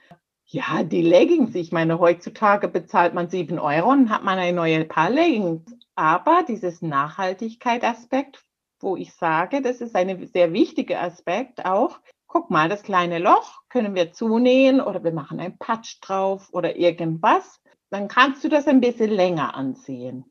Ja, 0.44 0.82
die 0.82 1.02
Leggings. 1.02 1.54
Ich 1.54 1.72
meine, 1.72 1.98
heutzutage 1.98 2.68
bezahlt 2.68 3.14
man 3.14 3.30
sieben 3.30 3.58
Euro 3.58 3.90
und 3.90 4.10
hat 4.10 4.22
man 4.22 4.38
ein 4.38 4.54
neues 4.54 4.86
Paar 4.86 5.08
Leggings. 5.08 5.62
Aber 5.94 6.44
dieses 6.46 6.82
Nachhaltigkeit-Aspekt, 6.82 8.44
wo 8.82 8.96
ich 8.96 9.12
sage, 9.14 9.62
das 9.62 9.80
ist 9.80 9.94
ein 9.94 10.26
sehr 10.26 10.52
wichtiger 10.52 11.02
Aspekt 11.02 11.64
auch. 11.64 12.00
Guck 12.26 12.50
mal, 12.50 12.68
das 12.68 12.82
kleine 12.82 13.18
Loch 13.18 13.60
können 13.68 13.94
wir 13.94 14.12
zunähen 14.12 14.80
oder 14.80 15.04
wir 15.04 15.12
machen 15.12 15.38
ein 15.40 15.58
Patch 15.58 16.00
drauf 16.00 16.48
oder 16.52 16.76
irgendwas. 16.76 17.60
Dann 17.90 18.08
kannst 18.08 18.42
du 18.42 18.48
das 18.48 18.66
ein 18.66 18.80
bisschen 18.80 19.10
länger 19.10 19.54
ansehen. 19.54 20.24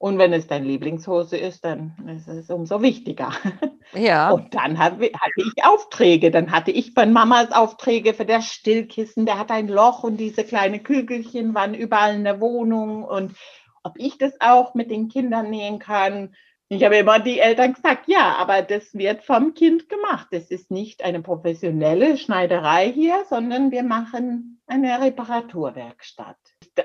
Und 0.00 0.18
wenn 0.18 0.32
es 0.32 0.46
deine 0.46 0.64
Lieblingshose 0.64 1.36
ist, 1.36 1.64
dann 1.64 1.92
ist 2.06 2.28
es 2.28 2.50
umso 2.50 2.82
wichtiger. 2.82 3.32
Ja. 3.94 4.32
Und 4.32 4.54
dann 4.54 4.78
hatte 4.78 5.02
ich 5.06 5.64
Aufträge. 5.64 6.30
Dann 6.30 6.52
hatte 6.52 6.70
ich 6.70 6.92
von 6.92 7.10
Mamas 7.10 7.52
Aufträge 7.52 8.12
für 8.12 8.26
das 8.26 8.44
Stillkissen. 8.44 9.24
Der 9.24 9.38
hat 9.38 9.50
ein 9.50 9.66
Loch 9.66 10.04
und 10.04 10.18
diese 10.18 10.44
kleinen 10.44 10.82
Kügelchen 10.82 11.54
waren 11.54 11.72
überall 11.72 12.14
in 12.14 12.24
der 12.24 12.38
Wohnung. 12.38 13.02
Und 13.02 13.34
ob 13.82 13.94
ich 13.96 14.18
das 14.18 14.34
auch 14.40 14.74
mit 14.74 14.90
den 14.90 15.08
Kindern 15.08 15.48
nähen 15.48 15.78
kann. 15.78 16.34
Ich 16.70 16.84
habe 16.84 16.96
immer 16.96 17.18
die 17.18 17.38
Eltern 17.38 17.72
gesagt, 17.72 18.08
ja, 18.08 18.36
aber 18.36 18.62
das 18.62 18.94
wird 18.94 19.24
vom 19.24 19.54
Kind 19.54 19.88
gemacht. 19.88 20.28
Das 20.32 20.50
ist 20.50 20.70
nicht 20.70 21.02
eine 21.02 21.22
professionelle 21.22 22.18
Schneiderei 22.18 22.92
hier, 22.92 23.24
sondern 23.30 23.70
wir 23.70 23.82
machen 23.82 24.60
eine 24.66 25.00
Reparaturwerkstatt 25.00 26.36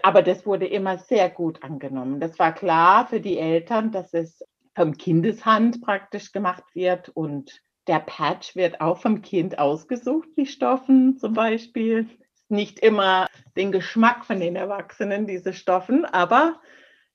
aber 0.02 0.24
das 0.24 0.46
wurde 0.46 0.66
immer 0.66 0.98
sehr 0.98 1.30
gut 1.30 1.62
angenommen. 1.64 2.20
Das 2.20 2.40
war 2.40 2.54
klar 2.54 3.08
für 3.08 3.20
die 3.20 3.38
Eltern, 3.38 3.92
dass 3.92 4.14
es 4.14 4.44
vom 4.76 4.98
Kindeshand 4.98 5.82
praktisch 5.82 6.32
gemacht 6.32 6.64
wird 6.74 7.10
und 7.10 7.62
der 7.88 8.00
Patch 8.00 8.56
wird 8.56 8.82
auch 8.82 8.98
vom 8.98 9.22
Kind 9.22 9.60
ausgesucht, 9.60 10.30
die 10.38 10.46
Stoffen 10.46 11.18
zum 11.18 11.34
Beispiel. 11.34 12.08
Nicht 12.50 12.80
immer 12.80 13.28
den 13.56 13.72
Geschmack 13.72 14.26
von 14.26 14.40
den 14.40 14.56
Erwachsenen, 14.56 15.28
diese 15.28 15.54
Stoffen, 15.54 16.06
aber 16.06 16.60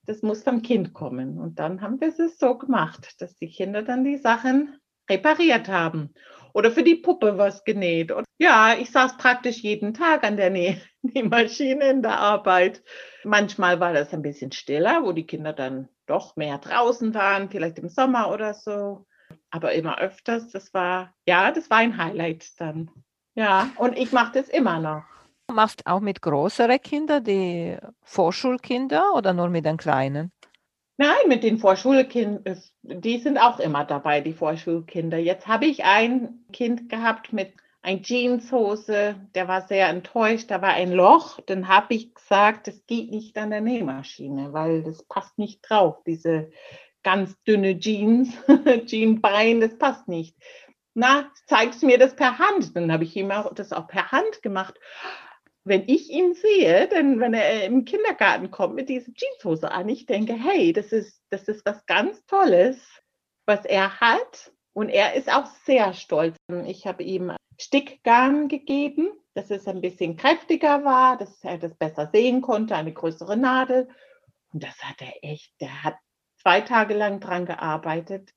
das 0.09 0.23
muss 0.23 0.43
vom 0.43 0.63
Kind 0.63 0.95
kommen. 0.95 1.39
Und 1.39 1.59
dann 1.59 1.83
haben 1.83 2.01
wir 2.01 2.09
es 2.09 2.39
so 2.39 2.57
gemacht, 2.57 3.21
dass 3.21 3.37
die 3.37 3.51
Kinder 3.51 3.83
dann 3.83 4.05
die 4.05 4.17
Sachen 4.17 4.79
repariert 5.09 5.69
haben 5.69 6.15
oder 6.55 6.71
für 6.71 6.83
die 6.83 6.97
Puppe 6.97 7.37
was 7.37 7.63
genäht. 7.65 8.11
Und 8.11 8.25
ja, 8.39 8.75
ich 8.75 8.91
saß 8.91 9.19
praktisch 9.19 9.59
jeden 9.59 9.93
Tag 9.93 10.25
an 10.25 10.37
der 10.37 10.51
Näh 10.51 10.81
Nähmaschine 11.03 11.91
in 11.91 12.03
der 12.03 12.19
Arbeit. 12.19 12.83
Manchmal 13.23 13.81
war 13.81 13.93
das 13.93 14.13
ein 14.15 14.23
bisschen 14.23 14.51
stiller, 14.53 15.05
wo 15.05 15.13
die 15.13 15.27
Kinder 15.27 15.53
dann 15.53 15.89
doch 16.07 16.37
mehr 16.37 16.59
draußen 16.59 17.13
waren, 17.15 17.51
vielleicht 17.51 17.79
im 17.79 17.89
Sommer 17.89 18.33
oder 18.33 18.55
so. 18.55 19.07
Aber 19.51 19.73
immer 19.73 19.99
öfters, 19.99 20.49
das 20.51 20.73
war, 20.73 21.15
ja, 21.27 21.53
das 21.53 21.69
war 21.69 21.79
ein 21.79 21.99
Highlight 21.99 22.59
dann. 22.59 22.91
Ja, 23.35 23.71
und 23.77 23.97
ich 23.97 24.13
mache 24.13 24.33
das 24.33 24.49
immer 24.49 24.81
noch. 24.81 25.05
Machst 25.53 25.87
auch 25.87 26.01
mit 26.01 26.21
größeren 26.21 26.81
Kindern, 26.81 27.25
die 27.25 27.79
Vorschulkinder 28.03 29.15
oder 29.15 29.33
nur 29.33 29.49
mit 29.49 29.65
den 29.65 29.79
kleinen? 29.79 30.31
Nein, 30.99 31.29
mit 31.29 31.43
den 31.43 31.59
Vorschulkindern, 31.59 32.61
die 32.83 33.19
sind 33.19 33.39
auch 33.39 33.59
immer 33.59 33.85
dabei, 33.85 34.21
die 34.21 34.35
Vorschulkinder. 34.35 35.17
Jetzt 35.17 35.47
habe 35.47 35.67
ich 35.67 35.85
ein 35.85 36.45
Kind 36.53 36.89
gehabt 36.89 37.33
mit 37.33 37.53
ein 37.83 38.03
Jeanshose, 38.03 39.15
der 39.35 39.49
war 39.49 39.63
sehr 39.63 39.89
enttäuscht, 39.89 40.51
da 40.51 40.61
war 40.61 40.71
ein 40.71 40.93
Loch. 40.93 41.39
Dann 41.47 41.69
habe 41.69 41.95
ich 41.95 42.15
gesagt, 42.15 42.67
das 42.67 42.85
geht 42.87 43.11
nicht 43.11 43.39
an 43.39 43.51
der 43.51 43.61
Nähmaschine, 43.61 44.53
weil 44.53 44.83
das 44.83 45.05
passt 45.05 45.39
nicht 45.39 45.61
drauf, 45.63 46.03
diese 46.05 46.51
ganz 47.03 47.41
dünne 47.45 47.79
Jeans, 47.79 48.31
Jeanbein, 48.87 49.61
das 49.61 49.79
passt 49.79 50.09
nicht. 50.09 50.37
Na, 50.95 51.31
zeigst 51.47 51.83
du 51.83 51.87
mir 51.87 51.97
das 51.97 52.17
per 52.17 52.39
Hand? 52.39 52.75
Dann 52.75 52.93
habe 52.93 53.05
ich 53.05 53.17
ihm 53.17 53.31
auch 53.31 53.55
das 53.55 53.73
auch 53.73 53.87
per 53.87 54.11
Hand 54.11 54.43
gemacht 54.43 54.75
wenn 55.69 55.85
ich 55.87 56.11
ihn 56.11 56.35
sehe, 56.35 56.89
denn 56.89 57.21
wenn 57.21 57.35
er 57.35 57.65
im 57.65 57.85
Kindergarten 57.85 58.51
kommt 58.51 58.75
mit 58.75 58.89
dieser 58.89 59.13
Jeanshose 59.13 59.71
an, 59.71 59.89
ich 59.89 60.07
denke, 60.07 60.35
hey, 60.35 60.73
das 60.73 60.93
ist, 60.93 61.23
das 61.31 61.49
ist 61.49 61.65
was 61.65 61.85
ganz 61.87 62.25
Tolles, 62.27 62.79
was 63.47 63.65
er 63.65 64.01
hat. 64.01 64.53
Und 64.73 64.89
er 64.89 65.15
ist 65.15 65.33
auch 65.33 65.47
sehr 65.65 65.93
stolz. 65.93 66.37
Ich 66.67 66.87
habe 66.87 67.03
ihm 67.03 67.33
Stickgarn 67.61 68.49
gegeben, 68.49 69.11
dass 69.35 69.51
es 69.51 69.67
ein 69.67 69.81
bisschen 69.81 70.17
kräftiger 70.17 70.85
war, 70.85 71.17
dass 71.17 71.43
er 71.43 71.59
das 71.59 71.75
besser 71.75 72.09
sehen 72.13 72.43
konnte, 72.43 72.77
eine 72.77 72.93
größere 72.93 73.37
Nadel. 73.37 73.89
Und 74.53 74.63
das 74.63 74.79
hat 74.83 75.01
er 75.01 75.13
echt, 75.23 75.61
der 75.61 75.83
hat 75.83 75.97
zwei 76.41 76.61
Tage 76.61 76.95
lang 76.95 77.21
dran 77.21 77.47
gearbeitet. 77.47 78.33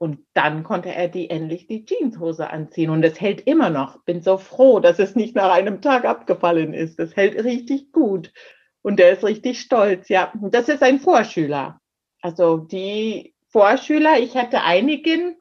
Und 0.00 0.20
dann 0.32 0.62
konnte 0.62 0.88
er 0.88 1.08
die 1.08 1.28
endlich 1.28 1.66
die 1.66 1.84
Jeanshose 1.84 2.48
anziehen. 2.48 2.88
Und 2.88 3.04
es 3.04 3.20
hält 3.20 3.42
immer 3.42 3.68
noch. 3.68 4.02
Bin 4.04 4.22
so 4.22 4.38
froh, 4.38 4.80
dass 4.80 4.98
es 4.98 5.14
nicht 5.14 5.34
nach 5.34 5.52
einem 5.52 5.82
Tag 5.82 6.06
abgefallen 6.06 6.72
ist. 6.72 6.98
Das 6.98 7.16
hält 7.16 7.44
richtig 7.44 7.92
gut. 7.92 8.32
Und 8.80 8.98
der 8.98 9.12
ist 9.12 9.24
richtig 9.24 9.60
stolz. 9.60 10.08
Ja, 10.08 10.32
das 10.40 10.70
ist 10.70 10.82
ein 10.82 11.00
Vorschüler. 11.00 11.82
Also 12.22 12.56
die 12.56 13.34
Vorschüler, 13.50 14.18
ich 14.18 14.38
hatte 14.38 14.62
einigen, 14.62 15.36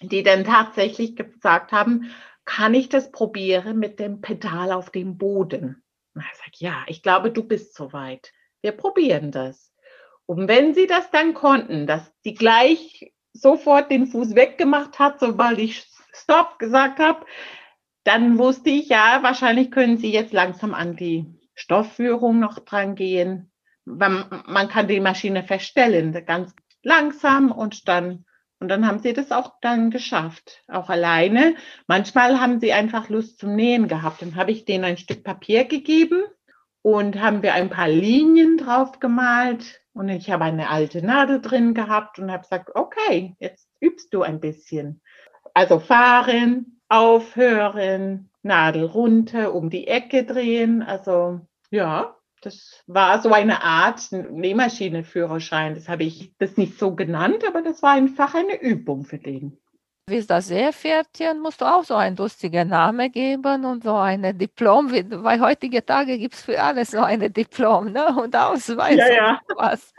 die 0.00 0.24
dann 0.24 0.42
tatsächlich 0.42 1.14
gesagt 1.14 1.70
haben, 1.70 2.10
kann 2.44 2.74
ich 2.74 2.88
das 2.88 3.12
probieren 3.12 3.78
mit 3.78 4.00
dem 4.00 4.20
Pedal 4.20 4.72
auf 4.72 4.90
dem 4.90 5.18
Boden? 5.18 5.84
Und 6.16 6.22
er 6.22 6.36
sagt, 6.36 6.56
ja, 6.56 6.82
ich 6.88 7.00
glaube, 7.00 7.30
du 7.30 7.44
bist 7.44 7.76
soweit. 7.76 8.32
Wir 8.60 8.72
probieren 8.72 9.30
das. 9.30 9.72
Und 10.26 10.48
wenn 10.48 10.74
sie 10.74 10.88
das 10.88 11.12
dann 11.12 11.32
konnten, 11.32 11.86
dass 11.86 12.12
die 12.24 12.34
gleich 12.34 13.13
sofort 13.34 13.90
den 13.90 14.06
Fuß 14.06 14.34
weggemacht 14.34 14.98
hat, 14.98 15.20
sobald 15.20 15.58
ich 15.58 15.86
Stop 16.12 16.58
gesagt 16.58 17.00
habe, 17.00 17.26
dann 18.04 18.38
wusste 18.38 18.70
ich, 18.70 18.88
ja, 18.88 19.18
wahrscheinlich 19.22 19.70
können 19.70 19.98
Sie 19.98 20.12
jetzt 20.12 20.32
langsam 20.32 20.72
an 20.72 20.96
die 20.96 21.26
Stoffführung 21.54 22.38
noch 22.38 22.60
dran 22.60 22.94
gehen. 22.94 23.50
Man 23.84 24.68
kann 24.68 24.88
die 24.88 25.00
Maschine 25.00 25.42
verstellen, 25.42 26.12
ganz 26.24 26.54
langsam 26.82 27.50
und 27.50 27.88
dann, 27.88 28.24
und 28.60 28.68
dann 28.68 28.86
haben 28.86 29.00
sie 29.00 29.12
das 29.12 29.32
auch 29.32 29.54
dann 29.60 29.90
geschafft, 29.90 30.62
auch 30.68 30.88
alleine. 30.88 31.54
Manchmal 31.86 32.40
haben 32.40 32.60
sie 32.60 32.72
einfach 32.72 33.08
Lust 33.08 33.38
zum 33.38 33.54
Nähen 33.56 33.88
gehabt. 33.88 34.22
Dann 34.22 34.36
habe 34.36 34.52
ich 34.52 34.64
denen 34.64 34.84
ein 34.84 34.96
Stück 34.96 35.24
Papier 35.24 35.64
gegeben 35.64 36.24
und 36.84 37.18
haben 37.18 37.42
wir 37.42 37.54
ein 37.54 37.70
paar 37.70 37.88
Linien 37.88 38.58
drauf 38.58 39.00
gemalt 39.00 39.80
und 39.94 40.10
ich 40.10 40.30
habe 40.30 40.44
eine 40.44 40.68
alte 40.68 41.00
Nadel 41.00 41.40
drin 41.40 41.72
gehabt 41.72 42.18
und 42.18 42.30
habe 42.30 42.42
gesagt, 42.42 42.72
okay, 42.74 43.34
jetzt 43.38 43.70
übst 43.80 44.12
du 44.12 44.20
ein 44.20 44.38
bisschen. 44.38 45.00
Also 45.54 45.78
fahren, 45.80 46.78
aufhören, 46.90 48.28
Nadel 48.42 48.84
runter, 48.84 49.54
um 49.54 49.70
die 49.70 49.86
Ecke 49.86 50.24
drehen. 50.24 50.82
Also 50.82 51.40
ja, 51.70 52.16
das 52.42 52.82
war 52.86 53.22
so 53.22 53.32
eine 53.32 53.62
Art 53.62 54.12
Nähmaschinenführerschein. 54.12 55.76
Das 55.76 55.88
habe 55.88 56.04
ich 56.04 56.34
das 56.36 56.58
nicht 56.58 56.78
so 56.78 56.94
genannt, 56.94 57.44
aber 57.48 57.62
das 57.62 57.82
war 57.82 57.92
einfach 57.92 58.34
eine 58.34 58.60
Übung 58.60 59.06
für 59.06 59.18
den. 59.18 59.58
Wie 60.06 60.16
ist 60.16 60.28
das 60.28 60.48
Seepferdchen? 60.48 61.40
Musst 61.40 61.62
du 61.62 61.64
auch 61.64 61.82
so 61.84 61.94
einen 61.94 62.16
lustigen 62.16 62.68
Namen 62.68 63.10
geben 63.10 63.64
und 63.64 63.84
so 63.84 63.94
ein 63.94 64.36
Diplom, 64.36 64.92
weil 64.92 65.40
heutige 65.40 65.84
Tage 65.84 66.18
gibt 66.18 66.34
es 66.34 66.42
für 66.42 66.62
alles 66.62 66.90
so 66.90 66.98
ein 66.98 67.32
Diplom 67.32 67.90
ne? 67.90 68.14
und 68.14 68.36
Ausweis 68.36 68.98
ja, 68.98 69.12
ja. 69.12 69.40
und 69.48 69.56
was. 69.56 69.94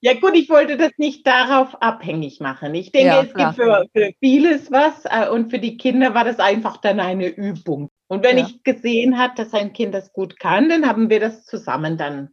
Ja 0.00 0.14
gut, 0.14 0.34
ich 0.34 0.50
wollte 0.50 0.76
das 0.76 0.90
nicht 0.96 1.24
darauf 1.24 1.80
abhängig 1.80 2.40
machen. 2.40 2.74
Ich 2.74 2.90
denke, 2.90 3.06
ja, 3.06 3.22
es 3.22 3.32
gibt 3.32 3.54
für, 3.54 3.86
für, 3.94 4.10
vieles 4.18 4.72
was 4.72 5.04
äh, 5.04 5.28
und 5.28 5.50
für 5.50 5.60
die 5.60 5.76
Kinder 5.76 6.14
war 6.14 6.24
das 6.24 6.40
einfach 6.40 6.78
dann 6.78 6.98
eine 6.98 7.28
Übung. 7.28 7.90
Und 8.08 8.24
wenn 8.24 8.38
ja. 8.38 8.44
ich 8.44 8.64
gesehen 8.64 9.16
habe, 9.16 9.34
dass 9.36 9.54
ein 9.54 9.72
Kind 9.72 9.94
das 9.94 10.12
gut 10.12 10.40
kann, 10.40 10.68
dann 10.68 10.88
haben 10.88 11.08
wir 11.08 11.20
das 11.20 11.44
zusammen 11.44 11.96
dann 11.96 12.30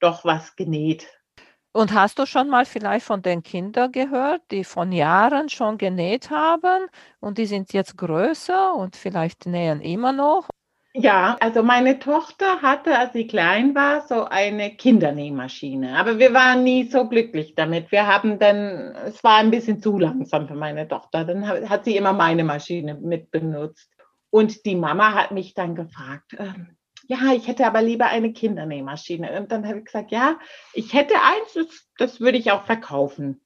doch 0.00 0.24
was 0.24 0.56
genäht. 0.56 1.06
Und 1.72 1.94
hast 1.94 2.18
du 2.18 2.26
schon 2.26 2.48
mal 2.48 2.64
vielleicht 2.64 3.06
von 3.06 3.22
den 3.22 3.42
Kindern 3.44 3.92
gehört, 3.92 4.42
die 4.50 4.64
von 4.64 4.90
Jahren 4.90 5.48
schon 5.48 5.78
genäht 5.78 6.30
haben 6.30 6.86
und 7.20 7.38
die 7.38 7.46
sind 7.46 7.72
jetzt 7.72 7.96
größer 7.96 8.74
und 8.74 8.96
vielleicht 8.96 9.46
nähen 9.46 9.80
immer 9.80 10.12
noch? 10.12 10.48
Ja, 10.92 11.36
also 11.38 11.62
meine 11.62 12.00
Tochter 12.00 12.62
hatte, 12.62 12.98
als 12.98 13.12
sie 13.12 13.28
klein 13.28 13.76
war, 13.76 14.04
so 14.08 14.24
eine 14.24 14.74
Kindernähmaschine. 14.74 15.96
Aber 15.96 16.18
wir 16.18 16.34
waren 16.34 16.64
nie 16.64 16.88
so 16.88 17.08
glücklich 17.08 17.54
damit. 17.54 17.92
Wir 17.92 18.08
haben 18.08 18.40
dann, 18.40 18.96
es 19.06 19.22
war 19.22 19.36
ein 19.36 19.52
bisschen 19.52 19.80
zu 19.80 19.96
langsam 20.00 20.48
für 20.48 20.56
meine 20.56 20.88
Tochter. 20.88 21.24
Dann 21.24 21.48
hat 21.68 21.84
sie 21.84 21.96
immer 21.96 22.12
meine 22.12 22.42
Maschine 22.42 22.94
mit 22.94 23.30
benutzt. 23.30 23.88
Und 24.30 24.66
die 24.66 24.74
Mama 24.74 25.14
hat 25.14 25.30
mich 25.30 25.54
dann 25.54 25.76
gefragt, 25.76 26.34
ähm, 26.36 26.76
ja, 27.10 27.34
ich 27.34 27.48
hätte 27.48 27.66
aber 27.66 27.82
lieber 27.82 28.06
eine 28.06 28.32
Kindernähmaschine. 28.32 29.40
Und 29.40 29.50
dann 29.50 29.66
habe 29.66 29.80
ich 29.80 29.86
gesagt, 29.86 30.12
ja, 30.12 30.38
ich 30.72 30.94
hätte 30.94 31.14
eins, 31.14 31.54
das, 31.54 31.88
das 31.98 32.20
würde 32.20 32.38
ich 32.38 32.52
auch 32.52 32.66
verkaufen 32.66 33.40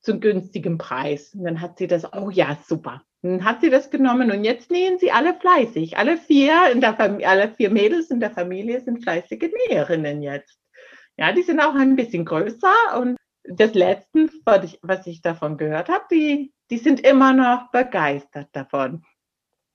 zum 0.00 0.20
günstigen 0.20 0.78
Preis. 0.78 1.34
Und 1.34 1.44
dann 1.44 1.60
hat 1.60 1.76
sie 1.76 1.86
das, 1.86 2.10
oh 2.14 2.30
ja, 2.30 2.56
super. 2.66 3.02
dann 3.20 3.44
hat 3.44 3.60
sie 3.60 3.68
das 3.68 3.90
genommen 3.90 4.30
und 4.30 4.42
jetzt 4.42 4.70
nähen 4.70 4.98
sie 4.98 5.12
alle 5.12 5.34
fleißig. 5.34 5.98
Alle 5.98 6.16
vier, 6.16 6.70
in 6.72 6.80
der 6.80 6.98
alle 6.98 7.50
vier 7.50 7.68
Mädels 7.68 8.10
in 8.10 8.20
der 8.20 8.30
Familie 8.30 8.80
sind 8.80 9.02
fleißige 9.02 9.50
Näherinnen 9.68 10.22
jetzt. 10.22 10.58
Ja, 11.18 11.32
die 11.32 11.42
sind 11.42 11.60
auch 11.60 11.74
ein 11.74 11.96
bisschen 11.96 12.24
größer 12.24 12.98
und 12.98 13.18
das 13.44 13.74
Letzte, 13.74 14.30
was 14.80 15.06
ich 15.06 15.20
davon 15.20 15.58
gehört 15.58 15.90
habe, 15.90 16.04
die, 16.10 16.54
die 16.70 16.78
sind 16.78 17.00
immer 17.00 17.34
noch 17.34 17.70
begeistert 17.70 18.48
davon. 18.52 19.04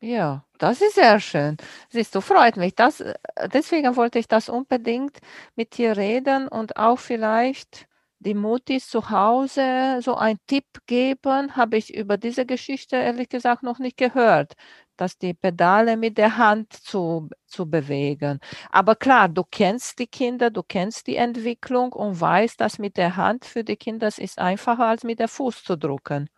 Ja, 0.02 0.45
Das 0.58 0.82
ist 0.82 0.96
sehr 0.96 1.20
schön. 1.20 1.58
Siehst 1.90 2.16
du, 2.16 2.22
freut 2.22 2.56
mich. 2.58 2.76
Das, 2.76 3.02
äh, 3.02 3.14
deswegen 3.54 3.96
wollte 3.98 4.20
ich 4.20 4.28
das 4.28 4.48
unbedingt 4.50 5.18
mit 5.56 5.78
dir 5.78 5.98
reden 5.98 6.48
und 6.48 6.78
auch 6.78 6.98
vielleicht 7.00 7.88
die 8.20 8.34
Mutis 8.34 8.88
zu 8.90 9.10
Hause 9.10 10.00
so 10.02 10.16
einen 10.16 10.40
Tipp 10.48 10.66
geben. 10.88 11.56
Habe 11.58 11.78
ich 11.78 11.94
über 11.94 12.18
diese 12.18 12.46
Geschichte 12.46 12.96
ehrlich 12.96 13.28
gesagt 13.30 13.64
noch 13.64 13.80
nicht 13.80 13.98
gehört, 13.98 14.54
dass 14.96 15.18
die 15.18 15.34
Pedale 15.34 15.98
mit 15.98 16.18
der 16.18 16.38
Hand 16.38 16.72
zu, 16.74 17.30
zu 17.46 17.70
bewegen. 17.70 18.40
Aber 18.72 18.96
klar, 18.96 19.28
du 19.28 19.44
kennst 19.44 20.00
die 20.00 20.08
Kinder, 20.08 20.50
du 20.52 20.64
kennst 20.64 21.08
die 21.08 21.18
Entwicklung 21.18 21.92
und 21.92 22.20
weißt, 22.22 22.60
dass 22.62 22.80
mit 22.80 22.96
der 22.98 23.18
Hand 23.18 23.44
für 23.46 23.64
die 23.66 23.76
Kinder 23.76 24.08
es 24.08 24.18
ist 24.20 24.40
einfacher 24.40 24.86
als 24.86 25.04
mit 25.04 25.20
der 25.20 25.28
Fuß 25.28 25.64
zu 25.66 25.78
drücken. 25.78 26.30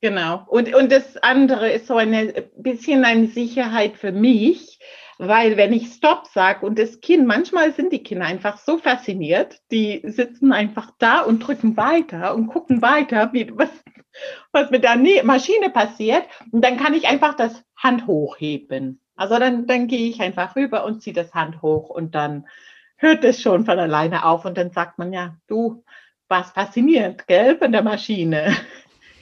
Genau. 0.00 0.44
Und, 0.46 0.74
und 0.74 0.90
das 0.90 1.18
andere 1.18 1.70
ist 1.70 1.86
so 1.86 1.96
ein 1.96 2.32
bisschen 2.56 3.04
eine 3.04 3.26
Sicherheit 3.26 3.96
für 3.96 4.12
mich, 4.12 4.78
weil 5.18 5.58
wenn 5.58 5.74
ich 5.74 5.92
Stopp 5.92 6.26
sage 6.28 6.64
und 6.64 6.78
das 6.78 7.02
Kind, 7.02 7.26
manchmal 7.26 7.72
sind 7.74 7.92
die 7.92 8.02
Kinder 8.02 8.24
einfach 8.24 8.56
so 8.56 8.78
fasziniert, 8.78 9.60
die 9.70 10.00
sitzen 10.04 10.52
einfach 10.52 10.92
da 10.98 11.20
und 11.20 11.40
drücken 11.40 11.76
weiter 11.76 12.34
und 12.34 12.46
gucken 12.46 12.80
weiter, 12.80 13.30
wie, 13.34 13.52
was, 13.54 13.68
was 14.52 14.70
mit 14.70 14.84
der 14.84 14.96
Maschine 15.24 15.68
passiert. 15.68 16.24
Und 16.50 16.64
dann 16.64 16.78
kann 16.78 16.94
ich 16.94 17.06
einfach 17.06 17.34
das 17.34 17.62
Hand 17.76 18.06
hochheben. 18.06 19.02
Also 19.16 19.38
dann, 19.38 19.66
dann 19.66 19.86
gehe 19.86 20.08
ich 20.08 20.22
einfach 20.22 20.56
rüber 20.56 20.86
und 20.86 21.02
ziehe 21.02 21.12
das 21.12 21.34
Hand 21.34 21.60
hoch 21.60 21.90
und 21.90 22.14
dann 22.14 22.46
hört 22.96 23.22
es 23.24 23.42
schon 23.42 23.66
von 23.66 23.78
alleine 23.78 24.24
auf 24.24 24.46
und 24.46 24.56
dann 24.56 24.70
sagt 24.70 24.98
man 24.98 25.12
ja, 25.12 25.36
du 25.46 25.84
warst 26.28 26.54
fasziniert, 26.54 27.26
gell, 27.26 27.58
von 27.58 27.72
der 27.72 27.82
Maschine. 27.82 28.56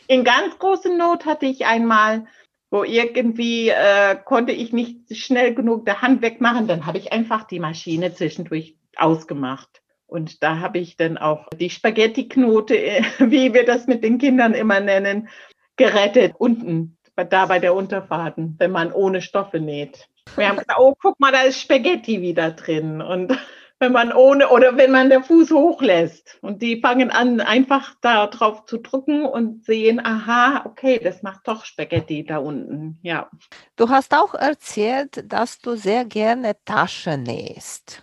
In 0.09 0.25
ganz 0.25 0.59
großer 0.59 0.97
Not 0.97 1.27
hatte 1.27 1.47
ich 1.47 1.67
einmal, 1.67 2.27
wo 2.71 2.83
irgendwie 2.83 3.69
äh, 3.69 4.17
konnte 4.25 4.53
ich 4.53 4.73
nicht 4.73 5.17
schnell 5.17 5.55
genug 5.55 5.85
der 5.85 6.03
Hand 6.03 6.23
wegmachen, 6.23 6.67
dann 6.67 6.87
habe 6.87 6.99
ich 6.99 7.13
einfach 7.13 7.45
die 7.45 7.61
Maschine 7.61 8.13
zwischendurch 8.13 8.77
ausgemacht. 8.97 9.83
Und 10.07 10.43
da 10.43 10.61
habe 10.61 10.79
ich 10.79 10.97
dann 10.97 11.19
auch 11.19 11.49
die 11.51 11.69
Spaghetti-Knote, 11.69 12.75
wie 13.19 13.53
wir 13.53 13.67
das 13.67 13.87
mit 13.87 14.03
den 14.03 14.19
Kindern 14.19 14.55
immer 14.55 14.81
nennen, 14.81 15.29
gerettet 15.77 16.35
unten, 16.39 16.97
da 17.15 17.47
bei 17.47 17.59
der 17.59 17.75
Unterfahrten, 17.75 18.57
wenn 18.59 18.71
man 18.71 18.93
ohne 18.93 19.21
Stoffe 19.21 19.61
näht. 19.61 20.09
Wir 20.37 20.49
haben 20.49 20.57
gesagt, 20.57 20.79
oh, 20.79 20.95
guck 21.01 21.21
mal, 21.21 21.33
da 21.33 21.43
ist 21.43 21.61
Spaghetti 21.61 22.23
wieder 22.23 22.53
drin. 22.53 23.03
Und 23.03 23.39
wenn 23.81 23.93
man 23.93 24.13
ohne 24.13 24.49
oder 24.49 24.77
wenn 24.77 24.91
man 24.91 25.09
der 25.09 25.23
Fuß 25.23 25.51
hochlässt 25.51 26.39
und 26.43 26.63
die 26.63 26.81
fangen 26.81 27.11
an, 27.11 27.41
einfach 27.41 27.95
da 28.01 28.27
drauf 28.27 28.65
zu 28.67 28.79
drücken 28.79 29.25
und 29.25 29.65
sehen, 29.65 30.05
aha, 30.05 30.63
okay, 30.65 31.01
das 31.03 31.23
macht 31.23 31.47
doch 31.47 31.65
Spaghetti 31.65 32.25
da 32.25 32.39
unten. 32.39 32.99
Ja. 33.03 33.31
Du 33.77 33.89
hast 33.89 34.15
auch 34.15 34.35
erzählt, 34.35 35.25
dass 35.33 35.61
du 35.61 35.77
sehr 35.77 36.05
gerne 36.05 36.57
Taschen 36.65 37.23
nähst. 37.23 38.03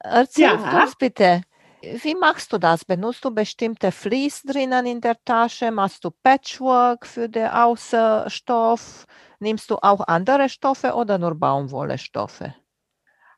Erzähl 0.00 0.44
ja. 0.44 0.82
uns 0.82 0.94
bitte, 0.96 1.42
wie 1.80 2.14
machst 2.14 2.52
du 2.52 2.58
das? 2.58 2.84
Benutzt 2.84 3.24
du 3.24 3.30
bestimmte 3.30 3.92
Vlies 3.92 4.42
drinnen 4.42 4.84
in 4.84 5.00
der 5.00 5.16
Tasche? 5.24 5.70
Machst 5.70 6.04
du 6.04 6.10
Patchwork 6.10 7.06
für 7.06 7.28
den 7.28 7.48
Außenstoff? 7.48 9.06
Nimmst 9.38 9.70
du 9.70 9.76
auch 9.76 10.06
andere 10.06 10.48
Stoffe 10.48 10.94
oder 10.94 11.18
nur 11.18 11.34
Baumwollestoffe? 11.34 12.54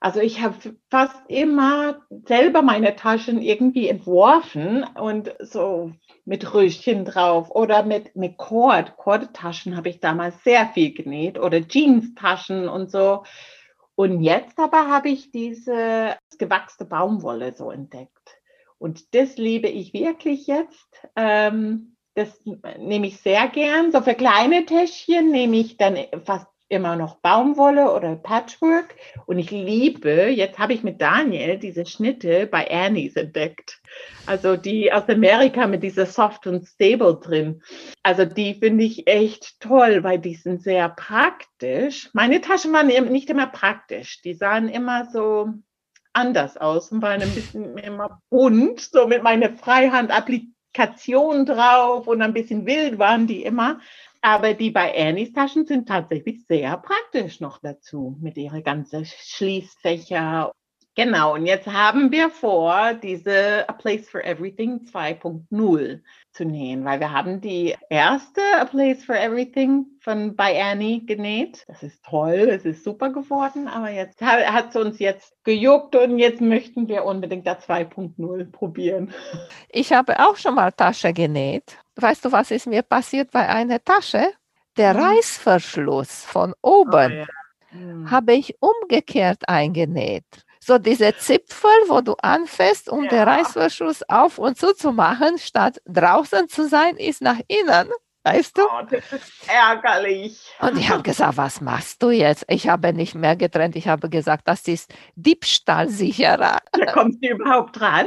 Also 0.03 0.21
ich 0.21 0.41
habe 0.41 0.57
fast 0.91 1.21
immer 1.29 2.01
selber 2.27 2.63
meine 2.63 2.97
Taschen 2.97 3.43
irgendwie 3.43 3.87
entworfen 3.87 4.83
und 4.99 5.35
so 5.41 5.93
mit 6.25 6.55
Röschen 6.55 7.05
drauf 7.05 7.51
oder 7.51 7.83
mit, 7.83 8.17
mit 8.17 8.39
Cord. 8.39 8.97
Kordtaschen 8.97 9.77
habe 9.77 9.91
ich 9.91 10.01
damals 10.01 10.43
sehr 10.43 10.67
viel 10.69 10.95
genäht 10.95 11.39
oder 11.39 11.61
Jeans-Taschen 11.61 12.67
und 12.67 12.91
so. 12.91 13.25
Und 13.95 14.23
jetzt 14.23 14.59
aber 14.59 14.89
habe 14.89 15.11
ich 15.11 15.31
diese 15.33 16.17
gewachsene 16.39 16.89
Baumwolle 16.89 17.53
so 17.55 17.71
entdeckt. 17.71 18.39
Und 18.79 19.15
das 19.15 19.37
liebe 19.37 19.69
ich 19.69 19.93
wirklich 19.93 20.47
jetzt. 20.47 21.07
Ähm, 21.15 21.97
das 22.15 22.41
nehme 22.79 23.07
ich 23.07 23.19
sehr 23.19 23.49
gern. 23.49 23.93
So 23.93 24.01
für 24.01 24.15
kleine 24.15 24.65
Täschchen 24.65 25.31
nehme 25.31 25.59
ich 25.59 25.77
dann 25.77 25.99
fast 26.25 26.47
immer 26.71 26.97
noch 26.97 27.17
Baumwolle 27.17 27.93
oder 27.93 28.17
Patchwork. 28.17 28.95
Und 29.27 29.39
ich 29.39 29.51
liebe, 29.51 30.29
jetzt 30.29 30.59
habe 30.59 30.73
ich 30.73 30.83
mit 30.83 31.01
Daniel 31.01 31.59
diese 31.59 31.85
Schnitte 31.85 32.47
bei 32.47 32.71
Annie's 32.71 33.17
entdeckt. 33.17 33.81
Also 34.25 34.57
die 34.57 34.93
aus 34.93 35.09
Amerika 35.09 35.67
mit 35.67 35.83
dieser 35.83 36.07
Soft 36.07 36.47
und 36.47 36.67
Stable 36.67 37.19
drin. 37.21 37.61
Also 38.03 38.25
die 38.25 38.55
finde 38.55 38.85
ich 38.85 39.07
echt 39.07 39.61
toll, 39.61 40.03
weil 40.05 40.19
die 40.21 40.37
sind 40.37 40.63
sehr 40.63 40.89
praktisch. 40.89 42.09
Meine 42.13 42.41
Taschen 42.41 42.73
waren 42.73 42.87
nicht 42.87 43.29
immer 43.29 43.49
praktisch. 43.49 44.23
Die 44.23 44.35
sahen 44.35 44.69
immer 44.69 45.07
so 45.13 45.49
anders 46.13 46.57
aus 46.57 46.93
und 46.93 47.03
waren 47.03 47.21
ein 47.23 47.35
bisschen 47.35 47.77
immer 47.79 48.23
bunt, 48.31 48.81
so 48.81 49.07
mit 49.07 49.23
meiner 49.23 49.51
Freihand-Applikation 49.51 51.47
drauf 51.47 52.07
und 52.07 52.23
ein 52.23 52.33
bisschen 52.33 52.65
wild 52.67 52.99
waren 52.99 53.27
die 53.27 53.43
immer. 53.43 53.81
Aber 54.23 54.55
die 54.55 54.71
bei 54.71 54.95
Annies 54.95 55.33
Taschen 55.33 55.67
sind 55.67 55.89
tatsächlich 55.89 56.45
sehr 56.47 56.77
praktisch 56.79 57.41
noch 57.41 57.59
dazu 57.59 58.17
mit 58.21 58.37
ihren 58.37 58.63
ganzen 58.63 59.05
Schließfächer. 59.07 60.53
Genau, 60.97 61.35
und 61.35 61.47
jetzt 61.47 61.67
haben 61.67 62.11
wir 62.11 62.31
vor, 62.31 62.95
diese 62.95 63.65
A 63.69 63.73
Place 63.73 64.09
for 64.09 64.23
Everything 64.25 64.81
2.0 64.93 66.01
zu 66.33 66.45
nähen, 66.45 66.85
weil 66.85 67.01
wir 67.01 67.13
haben 67.13 67.41
die 67.41 67.77
erste 67.89 68.41
A 68.59 68.65
Place 68.65 69.05
for 69.05 69.15
Everything 69.15 69.87
von 70.01 70.35
bei 70.35 70.61
Annie 70.63 71.05
genäht. 71.07 71.65
Das 71.69 71.83
ist 71.83 72.05
toll, 72.05 72.49
es 72.51 72.65
ist 72.65 72.85
super 72.85 73.11
geworden, 73.11 73.69
aber 73.69 73.91
jetzt 73.91 74.21
hat 74.21 74.71
es 74.71 74.77
uns 74.77 74.99
jetzt 74.99 75.33
gejuckt 75.45 75.95
und 75.95 76.19
jetzt 76.19 76.41
möchten 76.41 76.89
wir 76.89 77.05
unbedingt 77.05 77.47
da 77.47 77.53
2.0 77.53 78.51
probieren. 78.51 79.13
Ich 79.69 79.93
habe 79.93 80.19
auch 80.19 80.37
schon 80.37 80.57
mal 80.57 80.73
Tasche 80.73 81.13
genäht 81.13 81.79
weißt 82.03 82.25
du, 82.25 82.33
was 82.33 82.51
ist 82.51 82.67
mir 82.67 82.83
passiert 82.83 83.31
bei 83.31 83.49
einer 83.49 83.83
Tasche? 83.83 84.33
Der 84.77 84.95
mhm. 84.95 85.01
Reißverschluss 85.01 86.25
von 86.25 86.55
oben 86.63 87.13
oh, 87.13 87.75
ja. 87.75 87.79
mhm. 87.79 88.11
habe 88.11 88.35
ich 88.35 88.55
umgekehrt 88.61 89.49
eingenäht. 89.49 90.25
So 90.63 90.79
diese 90.79 91.17
Zipfel, 91.17 91.71
wo 91.89 92.03
du 92.03 92.15
anfäst, 92.23 92.91
um 92.91 93.05
ja. 93.05 93.11
den 93.11 93.23
Reißverschluss 93.23 94.03
auf 94.09 94.39
und 94.39 94.59
zu 94.59 94.75
zu 94.75 94.93
machen, 94.93 95.39
statt 95.39 95.81
draußen 95.87 96.49
zu 96.49 96.69
sein, 96.69 96.97
ist 96.97 97.23
nach 97.23 97.41
innen. 97.49 97.91
Weißt 98.25 98.59
du? 98.59 98.63
Oh, 98.63 98.83
das 98.83 99.13
ist 99.13 99.49
ärgerlich. 99.49 100.47
Und 100.61 100.77
ich 100.77 100.91
habe 100.91 101.03
gesagt, 101.03 101.39
was 101.39 101.63
machst 101.63 102.03
du 102.03 102.11
jetzt? 102.11 102.45
Ich 102.49 102.69
habe 102.69 102.93
nicht 102.93 103.15
mehr 103.15 103.35
getrennt. 103.35 103.77
Ich 103.77 103.89
habe 103.89 104.11
gesagt, 104.11 104.47
das 104.47 104.69
ist 104.69 104.93
Diebstahlsicherer. 105.15 106.59
Da 106.73 106.93
kommst 106.93 107.25
du 107.25 107.31
überhaupt 107.31 107.81
dran? 107.81 108.07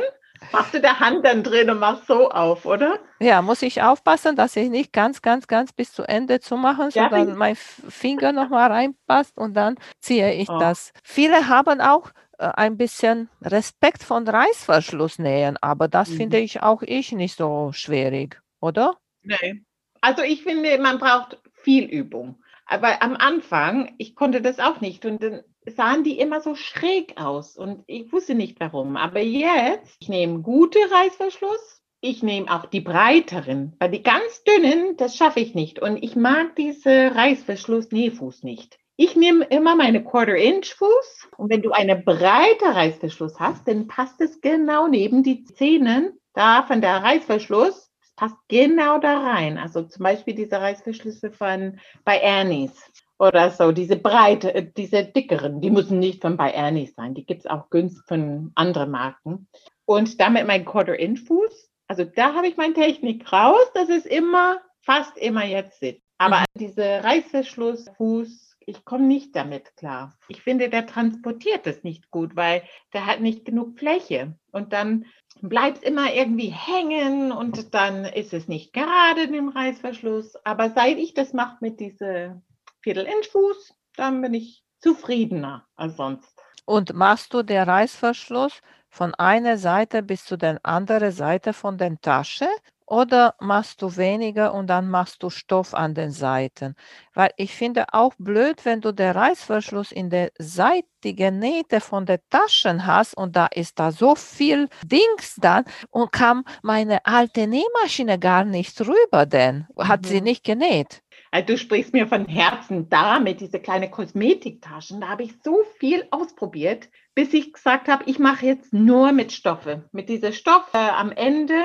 Machst 0.51 0.73
du 0.73 0.81
der 0.81 0.99
Hand 0.99 1.25
dann 1.25 1.41
drin 1.41 1.69
und 1.69 1.79
machst 1.79 2.05
so 2.05 2.29
auf, 2.29 2.65
oder? 2.65 2.99
Ja, 3.19 3.41
muss 3.41 3.61
ich 3.61 3.81
aufpassen, 3.81 4.35
dass 4.35 4.55
ich 4.55 4.69
nicht 4.69 4.93
ganz, 4.93 5.21
ganz, 5.21 5.47
ganz 5.47 5.71
bis 5.71 5.93
zu 5.93 6.03
Ende 6.03 6.39
zu 6.41 6.57
machen, 6.57 6.89
ja, 6.93 7.09
sondern 7.09 7.37
mein 7.37 7.55
Finger 7.55 8.33
nochmal 8.33 8.71
reinpasst 8.71 9.37
und 9.37 9.53
dann 9.55 9.77
ziehe 9.99 10.33
ich 10.33 10.49
oh. 10.49 10.59
das. 10.59 10.91
Viele 11.03 11.47
haben 11.47 11.81
auch 11.81 12.11
ein 12.37 12.77
bisschen 12.77 13.29
Respekt 13.41 14.03
von 14.03 14.27
Reißverschlussnähen, 14.27 15.57
aber 15.61 15.87
das 15.87 16.09
mhm. 16.09 16.15
finde 16.15 16.39
ich 16.39 16.61
auch 16.61 16.81
ich 16.81 17.11
nicht 17.11 17.37
so 17.37 17.71
schwierig, 17.73 18.41
oder? 18.59 18.97
Nee. 19.21 19.63
Also 20.01 20.21
ich 20.21 20.43
finde, 20.43 20.77
man 20.79 20.99
braucht 20.99 21.39
viel 21.53 21.85
Übung. 21.85 22.43
Aber 22.65 23.01
am 23.01 23.15
Anfang, 23.15 23.93
ich 23.97 24.15
konnte 24.15 24.41
das 24.41 24.59
auch 24.59 24.81
nicht. 24.81 25.05
Und 25.05 25.21
dann 25.21 25.43
sahen 25.65 26.03
die 26.03 26.19
immer 26.19 26.41
so 26.41 26.55
schräg 26.55 27.17
aus 27.17 27.57
und 27.57 27.83
ich 27.87 28.11
wusste 28.11 28.35
nicht 28.35 28.59
warum. 28.59 28.97
Aber 28.97 29.19
jetzt, 29.19 29.97
ich 29.99 30.09
nehme 30.09 30.41
gute 30.41 30.79
Reißverschluss, 30.79 31.81
ich 32.01 32.21
nehme 32.21 32.53
auch 32.53 32.65
die 32.65 32.81
breiteren, 32.81 33.75
weil 33.79 33.91
die 33.91 34.03
ganz 34.03 34.43
dünnen, 34.43 34.97
das 34.97 35.15
schaffe 35.15 35.39
ich 35.39 35.55
nicht. 35.55 35.79
Und 35.79 36.03
ich 36.03 36.15
mag 36.15 36.55
diese 36.55 37.15
Reißverschluss-Nähfuß 37.15 38.43
nicht. 38.43 38.77
Ich 38.95 39.15
nehme 39.15 39.45
immer 39.45 39.75
meine 39.75 40.03
Quarter-Inch-Fuß 40.03 41.29
und 41.37 41.49
wenn 41.49 41.63
du 41.63 41.71
eine 41.71 41.95
breite 41.95 42.65
Reißverschluss 42.65 43.39
hast, 43.39 43.67
dann 43.67 43.87
passt 43.87 44.21
es 44.21 44.39
genau 44.39 44.87
neben 44.87 45.23
die 45.23 45.43
Zähnen 45.45 46.19
da 46.33 46.63
von 46.63 46.81
der 46.81 47.03
Reißverschluss. 47.03 47.91
Passt 48.15 48.37
genau 48.47 48.99
da 48.99 49.21
rein. 49.21 49.57
Also 49.57 49.81
zum 49.81 50.03
Beispiel 50.03 50.35
diese 50.35 50.61
Reißverschlüsse 50.61 51.31
von 51.31 51.79
bei 52.05 52.23
Annie's 52.23 52.91
oder 53.17 53.49
so, 53.51 53.71
diese 53.71 53.95
breite, 53.95 54.53
äh, 54.53 54.71
diese 54.75 55.05
dickeren, 55.05 55.61
die 55.61 55.71
müssen 55.71 55.99
nicht 55.99 56.21
von 56.21 56.37
bei 56.37 56.51
Ernie 56.51 56.87
sein, 56.87 57.13
die 57.13 57.25
gibt 57.25 57.41
es 57.41 57.47
auch 57.47 57.69
günstig 57.69 58.03
von 58.07 58.51
anderen 58.55 58.91
Marken. 58.91 59.47
Und 59.85 60.19
damit 60.19 60.45
mein 60.45 60.65
Quarter-Inch-Fuß, 60.65 61.71
also 61.87 62.03
da 62.03 62.33
habe 62.33 62.47
ich 62.47 62.57
meine 62.57 62.73
Technik 62.73 63.31
raus, 63.31 63.65
dass 63.73 63.89
es 63.89 64.05
immer, 64.05 64.57
fast 64.81 65.17
immer 65.17 65.45
jetzt 65.45 65.79
sitzt. 65.79 66.03
Aber 66.17 66.39
mhm. 66.39 66.59
diese 66.59 67.03
Reißverschlussfuß, 67.03 68.52
ich 68.65 68.85
komme 68.85 69.05
nicht 69.05 69.35
damit 69.35 69.75
klar. 69.75 70.17
Ich 70.27 70.41
finde, 70.41 70.69
der 70.69 70.85
transportiert 70.85 71.67
es 71.67 71.83
nicht 71.83 72.11
gut, 72.11 72.35
weil 72.35 72.63
der 72.93 73.05
hat 73.05 73.21
nicht 73.21 73.45
genug 73.45 73.77
Fläche. 73.77 74.37
Und 74.51 74.73
dann 74.73 75.05
bleibt 75.41 75.77
es 75.77 75.83
immer 75.83 76.13
irgendwie 76.13 76.49
hängen 76.49 77.31
und 77.31 77.73
dann 77.73 78.05
ist 78.05 78.33
es 78.33 78.47
nicht 78.47 78.73
gerade 78.73 79.27
den 79.27 79.49
Reißverschluss. 79.49 80.35
Aber 80.45 80.69
seit 80.69 80.97
ich 80.97 81.13
das 81.13 81.33
mache 81.33 81.57
mit 81.61 81.79
dieser 81.79 82.41
Viertel-Inch-Fuß, 82.81 83.73
dann 83.95 84.21
bin 84.21 84.33
ich 84.33 84.63
zufriedener 84.79 85.65
als 85.75 85.97
sonst. 85.97 86.33
Und 86.65 86.93
machst 86.93 87.33
du 87.33 87.43
den 87.43 87.63
Reißverschluss 87.63 88.61
von 88.89 89.13
einer 89.15 89.57
Seite 89.57 90.03
bis 90.03 90.23
zu 90.23 90.37
der 90.37 90.59
anderen 90.63 91.11
Seite 91.11 91.53
von 91.53 91.77
der 91.77 91.99
Tasche 91.99 92.47
oder 92.85 93.35
machst 93.39 93.81
du 93.81 93.97
weniger 93.97 94.53
und 94.53 94.67
dann 94.67 94.89
machst 94.89 95.23
du 95.23 95.29
Stoff 95.29 95.73
an 95.73 95.93
den 95.93 96.11
Seiten? 96.11 96.75
Weil 97.13 97.31
ich 97.37 97.53
finde 97.53 97.85
auch 97.91 98.13
blöd, 98.17 98.65
wenn 98.65 98.81
du 98.81 98.91
den 98.91 99.11
Reißverschluss 99.11 99.91
in 99.91 100.09
der 100.09 100.31
seitigen 100.37 101.39
Nähte 101.39 101.79
von 101.79 102.05
der 102.05 102.19
Taschen 102.29 102.85
hast 102.85 103.15
und 103.15 103.35
da 103.35 103.47
ist 103.47 103.79
da 103.79 103.91
so 103.91 104.15
viel 104.15 104.69
Dings 104.83 105.35
dann 105.41 105.65
und 105.89 106.11
kam 106.11 106.43
meine 106.61 107.05
alte 107.05 107.47
Nähmaschine 107.47 108.19
gar 108.19 108.45
nicht 108.45 108.79
rüber, 108.81 109.25
denn 109.25 109.67
hat 109.77 110.03
mhm. 110.03 110.07
sie 110.07 110.21
nicht 110.21 110.43
genäht. 110.43 111.03
Also 111.33 111.47
du 111.47 111.57
sprichst 111.57 111.93
mir 111.93 112.05
von 112.05 112.27
Herzen 112.27 112.89
da 112.89 113.19
mit 113.19 113.41
diese 113.41 113.59
kleinen 113.59 113.89
Kosmetiktaschen. 113.89 115.01
Da 115.01 115.09
habe 115.09 115.23
ich 115.23 115.33
so 115.43 115.63
viel 115.79 116.05
ausprobiert, 116.11 116.89
bis 117.15 117.33
ich 117.33 117.53
gesagt 117.53 117.87
habe, 117.87 118.03
ich 118.05 118.19
mache 118.19 118.45
jetzt 118.45 118.71
nur 118.71 119.11
mit 119.13 119.31
Stoffe. 119.31 119.89
Mit 119.91 120.09
dieser 120.09 120.31
Stoff 120.31 120.69
äh, 120.73 120.77
am 120.77 121.11
Ende, 121.11 121.55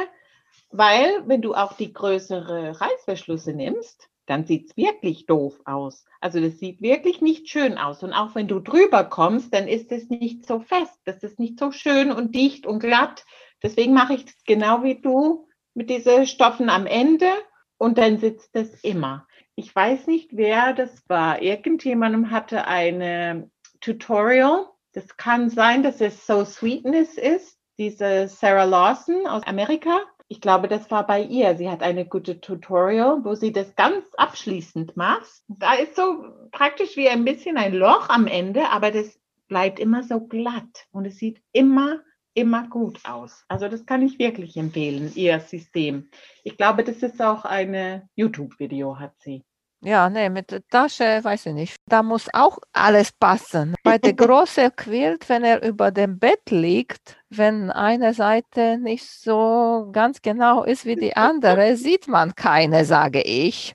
weil 0.71 1.23
wenn 1.27 1.43
du 1.43 1.55
auch 1.55 1.75
die 1.75 1.93
größere 1.93 2.81
Reißverschlüsse 2.81 3.53
nimmst, 3.53 4.09
dann 4.27 4.45
sieht 4.45 4.71
es 4.71 4.77
wirklich 4.77 5.27
doof 5.27 5.59
aus. 5.65 6.05
Also 6.21 6.41
das 6.41 6.59
sieht 6.59 6.83
wirklich 6.83 7.23
nicht 7.23 7.49
schön 7.49 7.79
aus. 7.79 8.03
Und 8.03 8.13
auch 8.13 8.35
wenn 8.35 8.47
du 8.47 8.61
drüber 8.61 9.05
kommst, 9.05 9.55
dann 9.55 9.67
ist 9.67 9.91
es 9.91 10.11
nicht 10.11 10.47
so 10.47 10.61
fest. 10.61 11.01
Das 11.05 11.23
ist 11.23 11.39
nicht 11.39 11.59
so 11.59 11.73
schön 11.73 12.13
und 12.13 12.35
dicht 12.35 12.67
und 12.67 12.81
glatt. 12.81 13.25
Deswegen 13.63 13.95
mache 13.95 14.15
ich 14.15 14.27
es 14.27 14.45
genau 14.45 14.83
wie 14.83 15.01
du 15.01 15.49
mit 15.73 15.89
diesen 15.89 16.27
Stoffen 16.27 16.69
am 16.69 16.87
Ende 16.87 17.31
und 17.79 17.97
dann 17.97 18.19
sitzt 18.19 18.55
es 18.55 18.85
immer 18.85 19.27
ich 19.59 19.75
weiß 19.75 20.07
nicht, 20.07 20.37
wer 20.37 20.73
das 20.73 21.03
war. 21.09 21.43
Irgendjemandem 21.43 22.31
hatte 22.31 22.69
eine 22.69 23.51
Tutorial. 23.81 24.67
Das 24.93 25.17
kann 25.17 25.51
sein, 25.51 25.83
dass 25.83 26.01
es 26.01 26.27
So 26.29 26.45
Sweetness 26.45 27.19
ist, 27.19 27.59
diese 27.77 28.29
Sarah 28.29 28.63
Lawson 28.63 29.27
aus 29.27 29.43
Amerika. 29.49 29.99
Ich 30.29 30.41
glaube, 30.43 30.69
das 30.69 30.91
war 30.91 31.07
bei 31.07 31.23
ihr. 31.23 31.57
Sie 31.57 31.71
hat 31.71 31.83
eine 31.83 32.05
gute 32.07 32.41
Tutorial, 32.41 33.25
wo 33.25 33.35
sie 33.35 33.53
das 33.53 33.75
ganz 33.77 34.05
abschließend 34.17 34.97
macht. 34.97 35.43
Da 35.49 35.75
ist 35.75 35.97
so 35.97 36.25
praktisch 36.53 36.97
wie 36.97 37.09
ein 37.09 37.25
bisschen 37.25 37.57
ein 37.57 37.75
Loch 37.75 38.11
am 38.11 38.27
Ende, 38.27 38.69
aber 38.69 38.91
das 38.91 39.19
bleibt 39.49 39.81
immer 39.81 40.03
so 40.03 40.21
glatt 40.21 40.87
und 40.93 41.07
es 41.07 41.17
sieht 41.17 41.41
immer 41.53 42.01
immer 42.39 42.69
gut 42.69 43.01
aus. 43.05 43.45
Also 43.49 43.67
das 43.67 43.85
kann 43.85 44.01
ich 44.01 44.21
wirklich 44.21 44.57
empfehlen, 44.57 45.11
ihr 45.17 45.41
System. 45.41 46.09
Ich 46.45 46.57
glaube, 46.57 46.85
das 46.85 47.03
ist 47.03 47.21
auch 47.21 47.45
eine 47.45 48.09
YouTube-Video, 48.15 49.01
hat 49.01 49.15
sie. 49.19 49.45
Ja, 49.81 50.11
ne, 50.11 50.29
mit 50.29 50.51
der 50.51 50.67
Tasche, 50.67 51.21
weiß 51.23 51.47
ich 51.47 51.55
nicht. 51.55 51.77
Da 51.87 52.03
muss 52.03 52.29
auch 52.33 52.59
alles 52.73 53.13
passen. 53.13 53.75
Bei 53.85 53.99
der 53.99 54.13
große 54.15 54.73
Quilt, 54.73 55.29
wenn 55.29 55.45
er 55.45 55.63
über 55.63 55.93
dem 55.93 56.19
Bett 56.19 56.51
liegt, 56.51 57.17
wenn 57.31 57.71
eine 57.71 58.13
Seite 58.13 58.79
nicht 58.79 59.09
so 59.09 59.89
ganz 59.93 60.21
genau 60.21 60.65
ist 60.65 60.85
wie 60.85 60.97
die 60.97 61.17
andere, 61.17 61.77
sieht 61.77 62.09
man 62.09 62.35
keine, 62.35 62.85
sage 62.85 63.23
ich. 63.23 63.75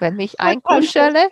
Wenn 0.00 0.16
mich 0.16 0.40
einkuschele, 0.40 1.28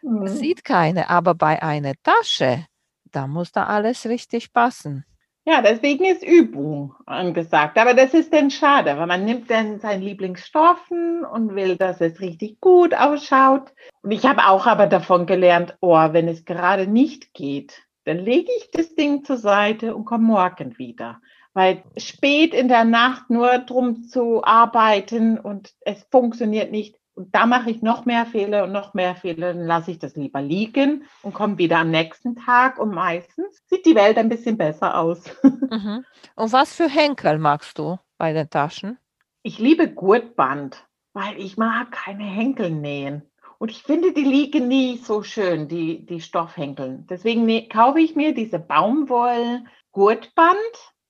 mhm. 0.00 0.26
sieht 0.26 0.64
keine. 0.64 1.10
Aber 1.10 1.34
bei 1.34 1.62
einer 1.62 1.92
Tasche, 2.02 2.64
da 3.10 3.26
muss 3.26 3.52
da 3.52 3.66
alles 3.66 4.06
richtig 4.06 4.54
passen. 4.54 5.04
Ja, 5.44 5.60
deswegen 5.60 6.04
ist 6.04 6.22
Übung 6.22 6.94
angesagt. 7.04 7.76
Aber 7.76 7.94
das 7.94 8.14
ist 8.14 8.32
dann 8.32 8.50
schade, 8.50 8.96
weil 8.96 9.08
man 9.08 9.24
nimmt 9.24 9.50
dann 9.50 9.80
seinen 9.80 10.02
Lieblingsstoffen 10.02 11.24
und 11.24 11.56
will, 11.56 11.76
dass 11.76 12.00
es 12.00 12.20
richtig 12.20 12.60
gut 12.60 12.94
ausschaut. 12.94 13.72
Und 14.02 14.12
ich 14.12 14.24
habe 14.24 14.46
auch 14.46 14.66
aber 14.66 14.86
davon 14.86 15.26
gelernt, 15.26 15.76
oh, 15.80 15.96
wenn 16.12 16.28
es 16.28 16.44
gerade 16.44 16.86
nicht 16.86 17.34
geht, 17.34 17.82
dann 18.04 18.18
lege 18.18 18.50
ich 18.58 18.70
das 18.70 18.94
Ding 18.94 19.24
zur 19.24 19.36
Seite 19.36 19.96
und 19.96 20.04
komme 20.04 20.24
morgen 20.24 20.78
wieder. 20.78 21.20
Weil 21.54 21.82
spät 21.96 22.54
in 22.54 22.68
der 22.68 22.84
Nacht 22.84 23.28
nur 23.28 23.58
drum 23.58 24.04
zu 24.04 24.44
arbeiten 24.44 25.38
und 25.38 25.72
es 25.80 26.04
funktioniert 26.10 26.70
nicht, 26.70 26.96
und 27.14 27.34
da 27.34 27.46
mache 27.46 27.70
ich 27.70 27.82
noch 27.82 28.06
mehr 28.06 28.24
Fehler 28.24 28.64
und 28.64 28.72
noch 28.72 28.94
mehr 28.94 29.14
Fehler, 29.14 29.52
dann 29.52 29.66
lasse 29.66 29.90
ich 29.90 29.98
das 29.98 30.16
lieber 30.16 30.40
liegen 30.40 31.04
und 31.22 31.34
komme 31.34 31.58
wieder 31.58 31.76
am 31.78 31.90
nächsten 31.90 32.36
Tag. 32.36 32.78
Und 32.78 32.94
meistens 32.94 33.62
sieht 33.66 33.84
die 33.84 33.94
Welt 33.94 34.16
ein 34.16 34.30
bisschen 34.30 34.56
besser 34.56 34.98
aus. 34.98 35.24
Mhm. 35.72 36.04
Und 36.36 36.52
was 36.52 36.74
für 36.74 36.86
Henkel 36.86 37.38
magst 37.38 37.78
du 37.78 37.98
bei 38.18 38.34
den 38.34 38.50
Taschen? 38.50 38.98
Ich 39.42 39.58
liebe 39.58 39.88
Gurtband, 39.88 40.86
weil 41.14 41.38
ich 41.38 41.56
mag 41.56 41.92
keine 41.92 42.24
Henkel 42.24 42.70
nähen. 42.70 43.22
Und 43.58 43.70
ich 43.70 43.82
finde, 43.82 44.12
die 44.12 44.24
liegen 44.24 44.68
nie 44.68 44.98
so 44.98 45.22
schön, 45.22 45.68
die, 45.68 46.04
die 46.04 46.20
Stoffhenkeln. 46.20 47.06
Deswegen 47.08 47.46
ne, 47.46 47.68
kaufe 47.68 48.00
ich 48.00 48.16
mir 48.16 48.34
diese 48.34 48.58
Baumwoll-Gurtband. 48.58 50.58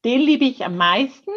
Den 0.05 0.21
liebe 0.21 0.45
ich 0.45 0.65
am 0.65 0.77
meisten. 0.77 1.33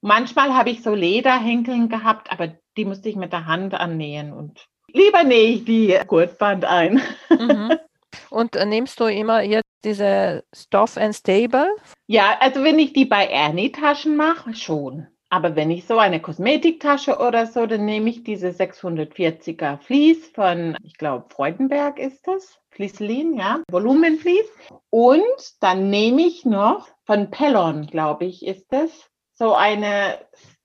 Manchmal 0.00 0.54
habe 0.54 0.70
ich 0.70 0.82
so 0.82 0.94
Lederhenkeln 0.94 1.88
gehabt, 1.88 2.32
aber 2.32 2.54
die 2.76 2.84
musste 2.84 3.08
ich 3.08 3.16
mit 3.16 3.32
der 3.32 3.46
Hand 3.46 3.74
annähen 3.74 4.32
und 4.32 4.66
lieber 4.92 5.24
nähe 5.24 5.50
ich 5.50 5.64
die 5.64 5.98
Gurtband 6.06 6.64
ein. 6.64 7.02
Mhm. 7.28 7.72
Und 8.28 8.56
äh, 8.56 8.66
nimmst 8.66 8.98
du 9.00 9.04
immer 9.04 9.42
jetzt 9.42 9.68
diese 9.84 10.44
Stuff 10.52 10.96
and 10.96 11.14
Stable? 11.14 11.68
Ja, 12.06 12.36
also 12.40 12.62
wenn 12.62 12.78
ich 12.78 12.92
die 12.92 13.04
bei 13.04 13.26
Ernie-Taschen 13.26 14.16
mache, 14.16 14.54
schon. 14.54 15.06
Aber 15.30 15.54
wenn 15.54 15.70
ich 15.70 15.86
so 15.86 15.98
eine 15.98 16.20
Kosmetiktasche 16.20 17.18
oder 17.18 17.46
so, 17.46 17.66
dann 17.66 17.84
nehme 17.84 18.10
ich 18.10 18.24
diese 18.24 18.48
640er 18.48 19.78
Vlies 19.78 20.26
von, 20.28 20.76
ich 20.82 20.98
glaube, 20.98 21.26
Freudenberg 21.28 22.00
ist 22.00 22.26
das. 22.26 22.58
Flieselin, 22.70 23.34
ja, 23.34 23.62
Volumenvlies. 23.70 24.46
Und 24.90 25.22
dann 25.60 25.88
nehme 25.90 26.22
ich 26.22 26.44
noch 26.44 26.88
von 27.04 27.30
Pellon, 27.30 27.86
glaube 27.86 28.24
ich, 28.24 28.44
ist 28.44 28.66
das, 28.72 29.09
so 29.40 29.54
eine 29.54 30.18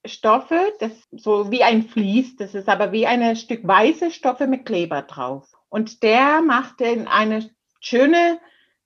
Stoffe, 0.05 0.59
das 0.81 0.91
so 1.11 1.49
wie 1.49 1.63
ein 1.63 1.83
Vlies, 1.83 2.35
das 2.35 2.53
ist 2.55 2.67
aber 2.67 2.91
wie 2.91 3.07
ein 3.07 3.37
Stück 3.37 3.65
weiße 3.65 4.11
Stoffe 4.11 4.47
mit 4.47 4.65
Kleber 4.65 5.01
drauf. 5.01 5.49
Und 5.69 6.03
der 6.03 6.41
macht 6.41 6.81
dann 6.81 7.07
eine 7.07 7.49
schöne 7.79 8.37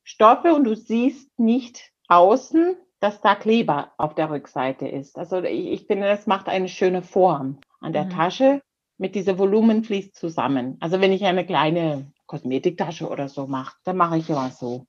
Stoffe 0.04 0.54
und 0.54 0.62
du 0.62 0.76
siehst 0.76 1.36
nicht 1.40 1.90
außen, 2.06 2.76
dass 3.00 3.20
da 3.20 3.34
Kleber 3.34 3.92
auf 3.98 4.14
der 4.14 4.30
Rückseite 4.30 4.86
ist. 4.86 5.18
Also 5.18 5.42
ich, 5.42 5.72
ich 5.72 5.86
finde, 5.88 6.06
das 6.06 6.28
macht 6.28 6.48
eine 6.48 6.68
schöne 6.68 7.02
Form 7.02 7.58
an 7.80 7.92
der 7.92 8.04
mhm. 8.04 8.10
Tasche 8.10 8.62
mit 8.96 9.16
dieser 9.16 9.38
Volumenvlies 9.38 10.12
zusammen. 10.12 10.76
Also 10.78 11.00
wenn 11.00 11.12
ich 11.12 11.24
eine 11.24 11.44
kleine 11.44 12.12
Kosmetiktasche 12.26 13.08
oder 13.08 13.28
so 13.28 13.48
mache, 13.48 13.74
dann 13.82 13.96
mache 13.96 14.18
ich 14.18 14.30
immer 14.30 14.50
so. 14.50 14.86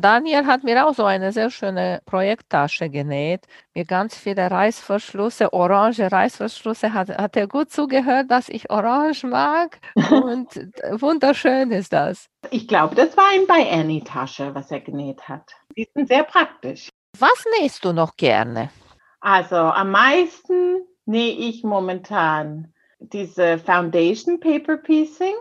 Daniel 0.00 0.46
hat 0.46 0.62
mir 0.62 0.86
auch 0.86 0.94
so 0.94 1.04
eine 1.04 1.32
sehr 1.32 1.50
schöne 1.50 2.00
Projekttasche 2.06 2.88
genäht, 2.88 3.46
mir 3.74 3.84
ganz 3.84 4.16
viele 4.16 4.48
Reißverschlüsse, 4.48 5.52
orange 5.52 6.12
Reißverschlüsse, 6.12 6.92
hat, 6.94 7.08
hat 7.08 7.36
er 7.36 7.48
gut 7.48 7.72
zugehört, 7.72 8.30
dass 8.30 8.48
ich 8.48 8.70
orange 8.70 9.26
mag 9.26 9.80
und 9.96 10.54
wunderschön 11.00 11.72
ist 11.72 11.92
das. 11.92 12.28
Ich 12.52 12.68
glaube, 12.68 12.94
das 12.94 13.16
war 13.16 13.24
ein 13.32 13.48
bei 13.48 13.68
Annie 13.72 14.04
Tasche, 14.04 14.54
was 14.54 14.70
er 14.70 14.80
genäht 14.80 15.28
hat. 15.28 15.50
Die 15.76 15.88
sind 15.92 16.06
sehr 16.06 16.22
praktisch. 16.22 16.90
Was 17.18 17.44
nähst 17.58 17.84
du 17.84 17.92
noch 17.92 18.14
gerne? 18.16 18.70
Also 19.18 19.56
am 19.56 19.90
meisten 19.90 20.86
nähe 21.06 21.32
ich 21.32 21.64
momentan 21.64 22.72
diese 23.00 23.58
Foundation 23.58 24.38
Paper 24.38 24.76
Piecing. 24.76 25.34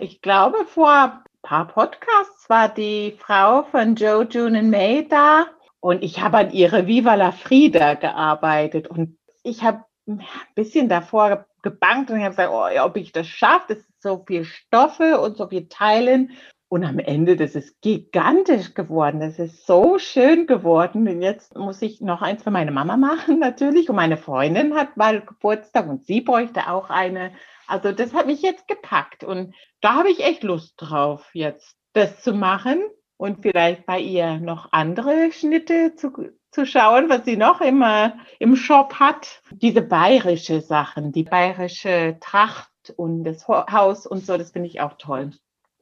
Ich 0.00 0.20
glaube, 0.20 0.64
vor 0.66 1.22
paar 1.42 1.68
Podcasts 1.68 2.48
war 2.48 2.68
die 2.68 3.16
Frau 3.18 3.62
von 3.64 3.94
Joe, 3.94 4.26
June 4.28 4.58
und 4.58 4.70
May 4.70 5.06
da 5.08 5.46
und 5.80 6.02
ich 6.02 6.20
habe 6.20 6.38
an 6.38 6.50
ihre 6.52 6.86
Viva 6.86 7.14
la 7.14 7.32
Frida 7.32 7.94
gearbeitet 7.94 8.88
und 8.88 9.18
ich 9.42 9.62
habe 9.62 9.84
ein 10.06 10.22
bisschen 10.54 10.88
davor 10.88 11.46
gebankt 11.62 12.10
und 12.10 12.18
ich 12.18 12.24
habe 12.24 12.34
gesagt, 12.34 12.52
oh, 12.52 12.84
ob 12.84 12.96
ich 12.96 13.12
das 13.12 13.26
schaffe, 13.26 13.74
das 13.74 13.78
ist 13.78 14.02
so 14.02 14.24
viel 14.26 14.44
Stoffe 14.44 15.20
und 15.20 15.36
so 15.36 15.48
viel 15.48 15.68
Teilen 15.68 16.32
und 16.70 16.84
am 16.84 17.00
Ende, 17.00 17.34
das 17.34 17.56
ist 17.56 17.82
gigantisch 17.82 18.74
geworden. 18.74 19.18
Das 19.18 19.40
ist 19.40 19.66
so 19.66 19.98
schön 19.98 20.46
geworden. 20.46 21.08
Und 21.08 21.20
jetzt 21.20 21.56
muss 21.56 21.82
ich 21.82 22.00
noch 22.00 22.22
eins 22.22 22.44
für 22.44 22.52
meine 22.52 22.70
Mama 22.70 22.96
machen, 22.96 23.38
natürlich. 23.40 23.90
Und 23.90 23.96
meine 23.96 24.16
Freundin 24.16 24.74
hat 24.74 24.96
mal 24.96 25.20
Geburtstag 25.20 25.88
und 25.88 26.04
sie 26.04 26.20
bräuchte 26.20 26.70
auch 26.70 26.88
eine. 26.88 27.32
Also 27.66 27.90
das 27.90 28.14
hat 28.14 28.26
mich 28.26 28.40
jetzt 28.42 28.68
gepackt. 28.68 29.24
Und 29.24 29.52
da 29.80 29.96
habe 29.96 30.10
ich 30.10 30.24
echt 30.24 30.44
Lust 30.44 30.74
drauf, 30.76 31.28
jetzt 31.32 31.76
das 31.92 32.22
zu 32.22 32.34
machen 32.34 32.80
und 33.16 33.42
vielleicht 33.42 33.84
bei 33.84 33.98
ihr 33.98 34.38
noch 34.38 34.68
andere 34.70 35.32
Schnitte 35.32 35.96
zu, 35.96 36.12
zu 36.52 36.66
schauen, 36.66 37.08
was 37.08 37.24
sie 37.24 37.36
noch 37.36 37.60
immer 37.60 38.16
im 38.38 38.54
Shop 38.54 38.94
hat. 38.94 39.42
Diese 39.50 39.82
bayerische 39.82 40.60
Sachen, 40.60 41.10
die 41.10 41.24
bayerische 41.24 42.16
Tracht 42.20 42.94
und 42.96 43.24
das 43.24 43.48
Haus 43.48 44.06
und 44.06 44.24
so, 44.24 44.38
das 44.38 44.52
finde 44.52 44.68
ich 44.68 44.80
auch 44.80 44.94
toll. 44.98 45.32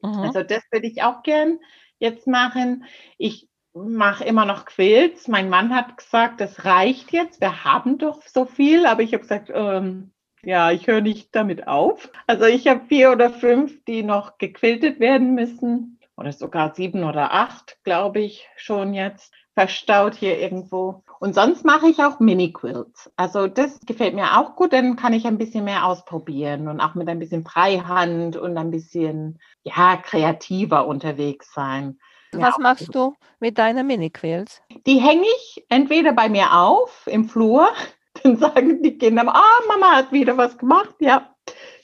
Mhm. 0.01 0.19
Also 0.19 0.43
das 0.43 0.63
würde 0.71 0.87
ich 0.87 1.03
auch 1.03 1.23
gern 1.23 1.59
jetzt 1.99 2.27
machen. 2.27 2.85
Ich 3.17 3.49
mache 3.73 4.23
immer 4.23 4.45
noch 4.45 4.65
Quilts. 4.65 5.27
Mein 5.27 5.49
Mann 5.49 5.75
hat 5.75 5.97
gesagt, 5.97 6.41
das 6.41 6.65
reicht 6.65 7.11
jetzt. 7.11 7.41
Wir 7.41 7.63
haben 7.63 7.97
doch 7.97 8.21
so 8.27 8.45
viel, 8.45 8.85
aber 8.85 9.03
ich 9.03 9.13
habe 9.13 9.21
gesagt, 9.21 9.51
ähm, 9.53 10.11
ja, 10.41 10.71
ich 10.71 10.87
höre 10.87 11.01
nicht 11.01 11.35
damit 11.35 11.67
auf. 11.67 12.09
Also 12.27 12.45
ich 12.45 12.67
habe 12.67 12.85
vier 12.87 13.11
oder 13.11 13.29
fünf, 13.29 13.83
die 13.85 14.03
noch 14.03 14.37
gequiltet 14.37 14.99
werden 14.99 15.35
müssen. 15.35 15.99
oder 16.17 16.31
sogar 16.33 16.75
sieben 16.75 17.03
oder 17.03 17.33
acht, 17.33 17.77
glaube 17.83 18.19
ich, 18.21 18.47
schon 18.57 18.93
jetzt 18.93 19.33
verstaut 19.59 20.15
hier 20.15 20.39
irgendwo. 20.39 21.03
Und 21.19 21.35
sonst 21.35 21.65
mache 21.65 21.89
ich 21.89 22.01
auch 22.01 22.21
Mini-Quilts. 22.21 23.11
Also 23.17 23.47
das 23.47 23.77
gefällt 23.85 24.15
mir 24.15 24.37
auch 24.37 24.55
gut, 24.55 24.71
dann 24.71 24.95
kann 24.95 25.11
ich 25.11 25.27
ein 25.27 25.37
bisschen 25.37 25.65
mehr 25.65 25.85
ausprobieren 25.85 26.69
und 26.69 26.79
auch 26.79 26.95
mit 26.95 27.09
ein 27.09 27.19
bisschen 27.19 27.43
Freihand 27.43 28.37
und 28.37 28.57
ein 28.57 28.71
bisschen 28.71 29.37
ja, 29.63 29.97
kreativer 29.97 30.87
unterwegs 30.87 31.53
sein. 31.53 31.99
Was 32.31 32.55
ja, 32.55 32.61
machst 32.61 32.95
du 32.95 33.15
mit 33.41 33.57
deinen 33.57 33.85
Mini-Quilts? 33.85 34.61
Die 34.87 34.99
hänge 34.99 35.25
ich 35.25 35.65
entweder 35.67 36.13
bei 36.13 36.29
mir 36.29 36.53
auf 36.53 37.05
im 37.05 37.27
Flur, 37.27 37.67
dann 38.23 38.37
sagen 38.37 38.81
die 38.81 38.97
Kinder, 38.97 39.23
ah, 39.27 39.59
Mama 39.67 39.97
hat 39.97 40.13
wieder 40.13 40.37
was 40.37 40.57
gemacht, 40.57 40.95
ja. 40.99 41.35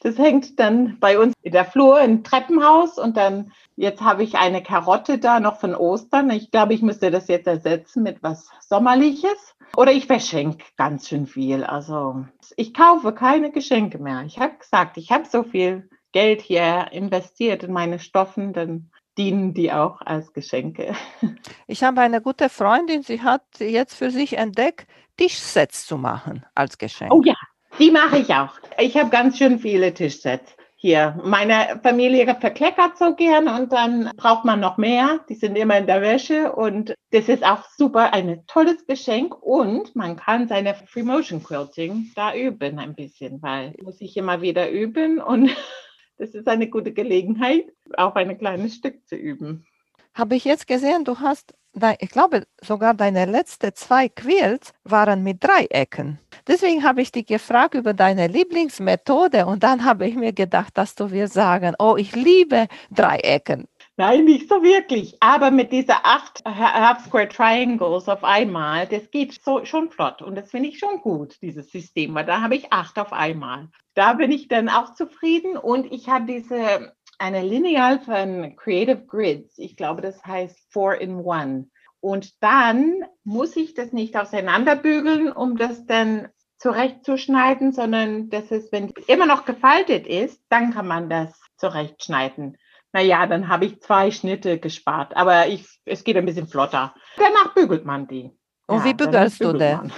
Das 0.06 0.20
hängt 0.20 0.60
dann 0.60 1.00
bei 1.00 1.18
uns 1.18 1.34
in 1.42 1.52
der 1.52 1.66
Flur 1.66 2.00
im 2.00 2.24
Treppenhaus 2.24 3.00
und 3.00 3.18
dann 3.18 3.52
Jetzt 3.78 4.02
habe 4.02 4.24
ich 4.24 4.36
eine 4.36 4.64
Karotte 4.64 5.18
da 5.18 5.40
noch 5.42 5.60
von 5.60 5.76
Ostern. 5.76 6.30
Ich 6.30 6.50
glaube, 6.50 6.74
ich 6.74 6.82
müsste 6.82 7.12
das 7.12 7.28
jetzt 7.28 7.48
ersetzen 7.48 8.04
mit 8.04 8.24
was 8.24 8.50
Sommerliches. 8.62 9.56
Oder 9.76 9.92
ich 9.92 10.08
verschenke 10.08 10.64
ganz 10.78 11.10
schön 11.10 11.28
viel. 11.28 11.66
Also 11.66 12.26
ich 12.56 12.74
kaufe 12.74 13.12
keine 13.12 13.52
Geschenke 13.52 13.98
mehr. 13.98 14.24
Ich 14.26 14.40
habe 14.40 14.58
gesagt, 14.58 14.98
ich 14.98 15.12
habe 15.12 15.26
so 15.30 15.44
viel 15.44 15.90
Geld 16.14 16.42
hier 16.42 16.88
investiert 16.92 17.64
in 17.64 17.74
meine 17.74 18.00
Stoffen, 18.00 18.54
dann 18.54 18.92
dienen 19.18 19.54
die 19.54 19.74
auch 19.74 20.02
als 20.02 20.32
Geschenke. 20.32 20.96
Ich 21.68 21.84
habe 21.84 22.02
eine 22.02 22.22
gute 22.22 22.48
Freundin, 22.48 23.02
sie 23.02 23.24
hat 23.24 23.44
jetzt 23.60 23.96
für 23.96 24.12
sich 24.12 24.38
entdeckt, 24.38 24.88
Tischsets 25.18 25.88
zu 25.88 25.98
machen 25.98 26.46
als 26.54 26.78
Geschenk. 26.78 27.12
Oh 27.12 27.24
ja, 27.24 27.36
die 27.80 27.92
mache 27.92 28.20
ich 28.20 28.34
auch. 28.34 28.54
Ich 28.80 28.98
habe 28.98 29.10
ganz 29.10 29.38
schön 29.38 29.60
viele 29.60 29.94
Tischsets 29.94 30.56
hier. 30.76 31.20
Meine 31.24 31.80
Familie 31.82 32.26
verkleckert 32.40 32.98
so 32.98 33.16
gern 33.16 33.48
und 33.48 33.74
dann 33.74 34.12
braucht 34.16 34.46
man 34.46 34.60
noch 34.60 34.78
mehr. 34.78 35.20
Die 35.30 35.36
sind 35.36 35.58
immer 35.58 35.78
in 35.78 35.88
der 35.88 36.02
Wäsche 36.02 36.52
und 36.52 36.94
das 37.12 37.28
ist 37.28 37.44
auch 37.44 37.64
super, 37.76 38.14
ein 38.14 38.44
tolles 38.48 38.86
Geschenk 38.86 39.36
und 39.42 39.96
man 39.96 40.16
kann 40.16 40.48
seine 40.48 40.76
Free 40.76 41.04
Motion 41.04 41.44
Quilting 41.44 42.12
da 42.16 42.36
üben 42.36 42.80
ein 42.80 42.94
bisschen, 42.94 43.42
weil 43.42 43.74
muss 43.82 44.00
ich 44.02 44.16
immer 44.18 44.42
wieder 44.42 44.70
üben 44.70 45.20
und 45.20 45.50
das 46.18 46.36
ist 46.36 46.48
eine 46.48 46.70
gute 46.70 46.94
Gelegenheit, 46.94 47.66
auch 47.98 48.16
ein 48.16 48.38
kleines 48.38 48.76
Stück 48.76 49.08
zu 49.08 49.16
üben. 49.16 49.66
Habe 50.14 50.36
ich 50.36 50.46
jetzt 50.46 50.68
gesehen, 50.68 51.04
du 51.04 51.20
hast, 51.20 51.56
ich 52.00 52.10
glaube 52.10 52.44
sogar 52.62 52.94
deine 52.94 53.26
letzten 53.26 53.74
zwei 53.76 54.10
Quilts 54.10 54.74
waren 54.84 55.24
mit 55.24 55.44
Dreiecken. 55.44 56.20
Deswegen 56.48 56.84
habe 56.84 57.02
ich 57.02 57.12
dich 57.12 57.26
gefragt 57.26 57.76
über 57.76 57.94
deine 57.94 58.28
Lieblingsmethode 58.28 59.46
und 59.46 59.64
dann 59.64 59.84
habe 59.84 60.08
ich 60.08 60.16
mir 60.16 60.34
gedacht, 60.34 60.78
dass 60.78 60.96
du 60.96 61.12
wir 61.12 61.28
sagen, 61.28 61.76
oh, 61.80 61.96
ich 61.98 62.16
liebe 62.16 62.68
Dreiecken. 62.92 63.68
Nein, 63.98 64.26
nicht 64.26 64.50
so 64.50 64.62
wirklich. 64.62 65.16
Aber 65.22 65.52
mit 65.52 65.72
dieser 65.72 66.06
acht 66.06 66.44
Half 66.46 67.06
Square 67.06 67.30
Triangles 67.30 68.10
auf 68.10 68.26
einmal, 68.26 68.88
das 68.88 69.10
geht 69.10 69.42
so 69.42 69.64
schon 69.64 69.90
flott. 69.90 70.22
Und 70.22 70.36
das 70.36 70.52
finde 70.52 70.68
ich 70.70 70.80
schon 70.80 71.00
gut, 71.00 71.42
dieses 71.42 71.72
System, 71.72 72.14
weil 72.14 72.26
da 72.26 72.42
habe 72.42 72.56
ich 72.56 72.74
acht 72.74 73.00
auf 73.00 73.14
einmal. 73.14 73.70
Da 73.94 74.14
bin 74.14 74.32
ich 74.32 74.50
dann 74.50 74.68
auch 74.68 74.94
zufrieden. 74.96 75.56
Und 75.56 75.92
ich 75.94 76.10
habe 76.10 76.26
diese, 76.26 76.94
eine 77.20 77.42
Lineal 77.42 78.00
von 78.00 78.56
Creative 78.56 79.06
Grids. 79.06 79.58
Ich 79.58 79.76
glaube, 79.76 80.02
das 80.02 80.24
heißt 80.24 80.58
Four 80.72 80.96
in 80.96 81.16
One. 81.16 81.68
Und 82.00 82.42
dann 82.44 83.04
muss 83.24 83.56
ich 83.56 83.74
das 83.74 83.92
nicht 83.92 84.16
auseinanderbügeln, 84.16 85.32
um 85.32 85.58
das 85.58 85.86
dann 85.86 86.30
zurechtzuschneiden, 86.58 87.74
sondern 87.74 88.30
das 88.30 88.52
ist, 88.52 88.72
wenn 88.72 88.94
immer 89.08 89.26
noch 89.26 89.46
gefaltet 89.46 90.08
ist, 90.08 90.42
dann 90.50 90.74
kann 90.74 90.88
man 90.88 91.10
das 91.10 91.40
zurechtschneiden. 91.58 92.58
Naja, 92.94 93.28
dann 93.28 93.50
habe 93.50 93.66
ich 93.66 93.82
zwei 93.82 94.12
Schnitte 94.12 94.60
gespart, 94.60 95.18
aber 95.18 95.48
ich, 95.48 95.68
es 95.84 96.04
geht 96.04 96.16
ein 96.16 96.26
bisschen 96.26 96.48
flotter. 96.48 96.96
Danach 97.18 97.54
bügelt 97.54 97.86
man 97.86 98.08
die. 98.08 98.32
Und 98.68 98.78
ja, 98.80 98.86
wie 98.86 98.94
bügelst 98.94 99.44
du 99.44 99.54
denn? 99.54 99.92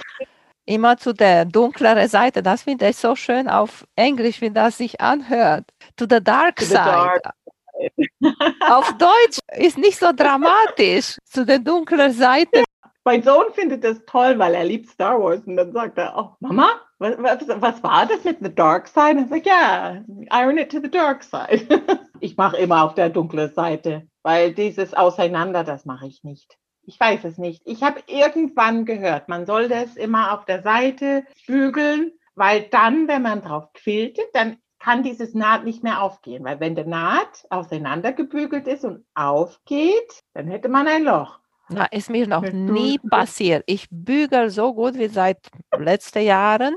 Immer 0.68 0.98
zu 0.98 1.14
der 1.14 1.46
dunkleren 1.46 2.08
Seite. 2.08 2.42
Das 2.42 2.64
finde 2.64 2.90
ich 2.90 2.98
so 2.98 3.16
schön 3.16 3.48
auf 3.48 3.86
Englisch, 3.96 4.42
wie 4.42 4.50
das 4.50 4.76
sich 4.76 5.00
anhört. 5.00 5.64
To 5.96 6.04
the 6.08 6.22
dark 6.22 6.60
side. 6.60 6.74
Dark 6.74 7.32
auf 8.68 8.92
Deutsch 8.98 9.38
ist 9.56 9.78
nicht 9.78 9.98
so 9.98 10.12
dramatisch. 10.14 11.16
zu 11.24 11.46
der 11.46 11.60
dunklen 11.60 12.12
Seite. 12.12 12.64
Mein 13.02 13.22
Sohn 13.22 13.46
findet 13.54 13.82
das 13.82 14.04
toll, 14.04 14.38
weil 14.38 14.52
er 14.52 14.64
liebt 14.64 14.90
Star 14.90 15.18
Wars. 15.18 15.40
Und 15.46 15.56
dann 15.56 15.72
sagt 15.72 15.96
er, 15.96 16.12
oh, 16.14 16.36
Mama, 16.40 16.68
was, 16.98 17.14
was, 17.16 17.62
was 17.62 17.82
war 17.82 18.04
das 18.04 18.22
mit 18.24 18.36
The 18.42 18.54
Dark 18.54 18.88
Side? 18.88 19.12
Und 19.12 19.24
ich 19.24 19.28
sage, 19.30 19.42
ja, 19.46 20.02
iron 20.30 20.58
it 20.58 20.70
to 20.70 20.80
the 20.82 20.90
dark 20.90 21.22
side. 21.22 21.66
ich 22.20 22.36
mache 22.36 22.58
immer 22.58 22.84
auf 22.84 22.94
der 22.94 23.08
dunklen 23.08 23.50
Seite, 23.54 24.06
weil 24.22 24.52
dieses 24.52 24.92
Auseinander, 24.92 25.64
das 25.64 25.86
mache 25.86 26.08
ich 26.08 26.22
nicht. 26.24 26.58
Ich 26.88 26.98
weiß 26.98 27.24
es 27.24 27.36
nicht. 27.36 27.60
Ich 27.66 27.82
habe 27.82 28.00
irgendwann 28.06 28.86
gehört, 28.86 29.28
man 29.28 29.44
soll 29.44 29.68
das 29.68 29.94
immer 29.96 30.32
auf 30.32 30.46
der 30.46 30.62
Seite 30.62 31.26
bügeln, 31.46 32.12
weil 32.34 32.62
dann, 32.62 33.08
wenn 33.08 33.20
man 33.20 33.42
drauf 33.42 33.74
quiltet, 33.74 34.24
dann 34.32 34.56
kann 34.78 35.02
dieses 35.02 35.34
Naht 35.34 35.64
nicht 35.64 35.82
mehr 35.82 36.00
aufgehen, 36.00 36.44
weil 36.44 36.60
wenn 36.60 36.76
der 36.76 36.86
Naht 36.86 37.46
auseinandergebügelt 37.50 38.66
ist 38.66 38.86
und 38.86 39.04
aufgeht, 39.14 40.22
dann 40.32 40.48
hätte 40.48 40.70
man 40.70 40.88
ein 40.88 41.04
Loch. 41.04 41.38
Na, 41.68 41.84
ist 41.84 42.08
mir 42.08 42.26
noch 42.26 42.50
nie 42.50 42.98
passiert. 42.98 43.64
Ich 43.66 43.86
bügel 43.90 44.48
so 44.48 44.72
gut 44.72 44.94
wie 44.94 45.08
seit 45.08 45.50
letzten 45.76 46.22
Jahren 46.22 46.76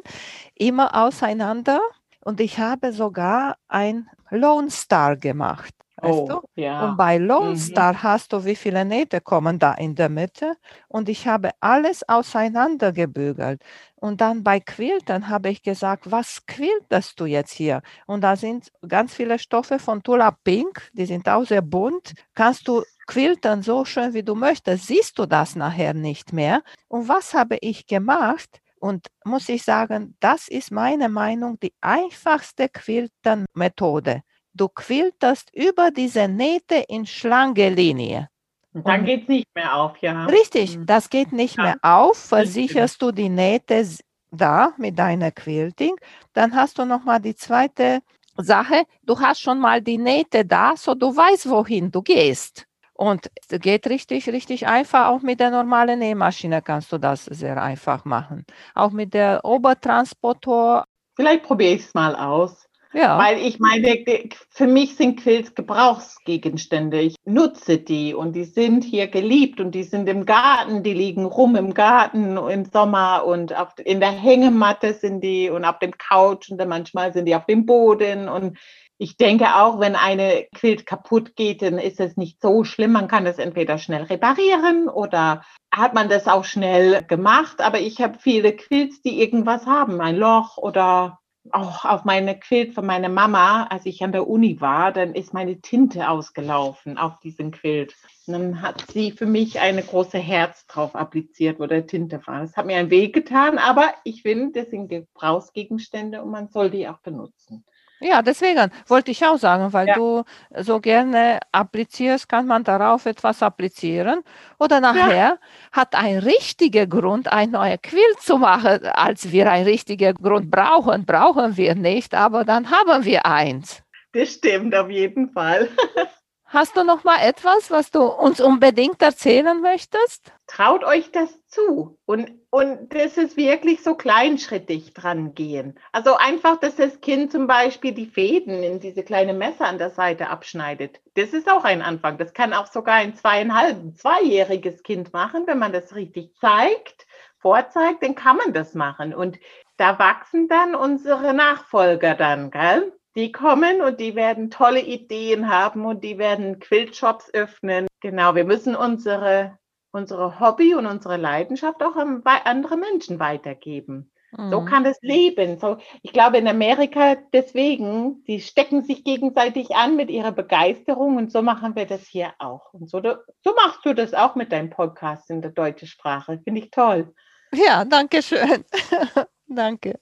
immer 0.55 0.93
auseinander 1.05 1.80
und 2.20 2.41
ich 2.41 2.59
habe 2.59 2.91
sogar 2.91 3.55
ein 3.70 4.09
Lone 4.30 4.70
Star 4.70 5.16
gemacht. 5.16 5.74
Weißt 6.02 6.20
oh, 6.20 6.28
du? 6.28 6.62
Ja. 6.62 6.89
Und 6.89 6.97
bei 6.97 7.18
Lone 7.18 7.52
mhm. 7.52 7.58
Star 7.58 8.02
hast 8.02 8.34
du, 8.34 8.43
wie 8.43 8.56
viele 8.56 8.84
Nähte 8.86 9.22
kommen 9.22 9.60
da 9.60 9.74
in 9.76 9.93
der 9.93 10.10
Mitte. 10.10 10.56
Und 10.88 11.10
ich 11.10 11.28
habe 11.28 11.52
alles 11.60 12.08
auseinander 12.10 12.91
gebügelt. 12.91 13.62
Und 13.95 14.20
dann 14.20 14.43
bei 14.43 14.60
Quilten 14.60 15.30
habe 15.30 15.49
ich 15.49 15.62
gesagt, 15.62 16.10
was 16.10 16.45
quiltest 16.47 17.20
du 17.20 17.26
jetzt 17.26 17.54
hier? 17.54 17.84
Und 18.08 18.22
da 18.22 18.36
sind 18.36 18.72
ganz 18.88 19.14
viele 19.14 19.38
Stoffe 19.38 19.78
von 19.78 20.02
Tula 20.02 20.32
Pink, 20.43 20.89
die 20.93 21.06
sind 21.06 21.30
auch 21.30 21.45
sehr 21.45 21.62
bunt. 21.62 22.14
Kannst 22.34 22.68
du 22.68 22.82
quilten 23.06 23.62
so 23.62 23.86
schön, 23.86 24.16
wie 24.16 24.24
du 24.24 24.34
möchtest, 24.34 24.88
siehst 24.88 25.20
du 25.20 25.28
das 25.28 25.56
nachher 25.56 25.93
nicht 25.93 26.34
mehr. 26.34 26.64
Und 26.88 27.10
was 27.10 27.36
habe 27.36 27.58
ich 27.62 27.86
gemacht? 27.86 28.60
Und 28.80 29.08
muss 29.24 29.47
ich 29.49 29.62
sagen, 29.62 30.16
das 30.20 30.47
ist 30.47 30.72
meine 30.72 31.08
Meinung, 31.08 31.60
die 31.60 31.74
einfachste 31.82 32.70
Quilten-Methode. 32.70 34.24
Du 34.54 34.68
quiltest 34.68 35.49
über 35.54 35.91
diese 35.91 36.28
Nähte 36.28 36.76
in 36.88 37.06
Schlangenlinie. 37.06 38.30
Und 38.74 38.88
dann 38.88 39.06
geht 39.06 39.24
es 39.24 39.28
nicht 39.28 39.47
mehr 39.54 39.76
auf, 39.76 39.97
ja. 39.97 40.26
Richtig, 40.26 40.78
mhm. 40.78 40.86
das 40.86 41.10
geht 41.10 41.32
nicht 41.34 41.58
ja. 41.58 41.64
mehr 41.64 41.78
auf. 41.82 42.18
Versicherst 42.18 43.02
du 43.02 43.12
die 43.12 43.30
Nähte 43.30 43.86
da 44.32 44.74
mit 44.78 44.97
deiner 44.97 45.32
Quilting. 45.32 45.95
Dann 46.34 46.56
hast 46.56 46.78
du 46.80 46.86
nochmal 46.86 47.20
die 47.20 47.36
zweite 47.36 47.99
Sache. 48.38 48.84
Du 49.04 49.20
hast 49.20 49.41
schon 49.41 49.60
mal 49.60 49.82
die 49.82 49.97
Nähte 49.97 50.45
da, 50.45 50.74
so 50.76 50.95
du 50.95 51.16
weißt, 51.16 51.49
wohin 51.49 51.91
du 51.91 52.02
gehst. 52.02 52.66
Und 52.93 53.32
es 53.49 53.60
geht 53.60 53.88
richtig, 53.88 54.30
richtig 54.30 54.68
einfach. 54.68 55.08
Auch 55.08 55.22
mit 55.22 55.39
der 55.39 55.49
normalen 55.49 55.99
Nähmaschine 55.99 56.62
kannst 56.62 56.91
du 56.91 56.97
das 56.97 57.26
sehr 57.26 57.62
einfach 57.62 58.06
machen. 58.06 58.45
Auch 58.76 58.91
mit 58.91 59.14
der 59.14 59.43
Obertransportor. 59.43 60.86
Vielleicht 61.16 61.43
probiere 61.43 61.74
ich 61.74 61.86
es 61.86 61.93
mal 61.93 62.16
aus. 62.16 62.68
Ja. 62.94 63.18
Weil 63.18 63.39
ich 63.39 63.60
meine, 63.60 64.04
für 64.50 64.68
mich 64.68 64.96
sind 64.96 65.22
Quilts 65.22 65.56
Gebrauchsgegenstände. 65.56 67.00
Ich 67.00 67.16
nutze 67.24 67.78
die 67.78 68.14
und 68.14 68.36
die 68.36 68.44
sind 68.44 68.84
hier 68.84 69.08
geliebt 69.08 69.62
und 69.62 69.72
die 69.72 69.84
sind 69.84 70.10
im 70.10 70.26
Garten, 70.26 70.84
die 70.84 70.94
liegen 70.94 71.26
rum 71.26 71.56
im 71.56 71.74
Garten 71.74 72.36
im 72.36 72.66
Sommer 72.66 73.26
und 73.26 73.58
auf, 73.58 73.70
in 73.84 74.02
der 74.02 74.12
Hängematte 74.12 74.94
sind 74.94 75.22
die 75.22 75.50
und 75.50 75.64
auf 75.64 75.80
dem 75.80 75.98
Couch 75.98 76.50
und 76.50 76.58
dann 76.58 76.68
manchmal 76.70 77.14
sind 77.14 77.26
die 77.26 77.36
auf 77.36 77.46
dem 77.46 77.66
Boden 77.66 78.28
und 78.28 78.58
ich 78.98 79.18
denke 79.18 79.56
auch, 79.56 79.80
wenn 79.80 79.96
eine 79.96 80.46
Quilt 80.54 80.86
kaputt 80.86 81.36
geht, 81.36 81.64
dann 81.64 81.80
ist 81.80 82.00
es 82.00 82.18
nicht 82.18 82.39
so 82.39 82.64
schlimm. 82.64 82.92
Man 82.92 83.08
kann 83.08 83.26
es 83.26 83.39
entweder 83.39 83.80
schnell 83.80 84.04
reparieren 84.04 84.89
oder 84.89 85.42
hat 85.74 85.96
man 85.96 86.08
das 86.08 86.28
auch 86.28 86.46
schnell 86.46 87.02
gemacht. 87.06 87.62
Aber 87.62 87.80
ich 87.80 88.00
habe 88.00 88.20
viele 88.20 88.56
Quilts, 88.56 89.02
die 89.02 89.20
irgendwas 89.20 89.66
haben, 89.66 90.02
ein 90.02 90.18
Loch 90.18 90.58
oder 90.58 91.18
auch 91.52 91.86
auf 91.86 92.06
meine 92.06 92.38
Quilt 92.38 92.74
von 92.76 92.86
meiner 92.86 93.10
Mama, 93.10 93.66
als 93.66 93.86
ich 93.86 94.04
an 94.04 94.12
der 94.12 94.28
Uni 94.28 94.62
war, 94.62 94.92
dann 94.92 95.16
ist 95.16 95.34
meine 95.34 95.60
Tinte 95.60 96.08
ausgelaufen 96.08 96.98
auf 96.98 97.20
diesen 97.20 97.52
Quilt. 97.52 97.96
Und 98.28 98.34
dann 98.34 98.62
hat 98.62 98.86
sie 98.92 99.12
für 99.12 99.26
mich 99.26 99.60
eine 99.60 99.82
große 99.82 100.20
Herz 100.20 100.68
drauf 100.68 100.96
appliziert, 100.96 101.60
wo 101.60 101.66
der 101.66 101.88
Tinte 101.88 102.22
war. 102.28 102.42
Das 102.42 102.56
hat 102.56 102.68
mir 102.68 102.78
ein 102.78 102.92
Weg 102.92 103.14
getan, 103.14 103.58
aber 103.58 103.94
ich 104.04 104.22
finde, 104.22 104.62
das 104.62 104.70
sind 104.70 104.89
Gebrauchsgegenstände 104.89 106.22
und 106.22 106.30
man 106.30 106.50
soll 106.50 106.70
die 106.70 106.88
auch 106.88 107.00
benutzen. 107.00 107.66
Ja, 108.02 108.24
deswegen 108.24 108.72
wollte 108.88 109.12
ich 109.12 109.24
auch 109.24 109.38
sagen, 109.38 109.72
weil 109.74 109.88
ja. 109.88 109.93
du 109.93 110.24
so 110.58 110.80
gerne 110.80 111.39
applizierst, 111.52 112.28
kann 112.28 112.47
man 112.47 112.64
darauf 112.64 113.06
etwas 113.06 113.43
applizieren. 113.43 114.24
Oder 114.60 114.80
nachher 114.82 115.16
ja. 115.16 115.38
hat 115.72 115.93
ein 115.93 116.18
richtiger 116.18 116.88
Grund, 116.88 117.32
ein 117.32 117.52
neuer 117.52 117.78
Quill 117.78 118.16
zu 118.20 118.39
machen, 118.39 118.86
als 118.88 119.32
wir 119.32 119.52
einen 119.52 119.66
richtigen 119.66 120.16
Grund 120.16 120.49
brauchen, 120.49 121.06
brauchen 121.06 121.58
wir 121.58 121.76
nicht, 121.76 122.16
aber 122.16 122.43
dann 122.43 122.72
haben 122.72 123.06
wir 123.06 123.26
eins. 123.28 123.84
Das 124.14 124.34
stimmt 124.34 124.76
auf 124.76 124.89
jeden 124.89 125.30
Fall. 125.30 125.70
Hast 126.54 126.76
du 126.76 126.84
noch 126.84 127.06
mal 127.06 127.20
etwas, 127.22 127.72
was 127.72 127.91
du 127.91 128.02
uns 128.04 128.41
unbedingt 128.41 129.02
erzählen 129.02 129.62
möchtest? 129.62 130.34
Traut 130.47 130.84
euch 130.84 131.10
das 131.10 131.30
zu 131.47 131.97
und, 132.06 132.30
und 132.49 132.93
das 132.93 133.16
ist 133.16 133.38
wirklich 133.38 133.82
so 133.82 133.95
kleinschrittig 133.95 134.93
dran 134.93 135.34
gehen. 135.34 135.80
Also 135.93 136.18
einfach, 136.18 136.60
dass 136.60 136.76
das 136.76 136.99
Kind 136.99 137.32
zum 137.32 137.47
Beispiel 137.47 137.93
die 137.93 138.06
Fäden 138.06 138.64
in 138.64 138.82
diese 138.82 139.02
kleine 139.04 139.34
Messer 139.34 139.66
an 139.66 139.78
der 139.78 139.91
Seite 139.91 140.30
abschneidet. 140.30 140.99
Das 141.14 141.32
ist 141.32 141.49
auch 141.49 141.64
ein 141.64 141.82
Anfang. 141.82 142.18
Das 142.18 142.34
kann 142.34 142.52
auch 142.52 142.68
sogar 142.68 142.95
ein 142.95 143.16
zweieinhalb, 143.16 143.95
zweijähriges 143.95 144.84
Kind 144.84 145.14
machen, 145.14 145.47
wenn 145.47 145.58
man 145.58 145.72
das 145.72 145.95
richtig 145.95 146.36
zeigt, 146.36 147.08
vorzeigt, 147.38 148.04
dann 148.04 148.16
kann 148.16 148.36
man 148.36 148.52
das 148.52 148.74
machen. 148.74 149.14
Und 149.14 149.39
da 149.78 149.97
wachsen 149.99 150.49
dann 150.49 150.76
unsere 150.76 151.34
Nachfolger 151.34 152.14
dann, 152.14 152.52
gell? 152.52 152.91
Die 153.16 153.32
kommen 153.32 153.82
und 153.82 153.99
die 153.99 154.16
werden 154.16 154.49
tolle 154.49 154.82
Ideen 154.82 155.49
haben 155.49 155.86
und 155.86 156.03
die 156.03 156.18
werden 156.18 156.59
Quiltshops 156.59 157.34
öffnen. 157.34 157.88
Genau, 157.99 158.36
wir 158.36 158.45
müssen 158.45 158.76
unsere, 158.76 159.57
unsere 159.91 160.39
Hobby 160.39 160.76
und 160.76 160.86
unsere 160.86 161.18
Leidenschaft 161.18 161.84
auch 161.84 161.95
an 161.97 162.22
andere 162.24 162.78
Menschen 162.78 163.20
weitergeben. 163.20 164.12
Mhm. 164.38 164.49
So 164.49 164.66
kann 164.66 164.86
es 164.86 164.97
leben. 165.01 165.59
So, 165.59 165.78
ich 166.01 166.14
glaube, 166.14 166.38
in 166.38 166.47
Amerika 166.47 167.16
deswegen, 167.34 168.24
die 168.26 168.39
stecken 168.39 168.84
sich 168.84 169.03
gegenseitig 169.03 169.76
an 169.76 169.95
mit 169.95 170.09
ihrer 170.09 170.32
Begeisterung 170.32 171.18
und 171.18 171.32
so 171.32 171.41
machen 171.41 171.76
wir 171.76 171.86
das 171.86 172.07
hier 172.07 172.34
auch. 172.39 172.74
Und 172.74 172.89
so, 172.89 173.01
so 173.01 173.55
machst 173.55 173.86
du 173.86 173.93
das 173.93 174.14
auch 174.14 174.36
mit 174.36 174.51
deinem 174.51 174.70
Podcast 174.70 175.30
in 175.30 175.41
der 175.41 175.51
deutschen 175.51 175.88
Sprache. 175.88 176.39
Finde 176.43 176.62
ich 176.62 176.72
toll. 176.72 177.14
Ja, 177.53 177.84
danke 177.84 178.22
schön. 178.22 178.64
danke. 179.47 179.99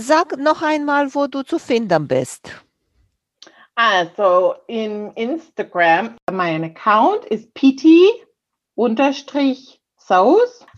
Sag 0.00 0.38
noch 0.38 0.62
einmal, 0.62 1.12
wo 1.12 1.26
du 1.26 1.42
zu 1.42 1.58
finden 1.58 2.06
bist. 2.06 2.52
Also 3.74 4.54
in 4.68 5.10
Instagram, 5.14 6.14
mein 6.30 6.62
Account 6.62 7.24
ist 7.24 7.52
pt-sauce 7.52 8.14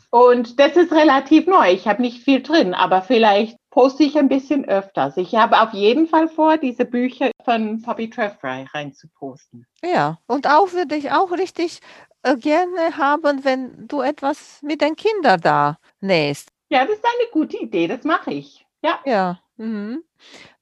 und 0.09 0.59
das 0.59 0.75
ist 0.77 0.91
relativ 0.93 1.47
neu. 1.47 1.71
Ich 1.71 1.87
habe 1.87 2.01
nicht 2.01 2.25
viel 2.25 2.43
drin, 2.43 2.73
aber 2.73 3.03
vielleicht 3.03 3.59
poste 3.69 4.05
ich 4.05 4.17
ein 4.17 4.31
bisschen 4.31 4.65
öfters. 4.65 5.19
Ich 5.19 5.35
habe 5.35 5.61
auf 5.61 5.75
jeden 5.75 6.07
Fall 6.07 6.29
vor, 6.29 6.57
diese 6.57 6.87
Bücher 6.87 7.31
von 7.45 7.83
Poppy 7.83 8.09
Treffry 8.09 8.65
reinzuposten. 8.73 9.67
Ja, 9.85 10.17
und 10.29 10.47
auch 10.47 10.73
würde 10.73 10.97
ich 10.97 11.13
auch 11.13 11.31
richtig 11.33 11.81
äh, 12.23 12.39
gerne 12.39 12.97
haben, 12.97 13.45
wenn 13.45 13.87
du 13.87 14.01
etwas 14.01 14.63
mit 14.63 14.81
den 14.81 14.97
Kindern 14.97 15.43
da 15.43 15.79
nähst. 16.01 16.49
Ja, 16.71 16.87
das 16.87 16.97
ist 16.97 17.05
eine 17.05 17.31
gute 17.33 17.59
Idee, 17.59 17.87
das 17.87 18.05
mache 18.05 18.33
ich. 18.33 18.65
Ja. 18.83 19.01
Ja. 19.05 19.41
Mhm. 19.57 20.03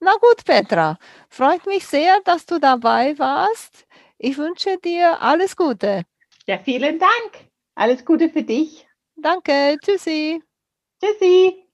Na 0.00 0.12
gut, 0.20 0.44
Petra, 0.44 0.98
freut 1.28 1.66
mich 1.66 1.86
sehr, 1.86 2.20
dass 2.24 2.46
du 2.46 2.58
dabei 2.58 3.18
warst. 3.18 3.86
Ich 4.18 4.36
wünsche 4.38 4.76
dir 4.78 5.22
alles 5.22 5.56
Gute. 5.56 6.04
Ja, 6.46 6.58
vielen 6.58 6.98
Dank. 6.98 7.48
Alles 7.74 8.04
Gute 8.04 8.28
für 8.28 8.42
dich. 8.42 8.88
Danke. 9.16 9.76
Tschüssi. 9.80 10.42
Tschüssi. 11.00 11.64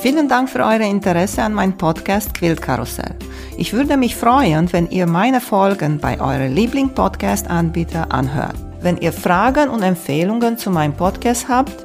Vielen 0.00 0.28
Dank 0.28 0.48
für 0.48 0.60
euer 0.60 0.80
Interesse 0.80 1.42
an 1.42 1.52
meinem 1.52 1.76
Podcast 1.76 2.34
Quiltkarussell. 2.34 3.14
Ich 3.58 3.74
würde 3.74 3.98
mich 3.98 4.16
freuen, 4.16 4.72
wenn 4.72 4.90
ihr 4.90 5.06
meine 5.06 5.42
Folgen 5.42 5.98
bei 5.98 6.18
eurem 6.18 6.54
Liebling-Podcast-Anbieter 6.54 8.10
anhört. 8.10 8.56
Wenn 8.80 8.96
ihr 8.96 9.12
Fragen 9.12 9.68
und 9.68 9.82
Empfehlungen 9.82 10.56
zu 10.56 10.70
meinem 10.70 10.96
Podcast 10.96 11.48
habt, 11.48 11.84